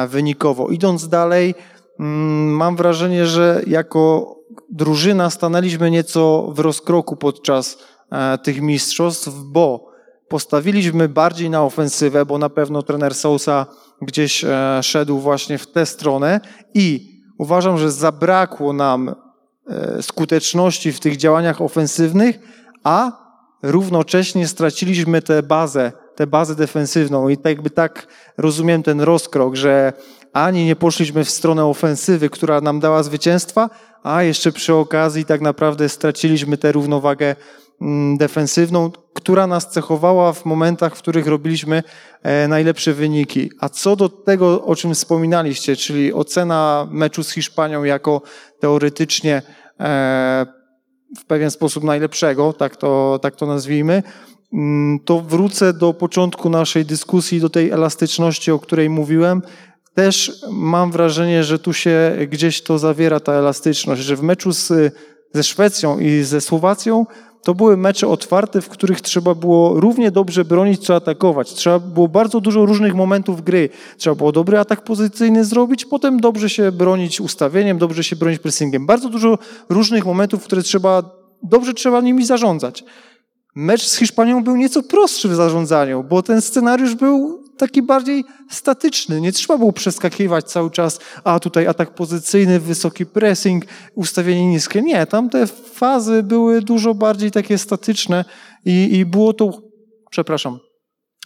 wynikowo. 0.07 0.69
Idąc 0.69 1.09
dalej, 1.09 1.55
mm, 1.99 2.55
mam 2.55 2.75
wrażenie, 2.75 3.25
że 3.25 3.61
jako 3.67 4.35
drużyna 4.69 5.29
stanęliśmy 5.29 5.91
nieco 5.91 6.51
w 6.51 6.59
rozkroku 6.59 7.15
podczas 7.15 7.77
tych 8.43 8.61
mistrzostw, 8.61 9.29
bo 9.29 9.96
postawiliśmy 10.29 11.09
bardziej 11.09 11.49
na 11.49 11.63
ofensywę, 11.63 12.25
bo 12.25 12.37
na 12.37 12.49
pewno 12.49 12.83
trener 12.83 13.15
Sousa 13.15 13.65
gdzieś 14.01 14.43
e, 14.43 14.79
szedł 14.83 15.19
właśnie 15.19 15.57
w 15.57 15.67
tę 15.67 15.85
stronę 15.85 16.39
i 16.73 17.17
uważam, 17.37 17.77
że 17.77 17.91
zabrakło 17.91 18.73
nam 18.73 19.15
e, 19.67 20.03
skuteczności 20.03 20.91
w 20.91 20.99
tych 20.99 21.17
działaniach 21.17 21.61
ofensywnych, 21.61 22.39
a 22.83 23.27
równocześnie 23.63 24.47
straciliśmy 24.47 25.21
tę 25.21 25.43
bazę, 25.43 25.91
tę 26.15 26.27
bazę 26.27 26.55
defensywną. 26.55 27.29
I 27.29 27.37
tak 27.37 27.45
jakby 27.45 27.69
tak 27.69 28.07
rozumiem 28.37 28.83
ten 28.83 29.01
rozkrok, 29.01 29.55
że 29.55 29.93
ani 30.33 30.65
nie 30.65 30.75
poszliśmy 30.75 31.23
w 31.23 31.29
stronę 31.29 31.65
ofensywy, 31.65 32.29
która 32.29 32.61
nam 32.61 32.79
dała 32.79 33.03
zwycięstwa, 33.03 33.69
a 34.03 34.23
jeszcze 34.23 34.51
przy 34.51 34.73
okazji 34.73 35.25
tak 35.25 35.41
naprawdę 35.41 35.89
straciliśmy 35.89 36.57
tę 36.57 36.71
równowagę 36.71 37.35
defensywną, 38.17 38.91
która 39.13 39.47
nas 39.47 39.69
cechowała 39.69 40.33
w 40.33 40.45
momentach, 40.45 40.95
w 40.95 40.99
których 40.99 41.27
robiliśmy 41.27 41.83
e, 42.23 42.47
najlepsze 42.47 42.93
wyniki. 42.93 43.51
A 43.59 43.69
co 43.69 43.95
do 43.95 44.09
tego, 44.09 44.65
o 44.65 44.75
czym 44.75 44.93
wspominaliście, 44.93 45.75
czyli 45.75 46.13
ocena 46.13 46.87
meczu 46.91 47.23
z 47.23 47.31
Hiszpanią 47.31 47.83
jako 47.83 48.21
teoretycznie 48.59 49.41
e, 49.79 50.45
w 51.17 51.25
pewien 51.25 51.51
sposób 51.51 51.83
najlepszego, 51.83 52.53
tak 52.53 52.75
to, 52.75 53.19
tak 53.21 53.35
to 53.35 53.45
nazwijmy, 53.45 54.03
mm, 54.53 54.99
to 55.05 55.21
wrócę 55.21 55.73
do 55.73 55.93
początku 55.93 56.49
naszej 56.49 56.85
dyskusji, 56.85 57.39
do 57.39 57.49
tej 57.49 57.69
elastyczności, 57.69 58.51
o 58.51 58.59
której 58.59 58.89
mówiłem. 58.89 59.41
Też 59.93 60.41
mam 60.51 60.91
wrażenie, 60.91 61.43
że 61.43 61.59
tu 61.59 61.73
się 61.73 62.17
gdzieś 62.29 62.61
to 62.61 62.77
zawiera, 62.79 63.19
ta 63.19 63.33
elastyczność, 63.33 64.01
że 64.01 64.15
w 64.15 64.21
meczu 64.21 64.53
z, 64.53 64.93
ze 65.33 65.43
Szwecją 65.43 65.99
i 65.99 66.23
ze 66.23 66.41
Słowacją 66.41 67.05
to 67.43 67.55
były 67.55 67.77
mecze 67.77 68.07
otwarte, 68.07 68.61
w 68.61 68.69
których 68.69 69.01
trzeba 69.01 69.35
było 69.35 69.79
równie 69.79 70.11
dobrze 70.11 70.45
bronić, 70.45 70.85
co 70.85 70.95
atakować. 70.95 71.53
Trzeba 71.53 71.79
było 71.79 72.07
bardzo 72.07 72.41
dużo 72.41 72.65
różnych 72.65 72.95
momentów 72.95 73.43
gry. 73.43 73.69
Trzeba 73.97 74.15
było 74.15 74.31
dobry 74.31 74.59
atak 74.59 74.83
pozycyjny 74.83 75.45
zrobić, 75.45 75.85
potem 75.85 76.19
dobrze 76.19 76.49
się 76.49 76.71
bronić 76.71 77.21
ustawieniem, 77.21 77.77
dobrze 77.77 78.03
się 78.03 78.15
bronić 78.15 78.39
pressingiem. 78.39 78.85
Bardzo 78.85 79.09
dużo 79.09 79.37
różnych 79.69 80.05
momentów, 80.05 80.43
które 80.43 80.63
trzeba, 80.63 81.03
dobrze 81.43 81.73
trzeba 81.73 82.01
nimi 82.01 82.25
zarządzać. 82.25 82.83
Mecz 83.55 83.87
z 83.87 83.95
Hiszpanią 83.95 84.43
był 84.43 84.55
nieco 84.55 84.83
prostszy 84.83 85.29
w 85.29 85.35
zarządzaniu, 85.35 86.03
bo 86.03 86.21
ten 86.21 86.41
scenariusz 86.41 86.95
był 86.95 87.46
taki 87.57 87.81
bardziej 87.81 88.25
statyczny. 88.49 89.21
Nie 89.21 89.31
trzeba 89.31 89.57
było 89.57 89.73
przeskakiwać 89.73 90.45
cały 90.45 90.71
czas, 90.71 90.99
a 91.23 91.39
tutaj 91.39 91.67
atak 91.67 91.95
pozycyjny, 91.95 92.59
wysoki 92.59 93.05
pressing, 93.05 93.65
ustawienie 93.95 94.47
niskie. 94.47 94.81
Nie, 94.81 95.05
tam 95.05 95.29
te 95.29 95.47
fazy 95.47 96.23
były 96.23 96.61
dużo 96.61 96.93
bardziej 96.93 97.31
takie 97.31 97.57
statyczne 97.57 98.25
i, 98.65 98.89
i 98.97 99.05
było 99.05 99.33
to, 99.33 99.61
przepraszam, 100.09 100.59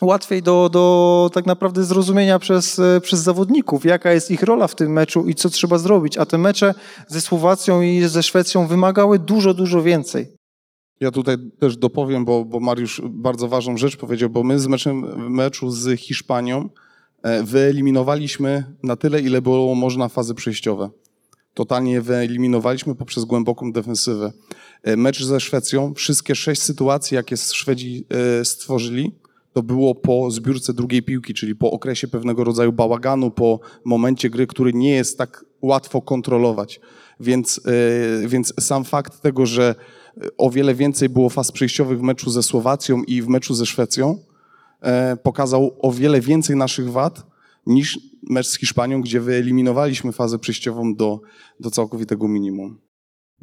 łatwiej 0.01 0.43
do, 0.43 0.69
do 0.69 1.29
tak 1.33 1.45
naprawdę 1.45 1.83
zrozumienia 1.83 2.39
przez, 2.39 2.81
przez 3.01 3.19
zawodników, 3.19 3.85
jaka 3.85 4.11
jest 4.11 4.31
ich 4.31 4.43
rola 4.43 4.67
w 4.67 4.75
tym 4.75 4.91
meczu 4.91 5.27
i 5.27 5.35
co 5.35 5.49
trzeba 5.49 5.77
zrobić. 5.77 6.17
A 6.17 6.25
te 6.25 6.37
mecze 6.37 6.73
ze 7.07 7.21
Słowacją 7.21 7.81
i 7.81 8.01
ze 8.07 8.23
Szwecją 8.23 8.67
wymagały 8.67 9.19
dużo, 9.19 9.53
dużo 9.53 9.81
więcej. 9.81 10.40
Ja 11.01 11.11
tutaj 11.11 11.37
też 11.59 11.77
dopowiem, 11.77 12.25
bo, 12.25 12.45
bo 12.45 12.59
Mariusz 12.59 13.01
bardzo 13.09 13.47
ważną 13.47 13.77
rzecz 13.77 13.97
powiedział, 13.97 14.29
bo 14.29 14.43
my 14.43 14.59
z 14.59 14.67
meczem, 14.67 15.29
meczu 15.31 15.71
z 15.71 15.99
Hiszpanią 15.99 16.69
e, 17.23 17.43
wyeliminowaliśmy 17.43 18.63
na 18.83 18.95
tyle, 18.95 19.21
ile 19.21 19.41
było 19.41 19.75
można 19.75 20.09
fazy 20.09 20.35
przejściowe. 20.35 20.89
Totalnie 21.53 22.01
wyeliminowaliśmy 22.01 22.95
poprzez 22.95 23.25
głęboką 23.25 23.71
defensywę. 23.71 24.31
E, 24.83 24.97
Mecz 24.97 25.23
ze 25.23 25.39
Szwecją, 25.39 25.93
wszystkie 25.93 26.35
sześć 26.35 26.61
sytuacji, 26.61 27.15
jakie 27.15 27.37
Szwedzi 27.37 28.05
e, 28.09 28.45
stworzyli, 28.45 29.11
to 29.53 29.63
było 29.63 29.95
po 29.95 30.31
zbiórce 30.31 30.73
drugiej 30.73 31.03
piłki, 31.03 31.33
czyli 31.33 31.55
po 31.55 31.71
okresie 31.71 32.07
pewnego 32.07 32.43
rodzaju 32.43 32.73
bałaganu, 32.73 33.31
po 33.31 33.59
momencie 33.85 34.29
gry, 34.29 34.47
który 34.47 34.73
nie 34.73 34.91
jest 34.91 35.17
tak 35.17 35.45
łatwo 35.61 36.01
kontrolować. 36.01 36.79
Więc, 37.19 37.61
więc 38.27 38.53
sam 38.59 38.83
fakt 38.83 39.21
tego, 39.21 39.45
że 39.45 39.75
o 40.37 40.49
wiele 40.49 40.75
więcej 40.75 41.09
było 41.09 41.29
faz 41.29 41.51
przejściowych 41.51 41.99
w 41.99 42.01
meczu 42.01 42.29
ze 42.29 42.43
Słowacją 42.43 43.03
i 43.03 43.21
w 43.21 43.27
meczu 43.27 43.53
ze 43.53 43.65
Szwecją, 43.65 44.17
e, 44.81 45.17
pokazał 45.17 45.77
o 45.79 45.91
wiele 45.91 46.21
więcej 46.21 46.55
naszych 46.55 46.91
wad 46.91 47.25
niż 47.65 47.99
mecz 48.29 48.47
z 48.47 48.57
Hiszpanią, 48.57 49.01
gdzie 49.01 49.21
wyeliminowaliśmy 49.21 50.11
fazę 50.11 50.39
przejściową 50.39 50.95
do, 50.95 51.21
do 51.59 51.71
całkowitego 51.71 52.27
minimum. 52.27 52.79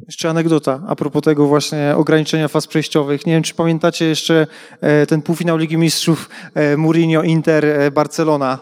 Jeszcze 0.05 0.29
anegdota 0.29 0.81
a 0.87 0.95
propos 0.95 1.21
tego 1.21 1.47
właśnie 1.47 1.93
ograniczenia 1.97 2.47
faz 2.47 2.67
przejściowych. 2.67 3.25
Nie 3.25 3.33
wiem, 3.33 3.43
czy 3.43 3.53
pamiętacie 3.53 4.05
jeszcze 4.05 4.47
e, 4.81 5.05
ten 5.05 5.21
półfinał 5.21 5.57
Ligi 5.57 5.77
Mistrzów 5.77 6.29
e, 6.53 6.77
Mourinho, 6.77 7.23
Inter, 7.23 7.65
e, 7.65 7.91
Barcelona. 7.91 8.59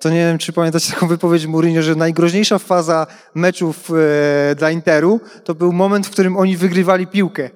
To 0.00 0.10
nie 0.10 0.16
wiem, 0.16 0.38
czy 0.38 0.52
pamiętacie 0.52 0.92
taką 0.92 1.08
wypowiedź 1.08 1.46
Mourinho, 1.46 1.82
że 1.82 1.94
najgroźniejsza 1.94 2.58
faza 2.58 3.06
meczów 3.34 3.90
dla 4.56 4.70
Interu 4.70 5.20
to 5.44 5.54
był 5.54 5.72
moment, 5.72 6.06
w 6.06 6.10
którym 6.10 6.36
oni 6.36 6.56
wygrywali 6.56 7.06
piłkę. 7.06 7.50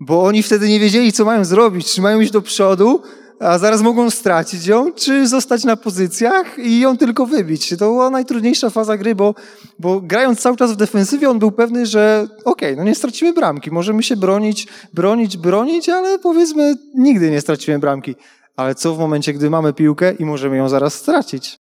Bo 0.00 0.24
oni 0.24 0.42
wtedy 0.42 0.68
nie 0.68 0.80
wiedzieli, 0.80 1.12
co 1.12 1.24
mają 1.24 1.44
zrobić. 1.44 1.92
Czy 1.92 2.02
mają 2.02 2.20
iść 2.20 2.32
do 2.32 2.42
przodu, 2.42 3.02
a 3.40 3.58
zaraz 3.58 3.82
mogą 3.82 4.10
stracić 4.10 4.66
ją, 4.66 4.92
czy 4.92 5.28
zostać 5.28 5.64
na 5.64 5.76
pozycjach 5.76 6.58
i 6.58 6.80
ją 6.80 6.96
tylko 6.96 7.26
wybić. 7.26 7.68
To 7.68 7.76
była 7.76 8.10
najtrudniejsza 8.10 8.70
faza 8.70 8.96
gry, 8.96 9.14
bo, 9.14 9.34
bo 9.78 10.00
grając 10.00 10.40
cały 10.40 10.56
czas 10.56 10.72
w 10.72 10.76
defensywie, 10.76 11.30
on 11.30 11.38
był 11.38 11.52
pewny, 11.52 11.86
że 11.86 12.28
okej, 12.44 12.72
okay, 12.72 12.76
no 12.76 12.84
nie 12.84 12.94
stracimy 12.94 13.32
bramki, 13.32 13.70
możemy 13.70 14.02
się 14.02 14.16
bronić, 14.16 14.66
bronić, 14.94 15.36
bronić, 15.36 15.88
ale 15.88 16.18
powiedzmy 16.18 16.74
nigdy 16.94 17.30
nie 17.30 17.40
stracimy 17.40 17.78
bramki. 17.78 18.14
Ale 18.56 18.74
co 18.74 18.94
w 18.94 18.98
momencie, 18.98 19.32
gdy 19.32 19.50
mamy 19.50 19.72
piłkę 19.72 20.12
i 20.12 20.24
możemy 20.24 20.56
ją 20.56 20.68
zaraz 20.68 20.94
stracić? 20.94 21.58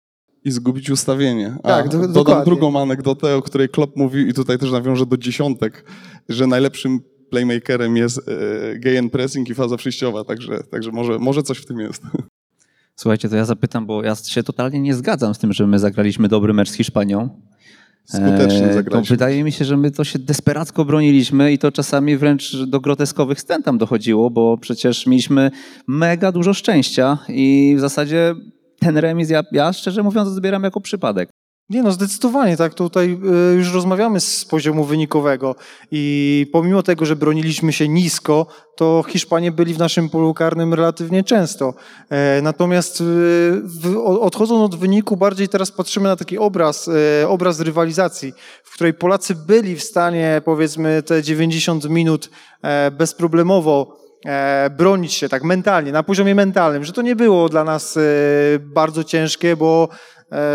I 0.45 0.51
zgubić 0.51 0.91
ustawienie. 0.91 1.57
A 1.62 1.69
tak, 1.69 1.89
do, 1.89 1.99
dodam 1.99 2.12
dokładnie. 2.12 2.45
drugą 2.45 2.81
anegdotę, 2.81 3.37
o 3.37 3.43
której 3.43 3.69
Klopp 3.69 3.97
mówił 3.97 4.27
i 4.27 4.35
tutaj 4.35 4.59
też 4.59 4.71
nawiążę 4.71 5.07
do 5.07 5.16
dziesiątek, 5.16 5.85
że 6.29 6.47
najlepszym 6.47 7.01
playmakerem 7.31 7.97
jest 7.97 8.29
e, 8.29 8.79
gay 8.79 9.11
pressing 9.11 9.49
i 9.49 9.55
faza 9.55 9.76
przejściowa, 9.76 10.24
także, 10.24 10.59
także 10.70 10.91
może, 10.93 11.18
może 11.18 11.43
coś 11.43 11.59
w 11.59 11.66
tym 11.66 11.81
jest. 11.81 12.03
Słuchajcie, 12.97 13.29
to 13.29 13.37
ja 13.37 13.45
zapytam, 13.45 13.87
bo 13.87 14.03
ja 14.03 14.14
się 14.14 14.43
totalnie 14.43 14.81
nie 14.81 14.95
zgadzam 14.95 15.35
z 15.35 15.39
tym, 15.39 15.53
że 15.53 15.66
my 15.66 15.79
zagraliśmy 15.79 16.29
dobry 16.29 16.53
mecz 16.53 16.70
z 16.70 16.74
Hiszpanią. 16.74 17.29
Skutecznie 18.05 18.64
E, 18.64 18.68
To 18.68 18.74
zagraliśmy. 18.74 19.16
wydaje 19.16 19.45
mi 19.45 19.53
się, 19.53 19.64
że 19.64 19.76
my 19.76 19.91
to 19.91 20.05
się 20.05 20.18
desperacko 20.18 20.85
broniliśmy 20.85 21.53
i 21.53 21.59
to 21.59 21.72
czasami 21.72 22.16
wręcz 22.16 22.57
do 22.57 22.81
groteskowych 22.81 23.41
scen 23.41 23.62
tam 23.62 23.79
dochodziło, 23.79 24.31
bo 24.31 24.59
przecież 24.59 25.07
mieliśmy 25.07 25.51
mega 25.87 26.33
dużo 26.33 26.55
szczęścia 26.55 27.18
i 27.29 27.74
w 27.76 27.81
zasadzie 27.81 28.35
ten 28.81 28.97
remis 28.99 29.31
ja, 29.31 29.43
ja 29.53 29.72
szczerze 29.72 30.03
mówiąc 30.03 30.29
odbieram 30.29 30.62
jako 30.64 30.81
przypadek. 30.81 31.31
Nie 31.71 31.83
no, 31.83 31.93
zdecydowanie, 31.93 32.57
tak. 32.57 32.75
Tutaj 32.75 33.19
y, 33.53 33.55
już 33.55 33.73
rozmawiamy 33.73 34.21
z 34.21 34.45
poziomu 34.45 34.85
wynikowego 34.85 35.55
i 35.91 36.47
pomimo 36.53 36.83
tego, 36.83 37.07
że 37.07 37.16
broniliśmy 37.16 37.73
się 37.73 37.89
nisko, 37.89 38.47
to 38.77 39.05
Hiszpanie 39.09 39.53
byli 39.53 39.75
w 39.75 39.79
naszym 39.79 40.11
polu 40.11 40.35
karnym 40.35 40.75
relatywnie 40.75 41.25
często. 41.25 41.75
E, 42.11 42.43
Natomiast 42.43 43.01
y, 43.01 44.01
odchodząc 44.03 44.61
od 44.62 44.81
wyniku, 44.81 45.16
bardziej 45.16 45.49
teraz 45.49 45.73
patrzymy 45.73 46.09
na 46.09 46.16
taki 46.16 46.39
obraz, 46.39 46.91
e, 47.23 47.29
obraz 47.29 47.61
rywalizacji, 47.61 48.33
w 48.64 48.75
której 48.75 48.95
Polacy 48.95 49.35
byli 49.35 49.77
w 49.77 49.83
stanie, 49.83 50.43
powiedzmy, 50.45 51.03
te 51.03 51.23
90 51.23 51.91
minut 51.91 52.31
e, 52.62 52.91
bezproblemowo 52.91 54.09
bronić 54.79 55.14
się 55.14 55.29
tak 55.29 55.45
mentalnie, 55.45 55.93
na 55.93 56.03
poziomie 56.03 56.35
mentalnym, 56.35 56.85
że 56.85 56.93
to 56.93 57.03
nie 57.03 57.16
było 57.16 57.49
dla 57.49 57.64
nas 57.64 57.99
bardzo 58.61 59.05
ciężkie, 59.05 59.57
bo 59.57 59.89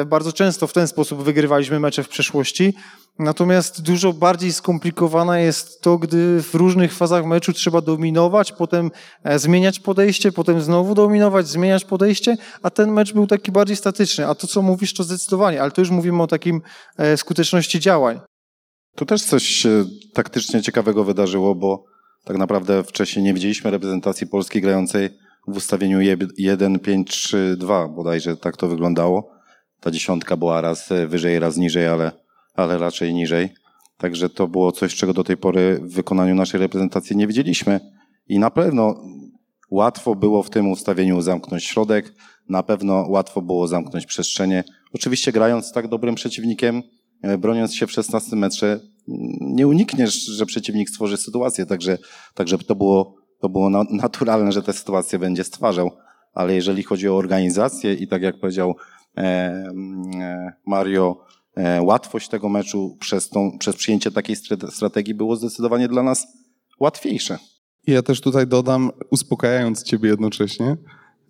bardzo 0.05 0.34
często 0.34 0.67
w 0.67 0.74
ten 0.74 0.88
sposób 0.88 1.24
wygrywaliśmy 1.24 1.80
mecze 1.80 2.03
w 2.03 2.09
przeszłości. 2.09 2.74
Natomiast 3.19 3.82
dużo 3.82 4.13
bardziej 4.13 4.53
skomplikowane 4.53 5.41
jest 5.41 5.82
to, 5.82 5.97
gdy 5.97 6.41
w 6.41 6.55
różnych 6.55 6.93
fazach 6.93 7.26
meczu 7.26 7.53
trzeba 7.53 7.82
dominować, 7.82 8.51
potem 8.51 8.91
e, 9.24 9.39
zmieniać 9.39 9.80
podejście, 9.80 10.32
potem 10.32 10.61
znowu 10.61 10.95
dominować, 10.95 11.47
zmieniać 11.47 11.86
podejście, 11.86 12.38
a 12.63 12.69
ten 12.69 12.91
mecz 12.91 13.13
był 13.13 13.28
taki 13.28 13.51
bardziej 13.51 13.76
statyczny. 13.76 14.28
A 14.28 14.36
to, 14.36 14.47
co 14.47 14.61
mówisz, 14.61 14.93
to 14.93 15.03
zdecydowanie, 15.03 15.61
ale 15.61 15.71
to 15.71 15.82
już 15.82 15.89
mówimy 15.89 16.24
o 16.24 16.28
takim 16.28 16.61
e, 16.97 17.17
skuteczności 17.17 17.80
działań. 17.80 18.19
Tu 18.95 19.05
też 19.05 19.24
coś 19.24 19.67
taktycznie 20.13 20.61
ciekawego 20.61 21.03
wydarzyło, 21.03 21.55
bo 21.55 21.84
tak 22.26 22.38
naprawdę 22.38 22.84
wcześniej 22.84 23.26
nie 23.26 23.34
widzieliśmy 23.34 23.71
reprezentacji 23.71 24.28
polskiej 24.28 24.61
grającej 24.61 25.09
w 25.47 25.57
ustawieniu 25.57 25.99
1-5-3-2, 25.99 27.95
bodajże 27.95 28.38
tak 28.38 28.57
to 28.57 28.67
wyglądało. 28.67 29.32
Ta 29.84 29.91
dziesiątka 29.91 30.38
była 30.38 30.61
raz 30.61 30.89
wyżej, 31.07 31.39
raz 31.39 31.57
niżej, 31.57 31.88
ale, 31.88 32.11
ale 32.53 32.77
raczej 32.77 33.13
niżej. 33.13 33.49
Także 33.97 34.29
to 34.29 34.47
było 34.47 34.71
coś, 34.71 34.95
czego 34.95 35.13
do 35.13 35.23
tej 35.23 35.38
pory 35.38 35.79
w 35.84 35.93
wykonaniu 35.93 36.36
naszej 36.36 36.59
reprezentacji 36.59 37.17
nie 37.17 37.27
widzieliśmy. 37.27 37.79
I 38.27 38.39
na 38.39 38.49
pewno 38.49 38.95
łatwo 39.71 40.15
było 40.15 40.43
w 40.43 40.49
tym 40.49 40.71
ustawieniu 40.71 41.21
zamknąć 41.21 41.63
środek, 41.63 42.13
na 42.49 42.63
pewno 42.63 43.05
łatwo 43.09 43.41
było 43.41 43.67
zamknąć 43.67 44.05
przestrzenie. 44.05 44.63
Oczywiście 44.93 45.31
grając 45.31 45.65
z 45.65 45.71
tak 45.71 45.88
dobrym 45.88 46.15
przeciwnikiem, 46.15 46.84
e, 47.21 47.38
broniąc 47.38 47.75
się 47.75 47.88
w 47.88 47.91
16 47.91 48.36
metrze, 48.36 48.67
mm, 48.67 48.79
nie 49.41 49.67
unikniesz, 49.67 50.25
że 50.25 50.45
przeciwnik 50.45 50.89
stworzy 50.89 51.17
sytuację, 51.17 51.65
także, 51.65 51.97
także 52.34 52.57
to 52.57 52.75
było, 52.75 53.15
to 53.39 53.49
było 53.49 53.69
na- 53.69 53.86
naturalne, 53.89 54.51
że 54.51 54.61
tę 54.61 54.73
sytuację 54.73 55.19
będzie 55.19 55.43
stwarzał. 55.43 55.91
Ale 56.34 56.55
jeżeli 56.55 56.84
chodzi 56.84 57.09
o 57.09 57.17
organizację 57.17 57.93
i 57.93 58.07
tak 58.07 58.21
jak 58.21 58.39
powiedział 58.39 58.75
Mario, 60.66 61.26
e, 61.55 61.82
łatwość 61.82 62.30
tego 62.30 62.49
meczu 62.49 62.97
przez, 62.99 63.30
tą, 63.30 63.57
przez 63.59 63.76
przyjęcie 63.76 64.11
takiej 64.11 64.36
strategii 64.70 65.14
było 65.14 65.36
zdecydowanie 65.36 65.88
dla 65.88 66.03
nas 66.03 66.28
łatwiejsze. 66.80 67.38
Ja 67.88 68.01
też 68.01 68.22
tutaj 68.22 68.47
dodam, 68.47 68.91
uspokajając 69.11 69.84
ciebie 69.84 70.09
jednocześnie, 70.09 70.78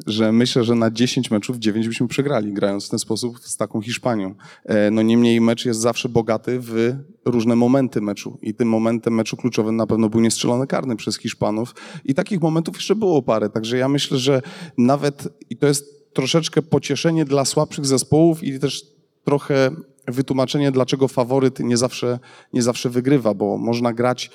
że 0.07 0.31
myślę, 0.31 0.63
że 0.63 0.75
na 0.75 0.91
10 0.91 1.31
meczów 1.31 1.57
9 1.57 1.87
byśmy 1.87 2.07
przegrali, 2.07 2.53
grając 2.53 2.87
w 2.87 2.89
ten 2.89 2.99
sposób 2.99 3.39
z 3.39 3.57
taką 3.57 3.81
Hiszpanią. 3.81 4.35
E, 4.65 4.91
No 4.91 5.01
niemniej 5.01 5.41
mecz 5.41 5.65
jest 5.65 5.79
zawsze 5.79 6.09
bogaty 6.09 6.59
w 6.59 6.95
różne 7.25 7.55
momenty 7.55 8.01
meczu 8.01 8.39
i 8.41 8.53
tym 8.53 8.69
momentem 8.69 9.15
meczu 9.15 9.37
kluczowym 9.37 9.75
na 9.75 9.87
pewno 9.87 10.09
był 10.09 10.21
niestrzelony 10.21 10.67
karny 10.67 10.95
przez 10.95 11.17
Hiszpanów 11.17 11.75
i 12.05 12.13
takich 12.13 12.41
momentów 12.41 12.75
jeszcze 12.75 12.95
było 12.95 13.21
parę, 13.21 13.49
także 13.49 13.77
ja 13.77 13.89
myślę, 13.89 14.17
że 14.17 14.41
nawet 14.77 15.27
i 15.49 15.57
to 15.57 15.67
jest 15.67 16.02
troszeczkę 16.13 16.61
pocieszenie 16.61 17.25
dla 17.25 17.45
słabszych 17.45 17.85
zespołów 17.85 18.43
i 18.43 18.59
też 18.59 18.85
trochę 19.23 19.71
wytłumaczenie, 20.07 20.71
dlaczego 20.71 21.07
faworyt 21.07 21.59
nie 21.59 21.77
zawsze, 21.77 22.19
nie 22.53 22.61
zawsze 22.61 22.89
wygrywa, 22.89 23.33
bo 23.33 23.57
można 23.57 23.93
grać 23.93 24.31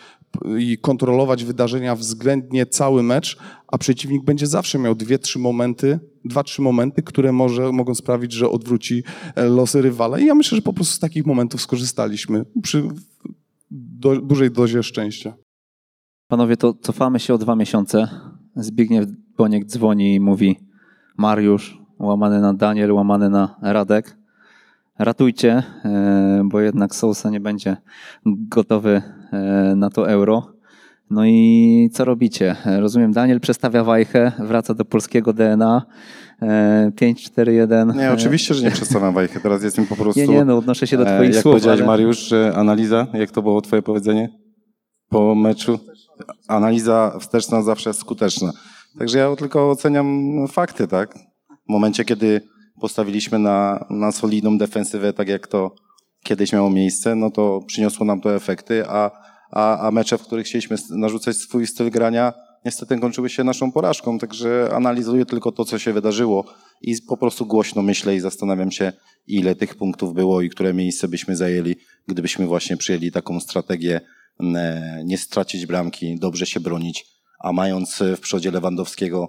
i 0.59 0.79
kontrolować 0.79 1.45
wydarzenia 1.45 1.97
względnie 1.97 2.67
cały 2.67 3.03
mecz, 3.03 3.39
a 3.67 3.79
przeciwnik 3.79 4.25
będzie 4.25 4.47
zawsze 4.47 4.79
miał 4.79 4.95
dwie, 4.95 5.19
trzy 5.19 5.39
momenty, 5.39 6.01
dwa, 6.25 6.43
trzy 6.43 6.63
momenty, 6.63 7.03
które 7.03 7.33
może, 7.33 7.73
mogą 7.73 7.95
sprawić, 7.95 8.33
że 8.33 8.51
odwróci 8.51 9.03
e, 9.35 9.45
losy 9.45 9.83
rywala. 9.83 10.19
I 10.19 10.27
ja 10.27 10.35
myślę, 10.35 10.57
że 10.57 10.63
po 10.63 10.73
prostu 10.73 10.95
z 10.95 10.99
takich 10.99 11.27
momentów 11.27 11.61
skorzystaliśmy 11.61 12.45
przy 12.63 12.89
do, 13.71 14.21
dużej 14.21 14.51
dozie 14.51 14.83
szczęścia. 14.83 15.35
Panowie, 16.29 16.57
to 16.57 16.75
cofamy 16.75 17.21
się 17.21 17.35
o 17.35 17.39
dwa 17.39 17.57
miesiące. 17.57 18.09
Zbigniew 18.57 19.07
Boniek 19.37 19.67
dzwoni 19.67 20.15
i 20.15 20.21
mówi 20.21 20.68
Mariusz, 21.19 21.79
łamany 21.99 22.41
na 22.41 22.55
Daniel, 22.55 22.93
łamany 22.93 23.31
na 23.31 23.57
Radek. 23.63 24.17
Ratujcie, 24.99 25.63
e, 25.85 26.43
bo 26.45 26.61
jednak 26.61 26.95
Sousa 26.95 27.31
nie 27.31 27.41
będzie 27.41 27.77
gotowy 28.27 29.03
e, 29.33 29.75
na 29.77 29.91
to 29.91 30.11
euro. 30.11 30.53
No 31.11 31.25
i 31.27 31.91
co 31.93 32.05
robicie? 32.05 32.57
E, 32.67 32.81
Rozumiem, 32.81 33.13
Daniel 33.13 33.41
przestawia 33.41 33.85
wajchę, 33.85 34.33
wraca 34.39 34.75
do 34.75 34.85
polskiego 34.85 35.33
DNA. 35.33 35.83
e, 36.43 36.91
5-4-1. 36.97 37.97
Nie, 37.97 38.13
oczywiście, 38.13 38.55
że 38.55 38.65
nie 38.65 38.71
przedstawiam 38.71 39.15
wajchy. 39.15 39.41
Teraz 39.41 39.63
jest 39.63 39.79
mi 39.79 39.87
po 39.87 39.97
prostu... 39.97 40.21
Nie, 40.21 40.29
nie, 40.29 40.45
no 40.45 40.57
odnoszę 40.59 40.87
się 40.87 40.97
do 40.97 41.07
E, 41.09 41.15
twoich 41.17 41.35
Jak 41.35 41.43
słów. 41.43 41.53
powiedziałeś, 41.53 41.81
ale- 41.81 41.87
Mariusz, 41.87 42.19
że 42.29 42.53
analiza, 42.57 43.07
jak 43.15 43.31
to 43.31 43.43
było 43.43 43.61
twoje 43.61 43.83
powiedzenie 43.83 44.29
po 45.09 45.35
meczu? 45.35 45.79
Analiza 46.49 47.19
wsteczna 47.21 47.63
zawsze 47.63 47.95
skuteczna. 47.95 48.53
Także 48.99 49.19
ja 49.19 49.37
tylko 49.37 49.71
oceniam 49.71 50.35
fakty, 50.49 50.89
tak? 50.89 51.15
W 51.69 51.73
momencie, 51.73 52.05
kiedy 52.05 52.41
postawiliśmy 52.81 53.39
na, 53.39 53.87
na 53.91 54.13
solidną 54.13 54.59
defensywę, 54.59 55.13
tak 55.13 55.29
jak 55.29 55.47
to 55.47 55.75
kiedyś 56.25 56.53
miało 56.53 56.71
miejsce, 56.71 57.15
no 57.15 57.31
to 57.31 57.61
przyniosło 57.67 58.07
nam 58.07 58.21
to 58.21 58.35
efekty, 58.35 58.85
a, 58.89 59.11
a, 59.51 59.87
a 59.87 59.91
mecze, 59.91 60.19
w 60.19 60.23
których 60.23 60.47
chcieliśmy 60.47 60.77
narzucać 60.91 61.37
swój 61.37 61.67
styl 61.67 61.91
grania, 61.91 62.33
niestety 62.65 62.99
kończyły 62.99 63.31
się 63.31 63.45
naszą 63.45 63.73
porażką, 63.73 64.19
także 64.19 64.69
analizuję 64.73 65.27
tylko 65.27 65.53
to, 65.53 65.65
co 65.65 65.79
się 65.79 65.93
wydarzyło 65.93 66.45
i 66.83 66.95
po 67.09 67.17
prostu 67.17 67.47
głośno 67.47 67.83
myślę 67.83 68.17
i 68.17 68.21
zastanawiam 68.21 68.71
się, 68.71 68.93
ile 69.27 69.55
tych 69.55 69.75
punktów 69.75 70.15
było 70.15 70.43
i 70.43 70.51
które 70.51 70.75
miejsce 70.75 71.09
byśmy 71.09 71.37
zajęli, 71.37 71.77
gdybyśmy 72.09 72.47
właśnie 72.47 72.77
przyjęli 72.77 73.13
taką 73.13 73.41
strategię 73.41 74.01
nie 75.05 75.19
stracić 75.19 75.67
bramki, 75.67 76.19
dobrze 76.19 76.47
się 76.47 76.61
bronić, 76.61 77.07
a 77.39 77.53
mając 77.53 78.03
w 78.17 78.21
przodzie 78.21 78.51
Lewandowskiego, 78.51 79.29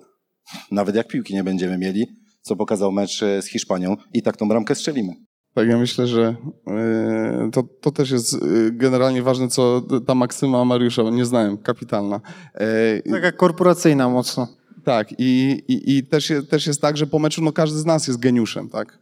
nawet 0.72 0.96
jak 0.96 1.08
piłki 1.08 1.34
nie 1.34 1.44
będziemy 1.44 1.78
mieli, 1.78 2.08
co 2.42 2.56
pokazał 2.56 2.92
mecz 2.92 3.20
z 3.20 3.46
Hiszpanią 3.46 3.96
i 4.14 4.22
tak 4.22 4.38
tą 4.38 4.48
bramkę 4.48 4.76
strzelimy. 4.76 5.14
Tak, 5.54 5.68
ja 5.68 5.78
myślę, 5.78 6.08
że 6.08 6.36
e, 6.68 7.50
to, 7.54 7.64
to 7.82 7.92
też 7.92 8.12
jest 8.12 8.34
e, 8.34 8.38
generalnie 8.72 9.24
ważne, 9.24 9.48
co 9.48 9.82
ta 10.08 10.16
maksyma 10.16 10.66
Mariusza, 10.66 11.02
nie 11.02 11.26
znałem, 11.26 11.58
kapitalna. 11.58 12.22
E, 12.54 13.12
Taka 13.12 13.32
korporacyjna 13.32 14.10
mocno. 14.10 14.48
Tak, 14.84 15.14
i, 15.18 15.62
i, 15.68 15.98
i 15.98 16.04
też, 16.04 16.30
jest, 16.30 16.50
też 16.50 16.68
jest 16.68 16.82
tak, 16.82 16.98
że 16.98 17.08
po 17.08 17.20
meczu 17.20 17.42
no, 17.42 17.52
każdy 17.52 17.80
z 17.80 17.86
nas 17.86 18.08
jest 18.08 18.20
geniuszem. 18.20 18.70
Tak? 18.70 19.00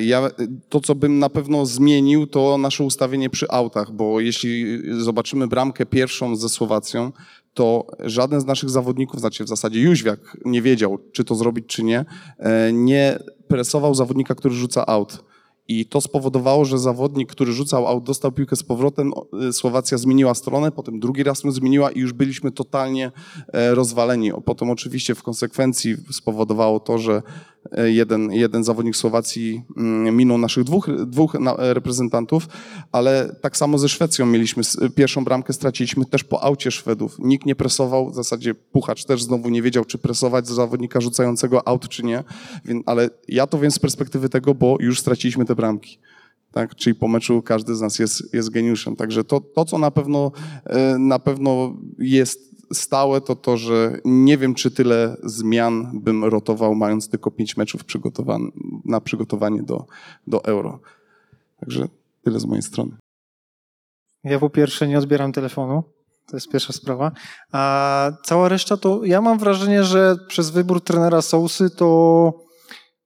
Ja, 0.00 0.30
to, 0.68 0.80
co 0.80 0.94
bym 0.94 1.18
na 1.18 1.28
pewno 1.28 1.66
zmienił, 1.66 2.26
to 2.26 2.58
nasze 2.58 2.84
ustawienie 2.84 3.30
przy 3.30 3.48
autach, 3.48 3.92
bo 3.92 4.20
jeśli 4.20 4.80
zobaczymy 5.02 5.46
bramkę 5.46 5.86
pierwszą 5.86 6.36
ze 6.36 6.48
Słowacją, 6.48 7.12
to 7.54 7.86
żaden 8.00 8.40
z 8.40 8.44
naszych 8.44 8.70
zawodników, 8.70 9.20
znaczy 9.20 9.44
w 9.44 9.48
zasadzie 9.48 9.80
Jóźwiak 9.80 10.36
nie 10.44 10.62
wiedział, 10.62 10.98
czy 11.12 11.24
to 11.24 11.34
zrobić, 11.34 11.66
czy 11.66 11.82
nie, 11.84 12.04
nie 12.72 13.18
presował 13.48 13.94
zawodnika, 13.94 14.34
który 14.34 14.54
rzuca 14.54 14.86
aut. 14.86 15.24
I 15.70 15.86
to 15.86 16.00
spowodowało, 16.00 16.64
że 16.64 16.78
zawodnik, 16.78 17.32
który 17.32 17.52
rzucał 17.52 17.86
aut, 17.86 18.04
dostał 18.04 18.32
piłkę 18.32 18.56
z 18.56 18.62
powrotem. 18.62 19.12
Y, 19.48 19.52
Słowacja 19.52 19.98
zmieniła 19.98 20.34
stronę, 20.34 20.72
potem 20.72 21.00
drugi 21.00 21.22
raz 21.22 21.44
ją 21.44 21.52
zmieniła 21.52 21.90
i 21.90 21.98
już 21.98 22.12
byliśmy 22.12 22.52
totalnie 22.52 23.12
e, 23.52 23.74
rozwaleni. 23.74 24.30
Potem 24.44 24.70
oczywiście 24.70 25.14
w 25.14 25.22
konsekwencji 25.22 25.96
spowodowało 26.10 26.80
to, 26.80 26.98
że 26.98 27.22
E, 27.57 27.57
jeden, 27.86 28.32
jeden 28.32 28.64
zawodnik 28.64 28.96
Słowacji 28.96 29.62
mm, 29.76 30.16
minął 30.16 30.38
naszych 30.38 30.64
dwóch, 30.64 30.88
dwóch 31.06 31.36
reprezentantów, 31.58 32.48
ale 32.92 33.36
tak 33.40 33.56
samo 33.56 33.78
ze 33.78 33.88
Szwecją 33.88 34.26
mieliśmy 34.26 34.62
pierwszą 34.94 35.24
bramkę, 35.24 35.52
straciliśmy 35.52 36.04
też 36.04 36.24
po 36.24 36.42
aucie 36.42 36.70
Szwedów. 36.70 37.16
Nikt 37.18 37.46
nie 37.46 37.54
presował, 37.54 38.10
w 38.10 38.14
zasadzie 38.14 38.54
Puchacz 38.54 39.04
też 39.04 39.22
znowu 39.22 39.48
nie 39.48 39.62
wiedział, 39.62 39.84
czy 39.84 39.98
presować 39.98 40.48
zawodnika 40.48 41.00
rzucającego 41.00 41.68
aut, 41.68 41.88
czy 41.88 42.02
nie, 42.02 42.24
ale 42.86 43.10
ja 43.28 43.46
to 43.46 43.58
wiem 43.58 43.70
z 43.70 43.78
perspektywy 43.78 44.28
tego, 44.28 44.54
bo 44.54 44.76
już 44.80 45.00
straciliśmy 45.00 45.44
te 45.44 45.54
bramki. 45.54 45.98
Tak? 46.52 46.74
Czyli 46.74 46.94
po 46.94 47.08
meczu 47.08 47.42
każdy 47.42 47.76
z 47.76 47.80
nas 47.80 47.98
jest, 47.98 48.34
jest 48.34 48.50
geniuszem. 48.50 48.96
Także 48.96 49.24
to, 49.24 49.40
to, 49.40 49.64
co 49.64 49.78
na 49.78 49.90
pewno, 49.90 50.32
e, 50.64 50.98
na 50.98 51.18
pewno 51.18 51.76
jest 51.98 52.47
stałe, 52.72 53.20
to 53.20 53.36
to, 53.36 53.56
że 53.56 54.00
nie 54.04 54.38
wiem, 54.38 54.54
czy 54.54 54.70
tyle 54.70 55.16
zmian 55.22 55.90
bym 55.94 56.24
rotował, 56.24 56.74
mając 56.74 57.10
tylko 57.10 57.30
pięć 57.30 57.56
meczów 57.56 57.82
na 58.84 59.00
przygotowanie 59.00 59.62
do, 59.62 59.86
do 60.26 60.44
euro. 60.44 60.80
Także 61.60 61.88
tyle 62.24 62.40
z 62.40 62.44
mojej 62.44 62.62
strony. 62.62 62.96
Ja 64.24 64.38
po 64.38 64.50
pierwsze 64.50 64.88
nie 64.88 64.98
odbieram 64.98 65.32
telefonu. 65.32 65.82
To 66.26 66.36
jest 66.36 66.48
pierwsza 66.48 66.72
sprawa. 66.72 67.12
A 67.52 68.12
cała 68.24 68.48
reszta 68.48 68.76
to 68.76 69.04
ja 69.04 69.20
mam 69.20 69.38
wrażenie, 69.38 69.84
że 69.84 70.16
przez 70.28 70.50
wybór 70.50 70.80
trenera 70.80 71.22
Sousy 71.22 71.70
to 71.70 72.32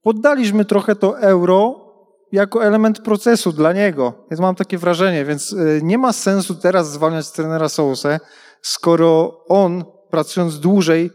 poddaliśmy 0.03 0.65
trochę 0.65 0.97
to 0.97 1.21
euro 1.21 1.93
jako 2.33 2.65
element 2.65 3.01
procesu 3.01 3.53
dla 3.53 3.73
niego. 3.73 4.27
Ja 4.31 4.37
mam 4.41 4.55
takie 4.55 4.79
wrażenie, 4.79 5.25
więc 5.25 5.53
y, 5.53 5.81
nie 5.83 5.99
ma 5.99 6.13
sensu 6.13 6.55
teraz 6.55 6.93
zwalniać 6.93 7.31
trenera 7.31 7.69
Sousę, 7.69 8.21
skoro 8.63 9.45
on, 9.49 9.85
pracując 10.11 10.61
dłużej, 10.61 11.11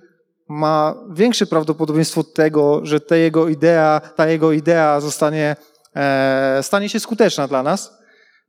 ma 0.50 0.96
większe 1.12 1.46
prawdopodobieństwo 1.46 2.24
tego, 2.24 2.86
że 2.86 3.00
ta 3.00 3.16
jego 3.16 3.48
idea, 3.48 4.02
ta 4.16 4.28
jego 4.28 4.52
idea 4.52 5.02
zostanie, 5.02 5.56
e, 5.96 6.60
stanie 6.62 6.90
się 6.90 7.00
skuteczna 7.00 7.48
dla 7.48 7.64
nas, 7.64 7.94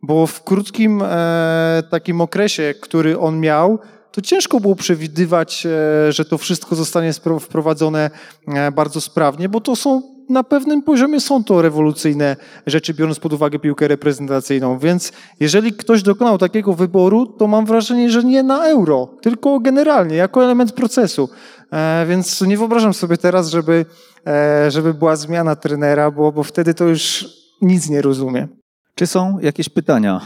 bo 0.03 0.27
w 0.27 0.43
krótkim 0.43 1.03
e, 1.03 1.83
takim 1.91 2.21
okresie, 2.21 2.75
który 2.81 3.19
on 3.19 3.41
miał, 3.41 3.79
to 4.13 4.23
ciężko 4.23 4.61
było 4.61 4.77
przewidywać, 4.77 5.67
e, 5.67 6.13
że 6.13 6.25
to 6.25 6.39
wszystko 6.39 6.75
zostanie 6.77 7.13
wprowadzone 7.41 8.11
e, 8.49 8.73
bardzo 8.73 9.01
sprawnie, 9.01 9.49
bo 9.49 9.61
to 9.61 9.77
są 9.77 10.18
na 10.29 10.45
pewnym 10.45 10.83
poziomie 10.83 11.21
są 11.21 11.45
to 11.45 11.63
rewolucyjne 11.63 12.37
rzeczy, 12.67 12.95
biorąc 12.95 13.21
pod 13.21 13.33
uwagę 13.33 13.59
piłkę 13.59 13.89
reprezentacyjną. 13.89 14.79
Więc 14.79 15.13
jeżeli 15.41 15.73
ktoś 15.73 16.03
dokonał 16.03 16.39
takiego 16.39 16.75
wyboru, 16.75 17.27
to 17.27 17.47
mam 17.47 17.67
wrażenie, 17.67 18.11
że 18.11 18.25
nie 18.25 18.43
na 18.43 18.69
euro, 18.69 19.17
tylko 19.23 19.61
generalnie, 19.61 20.17
jako 20.17 20.45
element 20.45 20.73
procesu. 20.73 21.29
E, 21.73 22.07
więc 22.09 22.41
nie 22.41 22.59
wyobrażam 22.59 22.95
sobie 22.95 23.17
teraz, 23.17 23.51
żeby, 23.51 23.87
e, 24.27 24.71
żeby 24.71 24.95
była 24.95 25.17
zmiana 25.17 25.57
trenera, 25.57 26.11
bo, 26.11 26.33
bo 26.33 26.43
wtedy 26.43 26.75
to 26.75 26.85
już 26.85 27.27
nic 27.63 27.91
nie 27.91 28.03
rozumie. 28.03 28.49
Czy 28.95 29.07
są 29.07 29.39
jakieś 29.43 29.69
pytania? 29.69 30.21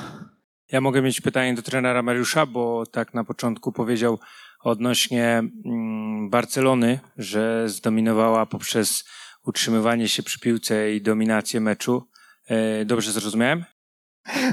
Ja 0.72 0.80
mogę 0.80 1.02
mieć 1.02 1.20
pytanie 1.20 1.54
do 1.54 1.62
trenera 1.62 2.02
Mariusza, 2.02 2.46
bo 2.46 2.86
tak 2.86 3.14
na 3.14 3.24
początku 3.24 3.72
powiedział 3.72 4.18
odnośnie 4.64 5.42
mm, 5.64 6.30
Barcelony, 6.30 7.00
że 7.18 7.68
zdominowała 7.68 8.46
poprzez 8.46 9.04
utrzymywanie 9.46 10.08
się 10.08 10.22
przy 10.22 10.40
piłce 10.40 10.92
i 10.92 11.02
dominację 11.02 11.60
meczu. 11.60 12.08
E, 12.48 12.84
dobrze 12.84 13.12
zrozumiałem? 13.12 13.64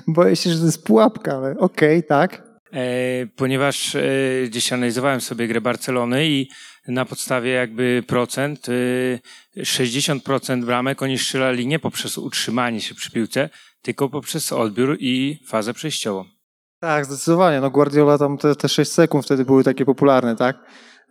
Boję 0.07 0.35
się, 0.35 0.49
że 0.49 0.59
to 0.59 0.65
jest 0.65 0.83
pułapka, 0.83 1.37
ale 1.37 1.51
okej, 1.51 1.97
okay, 1.97 2.03
tak. 2.03 2.43
E, 2.73 2.81
ponieważ 3.35 3.95
e, 3.95 4.01
gdzieś 4.45 4.73
analizowałem 4.73 5.21
sobie 5.21 5.47
grę 5.47 5.61
Barcelony 5.61 6.27
i 6.27 6.49
na 6.87 7.05
podstawie 7.05 7.51
jakby 7.51 8.03
procent, 8.07 8.67
60% 9.57 10.65
bramek 10.65 11.01
oni 11.01 11.17
strzelali 11.17 11.67
nie 11.67 11.79
poprzez 11.79 12.17
utrzymanie 12.17 12.81
się 12.81 12.95
przy 12.95 13.11
piłce, 13.11 13.49
tylko 13.81 14.09
poprzez 14.09 14.51
odbiór 14.51 14.97
i 14.99 15.39
fazę 15.47 15.73
przejściową. 15.73 16.25
Tak, 16.79 17.05
zdecydowanie. 17.05 17.61
No 17.61 17.69
Guardiola 17.69 18.17
tam 18.17 18.37
te, 18.37 18.55
te 18.55 18.69
6 18.69 18.91
sekund 18.91 19.25
wtedy 19.25 19.45
były 19.45 19.63
takie 19.63 19.85
popularne, 19.85 20.35
tak? 20.35 20.57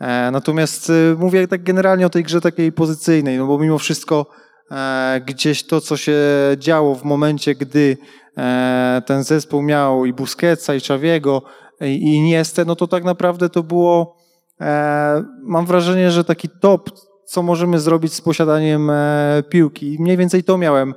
E, 0.01 0.30
natomiast 0.30 0.90
y, 0.90 1.16
mówię 1.18 1.49
tak 1.49 1.62
generalnie 1.62 2.07
o 2.07 2.11
tej 2.11 2.22
grze 2.22 2.40
takiej 2.40 2.72
pozycyjnej, 2.72 3.38
no 3.38 3.46
bo 3.46 3.59
mimo 3.59 3.78
wszystko 3.78 4.26
e, 4.70 5.20
gdzieś 5.26 5.66
to, 5.66 5.80
co 5.80 5.96
się 5.96 6.18
działo 6.57 6.94
w 6.94 7.05
momencie, 7.05 7.55
gdy 7.55 7.96
e, 8.36 9.03
ten 9.07 9.22
zespół 9.24 9.62
miał 9.62 10.07
i 10.07 10.12
Busquetsa, 10.12 10.74
i 10.74 10.80
Czawiego, 10.80 11.42
i 11.80 12.14
Iniestę, 12.14 12.64
no 12.64 12.76
to 12.76 12.86
tak 12.86 13.05
naprawdę 13.05 13.49
to 13.49 13.62
było, 13.62 14.16
mam 15.42 15.66
wrażenie, 15.66 16.11
że 16.11 16.24
taki 16.24 16.49
top, 16.49 16.90
co 17.24 17.42
możemy 17.42 17.80
zrobić 17.80 18.12
z 18.12 18.20
posiadaniem 18.20 18.90
piłki. 19.49 19.96
Mniej 20.01 20.16
więcej 20.16 20.44
to 20.44 20.59
miałem 20.59 20.94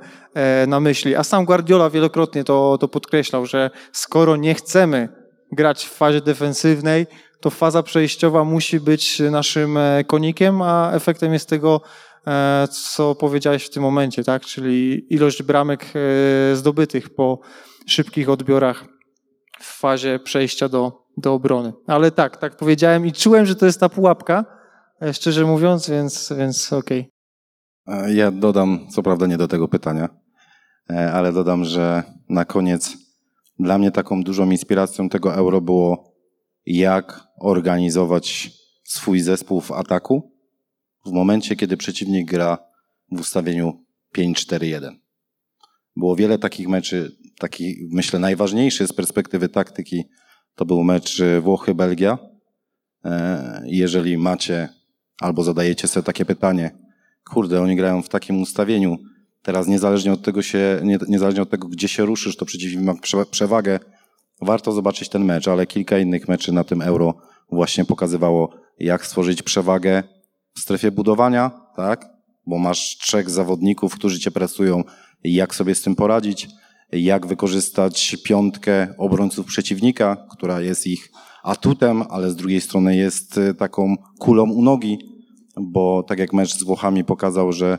na 0.66 0.80
myśli. 0.80 1.16
A 1.16 1.24
sam 1.24 1.44
Guardiola 1.44 1.90
wielokrotnie 1.90 2.44
to, 2.44 2.78
to 2.80 2.88
podkreślał, 2.88 3.46
że 3.46 3.70
skoro 3.92 4.36
nie 4.36 4.54
chcemy 4.54 5.08
grać 5.52 5.84
w 5.84 5.92
fazie 5.92 6.20
defensywnej, 6.20 7.06
to 7.42 7.50
faza 7.50 7.82
przejściowa 7.82 8.44
musi 8.44 8.80
być 8.80 9.20
naszym 9.30 9.76
e, 9.76 10.04
konikiem, 10.04 10.62
a 10.62 10.92
efektem 10.92 11.32
jest 11.32 11.48
tego, 11.48 11.80
e, 12.26 12.68
co 12.70 13.14
powiedziałeś 13.14 13.64
w 13.64 13.70
tym 13.70 13.82
momencie, 13.82 14.24
tak? 14.24 14.42
czyli 14.42 15.06
ilość 15.14 15.42
bramek 15.42 15.86
e, 15.94 16.56
zdobytych 16.56 17.14
po 17.14 17.40
szybkich 17.86 18.28
odbiorach 18.28 18.84
w 19.60 19.78
fazie 19.78 20.18
przejścia 20.18 20.68
do, 20.68 21.06
do 21.16 21.34
obrony. 21.34 21.72
Ale 21.86 22.10
tak, 22.10 22.36
tak 22.36 22.56
powiedziałem 22.56 23.06
i 23.06 23.12
czułem, 23.12 23.46
że 23.46 23.56
to 23.56 23.66
jest 23.66 23.80
ta 23.80 23.88
pułapka, 23.88 24.44
szczerze 25.12 25.44
mówiąc, 25.44 25.90
więc, 25.90 26.32
więc 26.38 26.72
okej. 26.72 27.10
Okay. 27.86 28.14
Ja 28.14 28.30
dodam, 28.30 28.86
co 28.90 29.02
prawda 29.02 29.26
nie 29.26 29.36
do 29.36 29.48
tego 29.48 29.68
pytania, 29.68 30.08
ale 31.12 31.32
dodam, 31.32 31.64
że 31.64 32.02
na 32.28 32.44
koniec 32.44 32.96
dla 33.58 33.78
mnie 33.78 33.90
taką 33.90 34.22
dużą 34.22 34.50
inspiracją 34.50 35.08
tego 35.08 35.34
euro 35.34 35.60
było 35.60 36.11
jak 36.66 37.28
organizować 37.40 38.50
swój 38.84 39.20
zespół 39.20 39.60
w 39.60 39.72
ataku 39.72 40.32
w 41.06 41.10
momencie, 41.10 41.56
kiedy 41.56 41.76
przeciwnik 41.76 42.30
gra 42.30 42.58
w 43.12 43.20
ustawieniu 43.20 43.84
5-4-1. 44.16 44.96
Było 45.96 46.16
wiele 46.16 46.38
takich 46.38 46.68
meczy, 46.68 47.16
taki 47.38 47.88
myślę 47.90 48.18
najważniejszy 48.18 48.86
z 48.86 48.92
perspektywy 48.92 49.48
taktyki 49.48 50.04
to 50.54 50.64
był 50.64 50.84
mecz 50.84 51.22
Włochy-Belgia. 51.40 52.18
E, 53.04 53.62
jeżeli 53.66 54.18
macie 54.18 54.68
albo 55.20 55.42
zadajecie 55.42 55.88
sobie 55.88 56.04
takie 56.04 56.24
pytanie, 56.24 56.70
kurde, 57.30 57.62
oni 57.62 57.76
grają 57.76 58.02
w 58.02 58.08
takim 58.08 58.42
ustawieniu, 58.42 58.96
teraz 59.42 59.66
niezależnie 59.66 60.12
od 60.12 60.22
tego 60.22 60.42
się, 60.42 60.80
niezależnie 61.08 61.42
od 61.42 61.50
tego, 61.50 61.68
gdzie 61.68 61.88
się 61.88 62.04
ruszysz, 62.04 62.36
to 62.36 62.44
przeciwnik 62.44 62.80
ma 62.80 63.24
przewagę, 63.30 63.80
warto 64.42 64.72
zobaczyć 64.72 65.08
ten 65.08 65.24
mecz, 65.24 65.48
ale 65.48 65.66
kilka 65.66 65.98
innych 65.98 66.28
meczy 66.28 66.52
na 66.52 66.64
tym 66.64 66.82
Euro 66.82 67.14
właśnie 67.52 67.84
pokazywało, 67.84 68.54
jak 68.78 69.06
stworzyć 69.06 69.42
przewagę 69.42 70.02
w 70.54 70.60
strefie 70.60 70.90
budowania, 70.90 71.50
tak? 71.76 72.08
Bo 72.46 72.58
masz 72.58 72.98
trzech 72.98 73.30
zawodników, 73.30 73.94
którzy 73.94 74.20
cię 74.20 74.30
presują, 74.30 74.84
jak 75.24 75.54
sobie 75.54 75.74
z 75.74 75.82
tym 75.82 75.94
poradzić. 75.94 76.48
jak 76.92 77.26
wykorzystać 77.26 78.16
piątkę 78.24 78.94
obrońców 78.98 79.46
przeciwnika, 79.46 80.26
która 80.30 80.60
jest 80.60 80.86
ich 80.86 81.10
atutem, 81.42 82.02
ale 82.10 82.30
z 82.30 82.36
drugiej 82.36 82.60
strony 82.60 82.96
jest 82.96 83.40
taką 83.58 83.96
kulą 84.18 84.50
u 84.50 84.62
nogi, 84.62 84.98
bo 85.60 86.02
tak 86.02 86.18
jak 86.18 86.32
mecz 86.32 86.54
z 86.54 86.62
Włochami 86.62 87.04
pokazał, 87.04 87.52
że, 87.52 87.78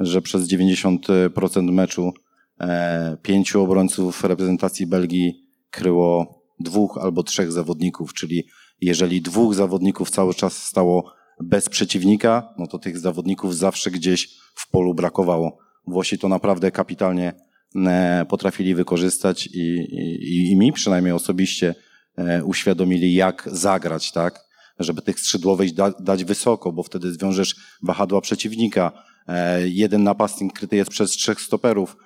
że 0.00 0.22
przez 0.22 0.48
90% 0.48 1.72
meczu 1.72 2.12
e, 2.60 3.16
pięciu 3.22 3.62
obrońców 3.62 4.24
reprezentacji 4.24 4.86
Belgii 4.86 5.43
kryło 5.74 6.42
dwóch 6.60 6.98
albo 6.98 7.22
trzech 7.22 7.52
zawodników, 7.52 8.14
czyli 8.14 8.44
jeżeli 8.80 9.22
dwóch 9.22 9.54
zawodników 9.54 10.10
cały 10.10 10.34
czas 10.34 10.62
stało 10.62 11.12
bez 11.40 11.68
przeciwnika, 11.68 12.54
no 12.58 12.66
to 12.66 12.78
tych 12.78 12.98
zawodników 12.98 13.56
zawsze 13.56 13.90
gdzieś 13.90 14.28
w 14.54 14.70
polu 14.70 14.94
brakowało. 14.94 15.58
Włosi 15.86 16.18
to 16.18 16.28
naprawdę 16.28 16.70
kapitalnie 16.70 17.32
e, 17.76 18.26
potrafili 18.28 18.74
wykorzystać 18.74 19.46
i, 19.46 19.60
i, 19.60 20.50
i 20.50 20.56
mi 20.56 20.72
przynajmniej 20.72 21.12
osobiście 21.12 21.74
e, 22.16 22.44
uświadomili, 22.44 23.14
jak 23.14 23.48
zagrać, 23.52 24.12
tak? 24.12 24.44
Żeby 24.78 25.02
tych 25.02 25.20
skrzydłowych 25.20 25.74
da, 25.74 25.90
dać 25.90 26.24
wysoko, 26.24 26.72
bo 26.72 26.82
wtedy 26.82 27.12
zwiążesz 27.12 27.56
wahadła 27.82 28.20
przeciwnika. 28.20 28.92
E, 29.28 29.68
jeden 29.68 30.02
napastnik 30.02 30.52
kryty 30.52 30.76
jest 30.76 30.90
przez 30.90 31.10
trzech 31.10 31.40
stoperów 31.40 31.96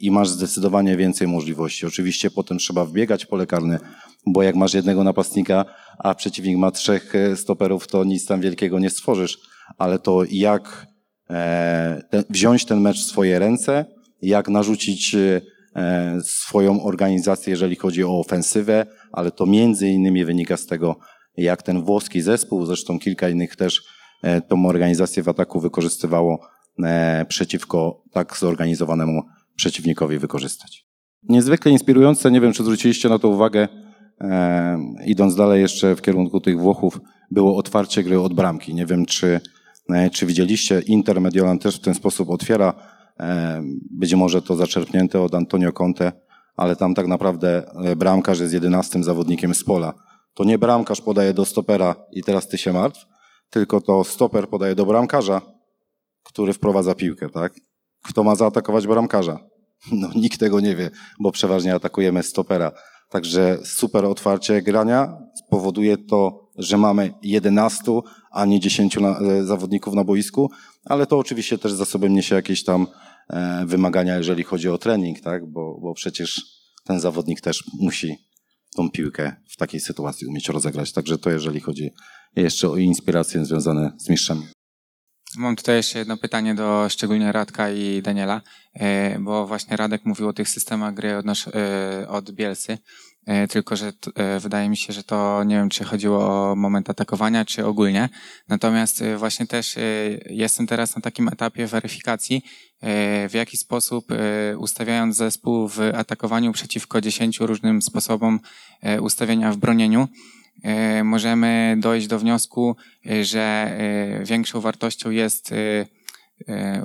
i 0.00 0.10
masz 0.10 0.28
zdecydowanie 0.28 0.96
więcej 0.96 1.28
możliwości. 1.28 1.86
Oczywiście 1.86 2.30
potem 2.30 2.58
trzeba 2.58 2.84
wbiegać 2.84 3.26
pole 3.26 3.46
karne, 3.46 3.78
bo 4.26 4.42
jak 4.42 4.54
masz 4.54 4.74
jednego 4.74 5.04
napastnika, 5.04 5.64
a 5.98 6.14
przeciwnik 6.14 6.58
ma 6.58 6.70
trzech 6.70 7.12
stoperów, 7.36 7.86
to 7.86 8.04
nic 8.04 8.26
tam 8.26 8.40
wielkiego 8.40 8.78
nie 8.78 8.90
stworzysz. 8.90 9.38
Ale 9.78 9.98
to 9.98 10.22
jak 10.30 10.86
E, 11.30 12.02
wziąć 12.30 12.64
ten 12.64 12.80
mecz 12.80 12.96
w 12.96 13.08
swoje 13.08 13.38
ręce, 13.38 13.84
jak 14.22 14.48
narzucić 14.48 15.14
e, 15.14 15.40
swoją 16.24 16.84
organizację, 16.84 17.50
jeżeli 17.50 17.76
chodzi 17.76 18.04
o 18.04 18.18
ofensywę, 18.20 18.86
ale 19.12 19.30
to 19.30 19.46
między 19.46 19.88
innymi 19.88 20.24
wynika 20.24 20.56
z 20.56 20.66
tego, 20.66 20.96
jak 21.36 21.62
ten 21.62 21.82
włoski 21.82 22.20
zespół, 22.20 22.66
zresztą 22.66 22.98
kilka 22.98 23.28
innych 23.28 23.56
też 23.56 23.82
e, 24.22 24.40
tą 24.40 24.66
organizację 24.66 25.22
w 25.22 25.28
ataku 25.28 25.60
wykorzystywało 25.60 26.54
przeciwko 27.28 28.02
tak 28.12 28.36
zorganizowanemu 28.36 29.22
przeciwnikowi 29.56 30.18
wykorzystać. 30.18 30.86
Niezwykle 31.22 31.72
inspirujące, 31.72 32.30
nie 32.30 32.40
wiem 32.40 32.52
czy 32.52 32.62
zwróciliście 32.62 33.08
na 33.08 33.18
to 33.18 33.28
uwagę, 33.28 33.68
idąc 35.06 35.34
dalej 35.34 35.60
jeszcze 35.60 35.96
w 35.96 36.02
kierunku 36.02 36.40
tych 36.40 36.60
Włochów, 36.60 37.00
było 37.30 37.56
otwarcie 37.56 38.02
gry 38.02 38.20
od 38.20 38.34
bramki. 38.34 38.74
Nie 38.74 38.86
wiem 38.86 39.06
czy 39.06 39.40
E, 39.90 40.10
czy 40.10 40.26
widzieliście, 40.26 40.80
Inter 40.86 41.20
Mediolan 41.20 41.58
też 41.58 41.76
w 41.76 41.80
ten 41.80 41.94
sposób 41.94 42.30
otwiera, 42.30 42.74
e, 43.20 43.62
być 43.90 44.14
może 44.14 44.42
to 44.42 44.56
zaczerpnięte 44.56 45.20
od 45.20 45.34
Antonio 45.34 45.72
Conte, 45.72 46.12
ale 46.56 46.76
tam 46.76 46.94
tak 46.94 47.06
naprawdę 47.06 47.62
e, 47.84 47.96
bramkarz 47.96 48.40
jest 48.40 48.54
jedenastym 48.54 49.04
zawodnikiem 49.04 49.54
z 49.54 49.64
pola. 49.64 49.94
To 50.34 50.44
nie 50.44 50.58
bramkarz 50.58 51.00
podaje 51.00 51.34
do 51.34 51.44
stopera 51.44 51.96
i 52.12 52.22
teraz 52.22 52.48
ty 52.48 52.58
się 52.58 52.72
martw, 52.72 53.06
tylko 53.50 53.80
to 53.80 54.04
stoper 54.04 54.48
podaje 54.48 54.74
do 54.74 54.86
bramkarza, 54.86 55.40
który 56.22 56.52
wprowadza 56.52 56.94
piłkę, 56.94 57.28
tak? 57.30 57.54
Kto 58.04 58.24
ma 58.24 58.34
zaatakować 58.34 58.86
bramkarza? 58.86 59.38
No 59.92 60.08
nikt 60.14 60.40
tego 60.40 60.60
nie 60.60 60.76
wie, 60.76 60.90
bo 61.20 61.32
przeważnie 61.32 61.74
atakujemy 61.74 62.22
stopera. 62.22 62.72
Także 63.10 63.58
super 63.64 64.04
otwarcie 64.04 64.62
grania 64.62 65.18
spowoduje 65.46 65.96
to, 65.96 66.50
że 66.58 66.78
mamy 66.78 67.14
11, 67.22 67.82
a 68.32 68.44
nie 68.44 68.60
10 68.60 68.96
na, 68.96 69.18
e, 69.18 69.44
zawodników 69.44 69.94
na 69.94 70.04
boisku, 70.04 70.50
ale 70.84 71.06
to 71.06 71.18
oczywiście 71.18 71.58
też 71.58 71.72
za 71.72 71.84
sobą 71.84 72.06
niesie 72.06 72.34
jakieś 72.34 72.64
tam 72.64 72.86
e, 73.30 73.66
wymagania, 73.66 74.16
jeżeli 74.16 74.42
chodzi 74.42 74.68
o 74.68 74.78
trening, 74.78 75.20
tak? 75.20 75.46
Bo, 75.46 75.78
bo 75.80 75.94
przecież 75.94 76.42
ten 76.84 77.00
zawodnik 77.00 77.40
też 77.40 77.64
musi 77.80 78.16
tą 78.76 78.90
piłkę 78.90 79.36
w 79.48 79.56
takiej 79.56 79.80
sytuacji 79.80 80.26
umieć 80.26 80.48
rozegrać. 80.48 80.92
Także 80.92 81.18
to 81.18 81.30
jeżeli 81.30 81.60
chodzi 81.60 81.90
jeszcze 82.36 82.70
o 82.70 82.76
inspiracje 82.76 83.44
związane 83.44 83.92
z 83.98 84.08
mistrzami. 84.08 84.53
Mam 85.36 85.56
tutaj 85.56 85.76
jeszcze 85.76 85.98
jedno 85.98 86.16
pytanie 86.16 86.54
do 86.54 86.86
szczególnie 86.88 87.32
Radka 87.32 87.70
i 87.70 88.02
Daniela, 88.02 88.40
e, 88.74 89.18
bo 89.18 89.46
właśnie 89.46 89.76
Radek 89.76 90.04
mówił 90.04 90.28
o 90.28 90.32
tych 90.32 90.48
systemach 90.48 90.94
gry 90.94 91.16
od, 91.16 91.26
nasz, 91.26 91.48
e, 91.48 92.08
od 92.08 92.30
Bielsy, 92.30 92.78
e, 93.26 93.48
tylko 93.48 93.76
że 93.76 93.92
wydaje 94.40 94.68
mi 94.68 94.76
się, 94.76 94.92
że 94.92 95.04
to 95.04 95.44
nie 95.44 95.56
wiem, 95.56 95.68
czy 95.68 95.84
chodziło 95.84 96.50
o 96.50 96.56
moment 96.56 96.90
atakowania, 96.90 97.44
czy 97.44 97.66
ogólnie. 97.66 98.08
Natomiast 98.48 99.04
właśnie 99.16 99.46
też 99.46 99.74
jestem 100.26 100.66
teraz 100.66 100.96
na 100.96 101.02
takim 101.02 101.28
etapie 101.28 101.66
weryfikacji, 101.66 102.42
w 103.28 103.30
jaki 103.34 103.56
sposób 103.56 104.08
ustawiając 104.58 105.16
zespół 105.16 105.68
w 105.68 105.80
atakowaniu 105.80 106.52
przeciwko 106.52 107.00
dziesięciu 107.00 107.46
różnym 107.46 107.82
sposobom 107.82 108.40
ustawienia 109.00 109.52
w 109.52 109.56
bronieniu, 109.56 110.08
możemy 111.04 111.76
dojść 111.78 112.06
do 112.06 112.18
wniosku, 112.18 112.76
e, 113.10 113.24
że 113.24 113.40
e, 113.40 114.24
większą 114.24 114.60
wartością 114.60 115.10
jest 115.10 115.54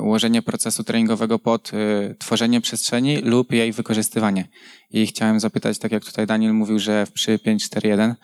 ułożenie 0.01 0.41
procesu 0.41 0.84
treningowego 0.84 1.39
pod 1.39 1.71
tworzenie 2.19 2.61
przestrzeni 2.61 3.17
lub 3.17 3.51
jej 3.51 3.71
wykorzystywanie. 3.71 4.47
I 4.91 5.07
chciałem 5.07 5.39
zapytać, 5.39 5.80
tak 5.80 5.91
jak 5.91 6.05
tutaj 6.05 6.27
Daniel 6.27 6.53
mówił, 6.53 6.80
że 6.80 7.07
przy 7.13 7.38
5.4.1 7.38 7.93
mm, 7.93 8.15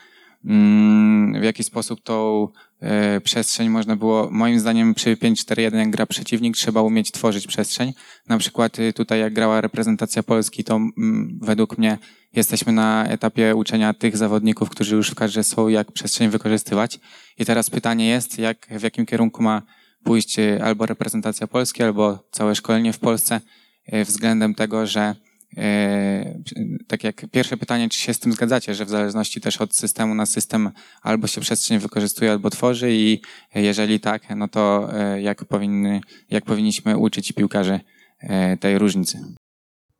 w 1.39 1.43
jaki 1.43 1.63
sposób 1.63 2.03
tą 2.03 2.47
przestrzeń 3.23 3.69
można 3.69 3.95
było, 3.95 4.29
moim 4.31 4.59
zdaniem 4.59 4.93
przy 4.93 5.15
5-4-1 5.15 5.75
jak 5.75 5.89
gra 5.89 6.05
przeciwnik, 6.05 6.57
trzeba 6.57 6.81
umieć 6.81 7.11
tworzyć 7.11 7.47
przestrzeń. 7.47 7.93
Na 8.27 8.37
przykład 8.37 8.77
tutaj 8.95 9.19
jak 9.19 9.33
grała 9.33 9.61
reprezentacja 9.61 10.23
Polski, 10.23 10.63
to 10.63 10.75
mm, 10.75 11.39
według 11.41 11.77
mnie 11.77 11.97
Jesteśmy 12.35 12.73
na 12.73 13.05
etapie 13.07 13.55
uczenia 13.55 13.93
tych 13.93 14.17
zawodników, 14.17 14.69
którzy 14.69 14.95
już 14.95 15.11
w 15.11 15.15
kadrze 15.15 15.43
są, 15.43 15.67
jak 15.67 15.91
przestrzeń 15.91 16.29
wykorzystywać. 16.29 16.99
I 17.37 17.45
teraz 17.45 17.69
pytanie 17.69 18.07
jest, 18.07 18.39
jak, 18.39 18.67
w 18.69 18.81
jakim 18.83 19.05
kierunku 19.05 19.43
ma 19.43 19.61
pójść 20.03 20.39
e, 20.39 20.63
albo 20.63 20.85
reprezentacja 20.85 21.47
Polski, 21.47 21.83
albo 21.83 22.19
całe 22.31 22.55
szkolenie 22.55 22.93
w 22.93 22.99
Polsce 22.99 23.41
e, 23.85 24.05
względem 24.05 24.55
tego, 24.55 24.87
że 24.87 25.01
e, 25.01 25.15
tak 26.87 27.03
jak 27.03 27.25
pierwsze 27.31 27.57
pytanie, 27.57 27.89
czy 27.89 27.99
się 27.99 28.13
z 28.13 28.19
tym 28.19 28.31
zgadzacie, 28.31 28.75
że 28.75 28.85
w 28.85 28.89
zależności 28.89 29.41
też 29.41 29.61
od 29.61 29.75
systemu 29.75 30.15
na 30.15 30.25
system 30.25 30.69
albo 31.01 31.27
się 31.27 31.41
przestrzeń 31.41 31.79
wykorzystuje, 31.79 32.31
albo 32.31 32.49
tworzy 32.49 32.93
i 32.93 33.21
jeżeli 33.55 33.99
tak, 33.99 34.23
no 34.35 34.47
to 34.47 34.89
jak, 35.21 35.45
powinny, 35.45 36.01
jak 36.29 36.45
powinniśmy 36.45 36.97
uczyć 36.97 37.31
piłkarzy 37.31 37.79
tej 38.59 38.79
różnicy? 38.79 39.19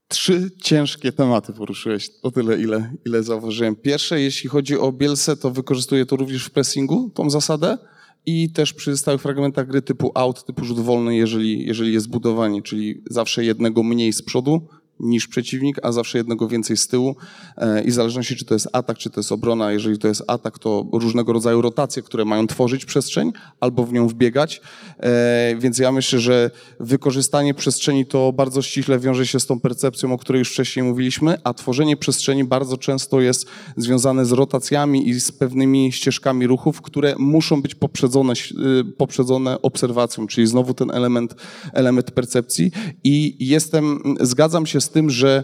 Trzy 0.08 0.52
ciężkie 0.62 1.12
tematy 1.12 1.54
poruszyłeś, 1.54 2.10
o 2.24 2.32
tyle, 2.32 2.58
ile, 2.58 2.94
ile 3.06 3.24
zauważyłem. 3.24 3.76
Pierwsze, 3.76 4.22
jeśli 4.22 4.50
chodzi 4.50 4.78
o 4.78 4.92
Bielsę, 4.92 5.38
to 5.38 5.52
wykorzystuje 5.52 6.06
to 6.06 6.16
również 6.16 6.46
w 6.46 6.52
pressingu, 6.52 7.10
tą 7.10 7.30
zasadę 7.30 7.78
i 8.26 8.52
też 8.52 8.74
przy 8.74 8.98
stałych 8.98 9.22
fragmentach 9.22 9.68
gry 9.68 9.82
typu 9.82 10.12
out, 10.16 10.46
typu 10.46 10.66
rzut 10.66 10.80
wolny, 10.80 11.16
jeżeli, 11.16 11.66
jeżeli 11.66 11.94
jest 11.94 12.10
budowanie, 12.10 12.62
czyli 12.62 13.04
zawsze 13.10 13.46
jednego 13.46 13.84
mniej 13.84 14.14
z 14.14 14.22
przodu, 14.22 14.68
niż 15.00 15.28
przeciwnik, 15.28 15.80
a 15.84 15.92
zawsze 15.92 16.18
jednego 16.18 16.48
więcej 16.48 16.78
z 16.78 16.88
tyłu. 16.88 17.16
E, 17.58 17.84
i 17.84 17.92
w 17.92 17.94
zależności 17.94 18.36
czy 18.36 18.46
to 18.46 18.54
jest 18.54 18.70
atak, 18.74 18.98
czy 18.98 19.10
to 19.10 19.20
jest 19.20 19.32
obrona, 19.32 19.72
jeżeli 19.72 19.98
to 19.98 20.08
jest 20.08 20.24
atak, 20.28 20.60
to 20.60 20.86
różnego 20.94 21.34
rodzaju 21.34 21.62
rotacje, 21.62 22.02
które 22.02 22.26
mają 22.26 22.48
tworzyć 22.48 22.86
przestrzeń 22.86 23.32
albo 23.60 23.86
w 23.86 23.94
nią 23.94 24.08
wbiegać, 24.08 24.62
e, 25.00 25.56
więc 25.60 25.80
ja 25.80 25.92
myślę, 25.92 26.20
że 26.20 26.52
wykorzystanie 26.80 27.54
przestrzeni 27.54 28.06
to 28.06 28.34
bardzo 28.34 28.62
ściśle 28.62 29.00
wiąże 29.00 29.28
się 29.28 29.40
z 29.40 29.46
tą 29.46 29.60
percepcją, 29.60 30.14
o 30.14 30.18
której 30.18 30.40
już 30.40 30.52
wcześniej 30.52 30.86
mówiliśmy, 30.86 31.38
a 31.44 31.54
tworzenie 31.54 31.98
przestrzeni 31.98 32.44
bardzo 32.44 32.78
często 32.78 33.22
jest 33.22 33.48
związane 33.78 34.26
z 34.26 34.32
rotacjami 34.32 35.10
i 35.10 35.20
z 35.20 35.32
pewnymi 35.32 35.92
ścieżkami 35.92 36.48
ruchów, 36.48 36.82
które 36.82 37.16
muszą 37.18 37.62
być 37.62 37.76
poprzedzone, 37.76 38.34
y, 38.34 38.84
poprzedzone 38.98 39.62
obserwacją, 39.62 40.28
czyli 40.28 40.48
znowu 40.48 40.74
ten 40.74 40.92
element, 40.92 41.36
element 41.74 42.12
percepcji. 42.12 42.72
I 43.04 43.36
jestem, 43.40 44.00
zgadzam 44.22 44.66
się 44.66 44.82
z 44.86 44.90
tym, 44.90 45.10
że 45.10 45.44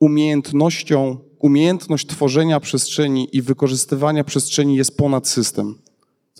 umiejętnością, 0.00 1.16
umiejętność 1.38 2.06
tworzenia 2.06 2.60
przestrzeni 2.60 3.28
i 3.32 3.42
wykorzystywania 3.42 4.24
przestrzeni 4.24 4.76
jest 4.76 4.96
ponad 4.96 5.28
system. 5.28 5.74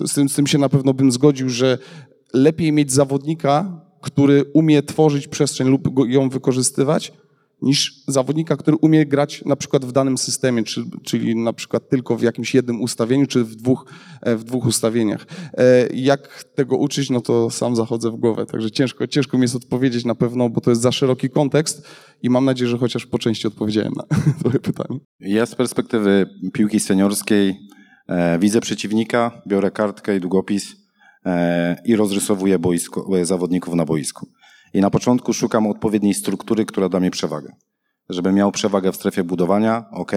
Z 0.06 0.14
tym, 0.14 0.28
z 0.28 0.34
tym 0.34 0.46
się 0.46 0.58
na 0.58 0.68
pewno 0.68 0.94
bym 0.94 1.12
zgodził, 1.12 1.48
że 1.48 1.78
lepiej 2.32 2.72
mieć 2.72 2.92
zawodnika, 2.92 3.80
który 4.00 4.44
umie 4.44 4.82
tworzyć 4.82 5.28
przestrzeń 5.28 5.68
lub 5.68 6.08
ją 6.08 6.28
wykorzystywać, 6.28 7.12
niż 7.64 8.02
zawodnika, 8.08 8.56
który 8.56 8.76
umie 8.76 9.06
grać 9.06 9.44
na 9.44 9.56
przykład 9.56 9.84
w 9.84 9.92
danym 9.92 10.18
systemie, 10.18 10.62
czy, 10.62 10.84
czyli 11.02 11.36
na 11.36 11.52
przykład 11.52 11.88
tylko 11.88 12.16
w 12.16 12.22
jakimś 12.22 12.54
jednym 12.54 12.82
ustawieniu, 12.82 13.26
czy 13.26 13.44
w 13.44 13.56
dwóch, 13.56 13.86
e, 14.22 14.36
w 14.36 14.44
dwóch 14.44 14.66
ustawieniach. 14.66 15.26
E, 15.52 15.86
jak 15.94 16.44
tego 16.54 16.76
uczyć, 16.76 17.10
no 17.10 17.20
to 17.20 17.50
sam 17.50 17.76
zachodzę 17.76 18.10
w 18.10 18.16
głowę, 18.16 18.46
także 18.46 18.70
ciężko, 18.70 19.06
ciężko 19.06 19.38
mi 19.38 19.42
jest 19.42 19.56
odpowiedzieć 19.56 20.04
na 20.04 20.14
pewno, 20.14 20.48
bo 20.48 20.60
to 20.60 20.70
jest 20.70 20.82
za 20.82 20.92
szeroki 20.92 21.30
kontekst 21.30 21.88
i 22.22 22.30
mam 22.30 22.44
nadzieję, 22.44 22.70
że 22.70 22.78
chociaż 22.78 23.06
po 23.06 23.18
części 23.18 23.46
odpowiedziałem 23.46 23.92
na 23.96 24.04
twoje 24.40 24.60
pytanie. 24.60 25.00
Ja 25.20 25.46
z 25.46 25.54
perspektywy 25.54 26.26
piłki 26.52 26.80
seniorskiej 26.80 27.58
e, 28.08 28.38
widzę 28.38 28.60
przeciwnika, 28.60 29.42
biorę 29.48 29.70
kartkę 29.70 30.16
i 30.16 30.20
długopis 30.20 30.76
e, 31.26 31.76
i 31.84 31.96
rozrysowuję 31.96 32.58
boisko, 32.58 33.10
zawodników 33.22 33.74
na 33.74 33.84
boisku. 33.84 34.26
I 34.74 34.80
na 34.80 34.90
początku 34.90 35.32
szukam 35.32 35.66
odpowiedniej 35.66 36.14
struktury, 36.14 36.64
która 36.64 36.88
da 36.88 37.00
mi 37.00 37.10
przewagę. 37.10 37.52
żeby 38.08 38.32
miał 38.32 38.52
przewagę 38.52 38.92
w 38.92 38.96
strefie 38.96 39.24
budowania, 39.24 39.84
ok, 39.92 40.12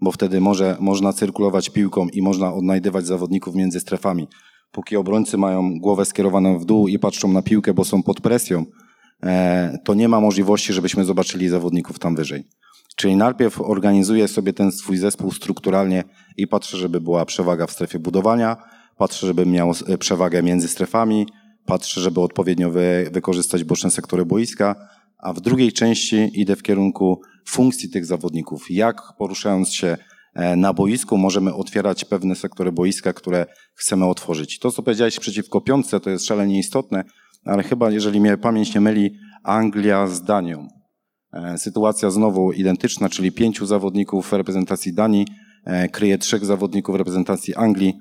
bo 0.00 0.12
wtedy 0.12 0.40
może, 0.40 0.76
można 0.80 1.12
cyrkulować 1.12 1.70
piłką 1.70 2.08
i 2.08 2.22
można 2.22 2.54
odnajdywać 2.54 3.06
zawodników 3.06 3.54
między 3.54 3.80
strefami. 3.80 4.28
Póki 4.72 4.96
obrońcy 4.96 5.38
mają 5.38 5.78
głowę 5.78 6.04
skierowaną 6.04 6.58
w 6.58 6.64
dół 6.64 6.88
i 6.88 6.98
patrzą 6.98 7.32
na 7.32 7.42
piłkę, 7.42 7.74
bo 7.74 7.84
są 7.84 8.02
pod 8.02 8.20
presją, 8.20 8.64
e, 9.22 9.78
to 9.84 9.94
nie 9.94 10.08
ma 10.08 10.20
możliwości, 10.20 10.72
żebyśmy 10.72 11.04
zobaczyli 11.04 11.48
zawodników 11.48 11.98
tam 11.98 12.16
wyżej. 12.16 12.44
Czyli 12.96 13.16
najpierw 13.16 13.60
organizuję 13.60 14.28
sobie 14.28 14.52
ten 14.52 14.72
swój 14.72 14.96
zespół 14.96 15.32
strukturalnie 15.32 16.04
i 16.36 16.46
patrzę, 16.46 16.76
żeby 16.76 17.00
była 17.00 17.24
przewaga 17.24 17.66
w 17.66 17.70
strefie 17.70 17.98
budowania, 17.98 18.56
patrzę, 18.96 19.26
żeby 19.26 19.46
miał 19.46 19.72
e, 19.88 19.98
przewagę 19.98 20.42
między 20.42 20.68
strefami, 20.68 21.26
patrzę, 21.66 22.00
żeby 22.00 22.20
odpowiednio 22.20 22.70
wy, 22.70 23.10
wykorzystać 23.12 23.64
boczne 23.64 23.90
sektory 23.90 24.24
boiska, 24.24 24.88
a 25.18 25.32
w 25.32 25.40
drugiej 25.40 25.72
części 25.72 26.30
idę 26.34 26.56
w 26.56 26.62
kierunku 26.62 27.20
funkcji 27.48 27.90
tych 27.90 28.06
zawodników. 28.06 28.70
Jak 28.70 29.02
poruszając 29.18 29.72
się 29.72 29.96
e, 30.34 30.56
na 30.56 30.72
boisku 30.72 31.18
możemy 31.18 31.54
otwierać 31.54 32.04
pewne 32.04 32.34
sektory 32.34 32.72
boiska, 32.72 33.12
które 33.12 33.46
chcemy 33.74 34.06
otworzyć. 34.06 34.58
To, 34.58 34.72
co 34.72 34.82
powiedziałeś 34.82 35.18
przeciwko 35.18 35.60
piątce, 35.60 36.00
to 36.00 36.10
jest 36.10 36.26
szalenie 36.26 36.58
istotne, 36.58 37.04
ale 37.44 37.62
chyba, 37.62 37.90
jeżeli 37.90 38.20
mnie 38.20 38.36
pamięć 38.36 38.74
nie 38.74 38.80
myli, 38.80 39.14
Anglia 39.42 40.06
z 40.06 40.22
Danią. 40.22 40.68
E, 41.32 41.58
sytuacja 41.58 42.10
znowu 42.10 42.52
identyczna, 42.52 43.08
czyli 43.08 43.32
pięciu 43.32 43.66
zawodników 43.66 44.32
reprezentacji 44.32 44.94
Danii 44.94 45.26
e, 45.64 45.88
kryje 45.88 46.18
trzech 46.18 46.44
zawodników 46.44 46.96
reprezentacji 46.96 47.54
Anglii. 47.54 47.98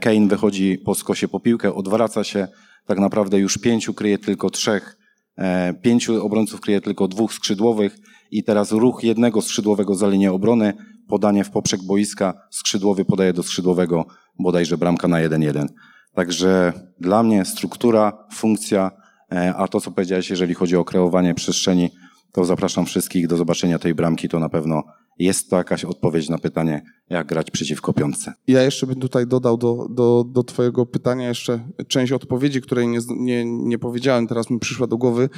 Kane 0.00 0.28
wychodzi 0.28 0.78
po 0.84 0.94
skosie 0.94 1.28
po 1.28 1.40
piłkę, 1.40 1.74
odwraca 1.74 2.24
się, 2.24 2.48
tak 2.86 2.98
naprawdę 2.98 3.38
już 3.38 3.58
pięciu 3.58 3.94
kryje 3.94 4.18
tylko 4.18 4.50
trzech 4.50 4.96
E, 5.38 5.74
pięciu 5.82 6.26
obrońców 6.26 6.60
kryje 6.60 6.80
tylko 6.80 7.08
dwóch 7.08 7.32
skrzydłowych 7.32 7.98
i 8.30 8.44
teraz 8.44 8.72
ruch 8.72 9.04
jednego 9.04 9.42
skrzydłowego 9.42 9.94
za 9.94 10.08
linię 10.08 10.32
obrony, 10.32 10.72
podanie 11.08 11.44
w 11.44 11.50
poprzek 11.50 11.82
boiska, 11.82 12.34
skrzydłowy 12.50 13.04
podaje 13.04 13.32
do 13.32 13.42
skrzydłowego, 13.42 14.06
bodajże 14.38 14.78
bramka 14.78 15.08
na 15.08 15.16
1-1. 15.16 15.66
Także 16.14 16.72
dla 17.00 17.22
mnie 17.22 17.44
struktura, 17.44 18.26
funkcja, 18.32 18.90
e, 19.32 19.54
a 19.56 19.68
to 19.68 19.80
co 19.80 19.90
powiedziałeś, 19.90 20.30
jeżeli 20.30 20.54
chodzi 20.54 20.76
o 20.76 20.84
kreowanie 20.84 21.34
przestrzeni, 21.34 21.90
to 22.34 22.44
zapraszam 22.44 22.86
wszystkich 22.86 23.26
do 23.26 23.36
zobaczenia 23.36 23.78
tej 23.78 23.94
bramki, 23.94 24.28
to 24.28 24.38
na 24.38 24.48
pewno 24.48 24.82
jest 25.18 25.50
to 25.50 25.56
jakaś 25.56 25.84
odpowiedź 25.84 26.28
na 26.28 26.38
pytanie, 26.38 26.82
jak 27.10 27.26
grać 27.26 27.50
przeciwko 27.50 27.92
piątce. 27.92 28.32
Ja 28.46 28.62
jeszcze 28.62 28.86
bym 28.86 29.00
tutaj 29.00 29.26
dodał 29.26 29.56
do, 29.56 29.86
do, 29.90 30.24
do 30.28 30.42
Twojego 30.42 30.86
pytania 30.86 31.28
jeszcze 31.28 31.68
część 31.88 32.12
odpowiedzi, 32.12 32.60
której 32.60 32.88
nie, 32.88 32.98
nie, 33.16 33.44
nie 33.44 33.78
powiedziałem, 33.78 34.26
teraz 34.26 34.50
mi 34.50 34.58
przyszła 34.58 34.86
do 34.86 34.96
głowy. 34.96 35.28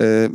E, 0.00 0.28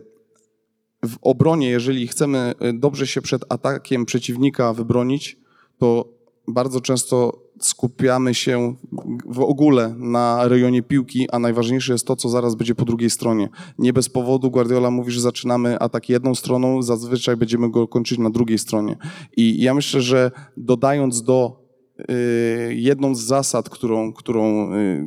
w 1.06 1.18
obronie, 1.22 1.70
jeżeli 1.70 2.08
chcemy 2.08 2.54
e, 2.60 2.74
dobrze 2.74 3.08
się 3.08 3.22
przed 3.22 3.42
atakiem 3.50 4.06
przeciwnika 4.06 4.74
wybronić, 4.74 5.38
to 5.78 6.10
bardzo 6.48 6.82
często 6.82 7.42
skupiamy 7.60 8.34
się 8.34 8.76
w 9.26 9.40
ogóle 9.40 9.96
na 9.98 10.48
rejonie 10.48 10.84
piłki, 10.84 11.32
a 11.32 11.40
najważniejsze 11.40 11.94
jest 11.94 12.08
to, 12.08 12.16
co 12.16 12.30
zaraz 12.30 12.56
będzie 12.56 12.76
po 12.76 12.86
drugiej 12.86 13.10
stronie. 13.10 13.50
Nie 13.80 13.94
bez 13.94 14.10
powodu 14.10 14.52
Guardiola 14.52 14.92
mówi, 14.92 15.12
że 15.12 15.22
zaczynamy 15.22 15.80
atak 15.80 16.10
jedną 16.10 16.36
stroną, 16.36 16.82
zazwyczaj 16.82 17.38
będziemy 17.38 17.72
go 17.72 17.88
kończyć 17.88 18.20
na 18.20 18.30
drugiej 18.30 18.58
stronie. 18.58 18.98
I 19.38 19.62
ja 19.62 19.74
myślę, 19.74 20.02
że 20.02 20.32
dodając 20.58 21.24
do 21.24 21.68
y, 22.00 22.76
jedną 22.76 23.16
z 23.16 23.22
zasad, 23.22 23.70
którą, 23.70 24.14
którą, 24.14 24.74
y, 24.74 25.06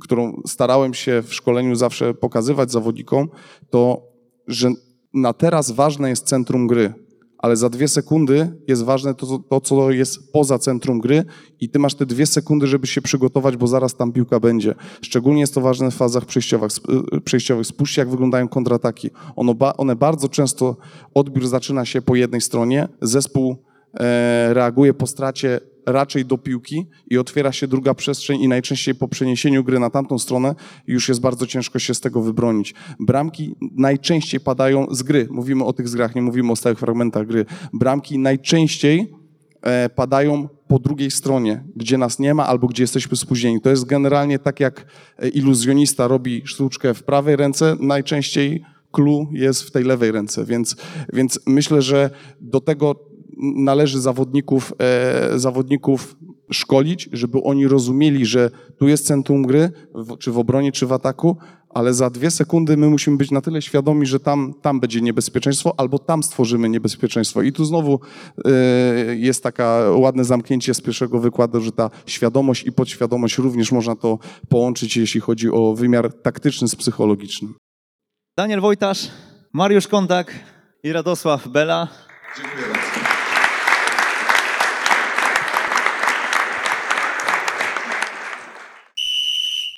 którą 0.00 0.42
starałem 0.46 0.94
się 0.94 1.22
w 1.22 1.34
szkoleniu 1.34 1.74
zawsze 1.74 2.14
pokazywać 2.14 2.72
zawodnikom, 2.72 3.28
to 3.70 4.02
że 4.46 4.70
na 5.14 5.32
teraz 5.32 5.70
ważne 5.70 6.08
jest 6.08 6.26
centrum 6.26 6.66
gry 6.66 7.01
ale 7.42 7.56
za 7.56 7.68
dwie 7.68 7.88
sekundy 7.88 8.52
jest 8.68 8.84
ważne 8.84 9.14
to, 9.14 9.38
to, 9.38 9.60
co 9.60 9.90
jest 9.90 10.32
poza 10.32 10.58
centrum 10.58 11.00
gry 11.00 11.24
i 11.60 11.68
ty 11.68 11.78
masz 11.78 11.94
te 11.94 12.06
dwie 12.06 12.26
sekundy, 12.26 12.66
żeby 12.66 12.86
się 12.86 13.02
przygotować, 13.02 13.56
bo 13.56 13.66
zaraz 13.66 13.96
tam 13.96 14.12
piłka 14.12 14.40
będzie. 14.40 14.74
Szczególnie 15.00 15.40
jest 15.40 15.54
to 15.54 15.60
ważne 15.60 15.90
w 15.90 15.94
fazach 15.94 16.24
przejściowych. 16.24 16.70
Y, 17.16 17.20
przejściowych. 17.20 17.66
Spójrzcie, 17.66 18.00
jak 18.00 18.10
wyglądają 18.10 18.48
kontrataki. 18.48 19.10
One 19.76 19.96
bardzo 19.96 20.28
często, 20.28 20.76
odbiór 21.14 21.48
zaczyna 21.48 21.84
się 21.84 22.02
po 22.02 22.14
jednej 22.14 22.40
stronie, 22.40 22.88
zespół 23.00 23.56
e, 24.00 24.54
reaguje 24.54 24.94
po 24.94 25.06
stracie 25.06 25.60
raczej 25.86 26.24
do 26.24 26.38
piłki 26.38 26.86
i 27.10 27.18
otwiera 27.18 27.52
się 27.52 27.68
druga 27.68 27.94
przestrzeń 27.94 28.40
i 28.40 28.48
najczęściej 28.48 28.94
po 28.94 29.08
przeniesieniu 29.08 29.64
gry 29.64 29.78
na 29.78 29.90
tamtą 29.90 30.18
stronę 30.18 30.54
już 30.86 31.08
jest 31.08 31.20
bardzo 31.20 31.46
ciężko 31.46 31.78
się 31.78 31.94
z 31.94 32.00
tego 32.00 32.22
wybronić. 32.22 32.74
Bramki 33.00 33.56
najczęściej 33.76 34.40
padają 34.40 34.86
z 34.90 35.02
gry. 35.02 35.28
Mówimy 35.30 35.64
o 35.64 35.72
tych 35.72 35.88
zgrach, 35.88 36.14
nie 36.14 36.22
mówimy 36.22 36.52
o 36.52 36.56
stałych 36.56 36.78
fragmentach 36.78 37.26
gry. 37.26 37.46
Bramki 37.72 38.18
najczęściej 38.18 39.12
e, 39.62 39.88
padają 39.88 40.48
po 40.68 40.78
drugiej 40.78 41.10
stronie, 41.10 41.64
gdzie 41.76 41.98
nas 41.98 42.18
nie 42.18 42.34
ma 42.34 42.46
albo 42.46 42.66
gdzie 42.66 42.82
jesteśmy 42.82 43.16
spóźnieni. 43.16 43.60
To 43.60 43.70
jest 43.70 43.84
generalnie 43.84 44.38
tak, 44.38 44.60
jak 44.60 44.86
e, 45.18 45.28
iluzjonista 45.28 46.08
robi 46.08 46.42
sztuczkę 46.44 46.94
w 46.94 47.02
prawej 47.02 47.36
ręce, 47.36 47.76
najczęściej 47.80 48.64
clue 48.92 49.28
jest 49.32 49.62
w 49.62 49.70
tej 49.70 49.84
lewej 49.84 50.12
ręce, 50.12 50.44
więc, 50.44 50.76
więc 51.12 51.40
myślę, 51.46 51.82
że 51.82 52.10
do 52.40 52.60
tego 52.60 53.11
należy 53.42 54.00
zawodników, 54.00 54.72
e, 54.78 55.38
zawodników 55.38 56.16
szkolić, 56.52 57.08
żeby 57.12 57.42
oni 57.42 57.68
rozumieli, 57.68 58.26
że 58.26 58.50
tu 58.78 58.88
jest 58.88 59.06
centrum 59.06 59.42
gry, 59.42 59.70
w, 59.94 60.18
czy 60.18 60.32
w 60.32 60.38
obronie, 60.38 60.72
czy 60.72 60.86
w 60.86 60.92
ataku, 60.92 61.36
ale 61.74 61.94
za 61.94 62.10
dwie 62.10 62.30
sekundy 62.30 62.76
my 62.76 62.90
musimy 62.90 63.16
być 63.16 63.30
na 63.30 63.40
tyle 63.40 63.62
świadomi, 63.62 64.06
że 64.06 64.20
tam, 64.20 64.54
tam 64.62 64.80
będzie 64.80 65.00
niebezpieczeństwo, 65.00 65.74
albo 65.76 65.98
tam 65.98 66.22
stworzymy 66.22 66.68
niebezpieczeństwo. 66.68 67.42
I 67.42 67.52
tu 67.52 67.64
znowu 67.64 68.00
y, 68.38 69.16
jest 69.16 69.42
taka 69.42 69.82
ładne 69.96 70.24
zamknięcie 70.24 70.74
z 70.74 70.80
pierwszego 70.80 71.18
wykładu, 71.18 71.60
że 71.60 71.72
ta 71.72 71.90
świadomość 72.06 72.66
i 72.66 72.72
podświadomość 72.72 73.38
również 73.38 73.72
można 73.72 73.96
to 73.96 74.18
połączyć, 74.48 74.96
jeśli 74.96 75.20
chodzi 75.20 75.50
o 75.50 75.74
wymiar 75.74 76.12
taktyczny 76.12 76.68
z 76.68 76.76
psychologicznym. 76.76 77.54
Daniel 78.36 78.60
Wojtasz, 78.60 79.08
Mariusz 79.52 79.88
Kontak 79.88 80.32
i 80.82 80.92
Radosław 80.92 81.48
Bela. 81.48 81.88
Dziękuję 82.36 82.81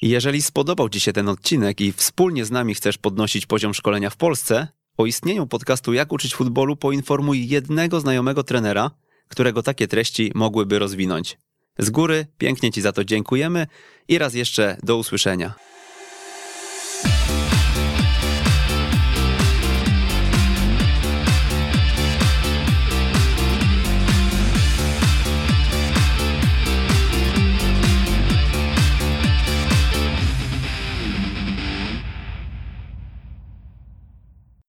Jeżeli 0.02 0.42
spodobał 0.42 0.88
Ci 0.88 1.00
się 1.00 1.12
ten 1.12 1.28
odcinek 1.28 1.80
i 1.80 1.92
wspólnie 1.92 2.44
z 2.44 2.50
nami 2.50 2.74
chcesz 2.74 2.98
podnosić 2.98 3.46
poziom 3.46 3.74
szkolenia 3.74 4.10
w 4.10 4.16
Polsce, 4.16 4.68
o 4.96 5.06
istnieniu 5.06 5.46
podcastu 5.46 5.92
Jak 5.92 6.12
uczyć 6.12 6.34
futbolu 6.34 6.76
poinformuj 6.76 7.48
jednego 7.48 8.00
znajomego 8.00 8.44
trenera, 8.44 8.90
którego 9.28 9.62
takie 9.62 9.88
treści 9.88 10.32
mogłyby 10.34 10.78
rozwinąć. 10.78 11.38
Z 11.78 11.90
góry 11.90 12.26
pięknie 12.38 12.72
Ci 12.72 12.80
za 12.80 12.92
to 12.92 13.04
dziękujemy 13.04 13.66
i 14.08 14.18
raz 14.18 14.34
jeszcze 14.34 14.76
do 14.82 14.96
usłyszenia. 14.96 15.54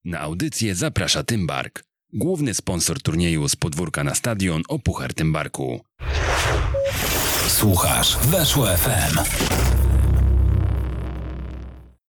Na 0.05 0.19
audycję 0.19 0.75
zaprasza 0.75 1.23
Tymbark, 1.23 1.83
główny 2.13 2.53
sponsor 2.53 3.01
turnieju 3.01 3.49
z 3.49 3.55
podwórka 3.55 4.03
na 4.03 4.15
stadion 4.15 4.61
o 4.67 4.79
Puchar 4.79 5.13
Tymbarku. 5.13 5.81
Słuchasz 7.47 8.17
Weszło 8.17 8.67
FM. 8.77 9.19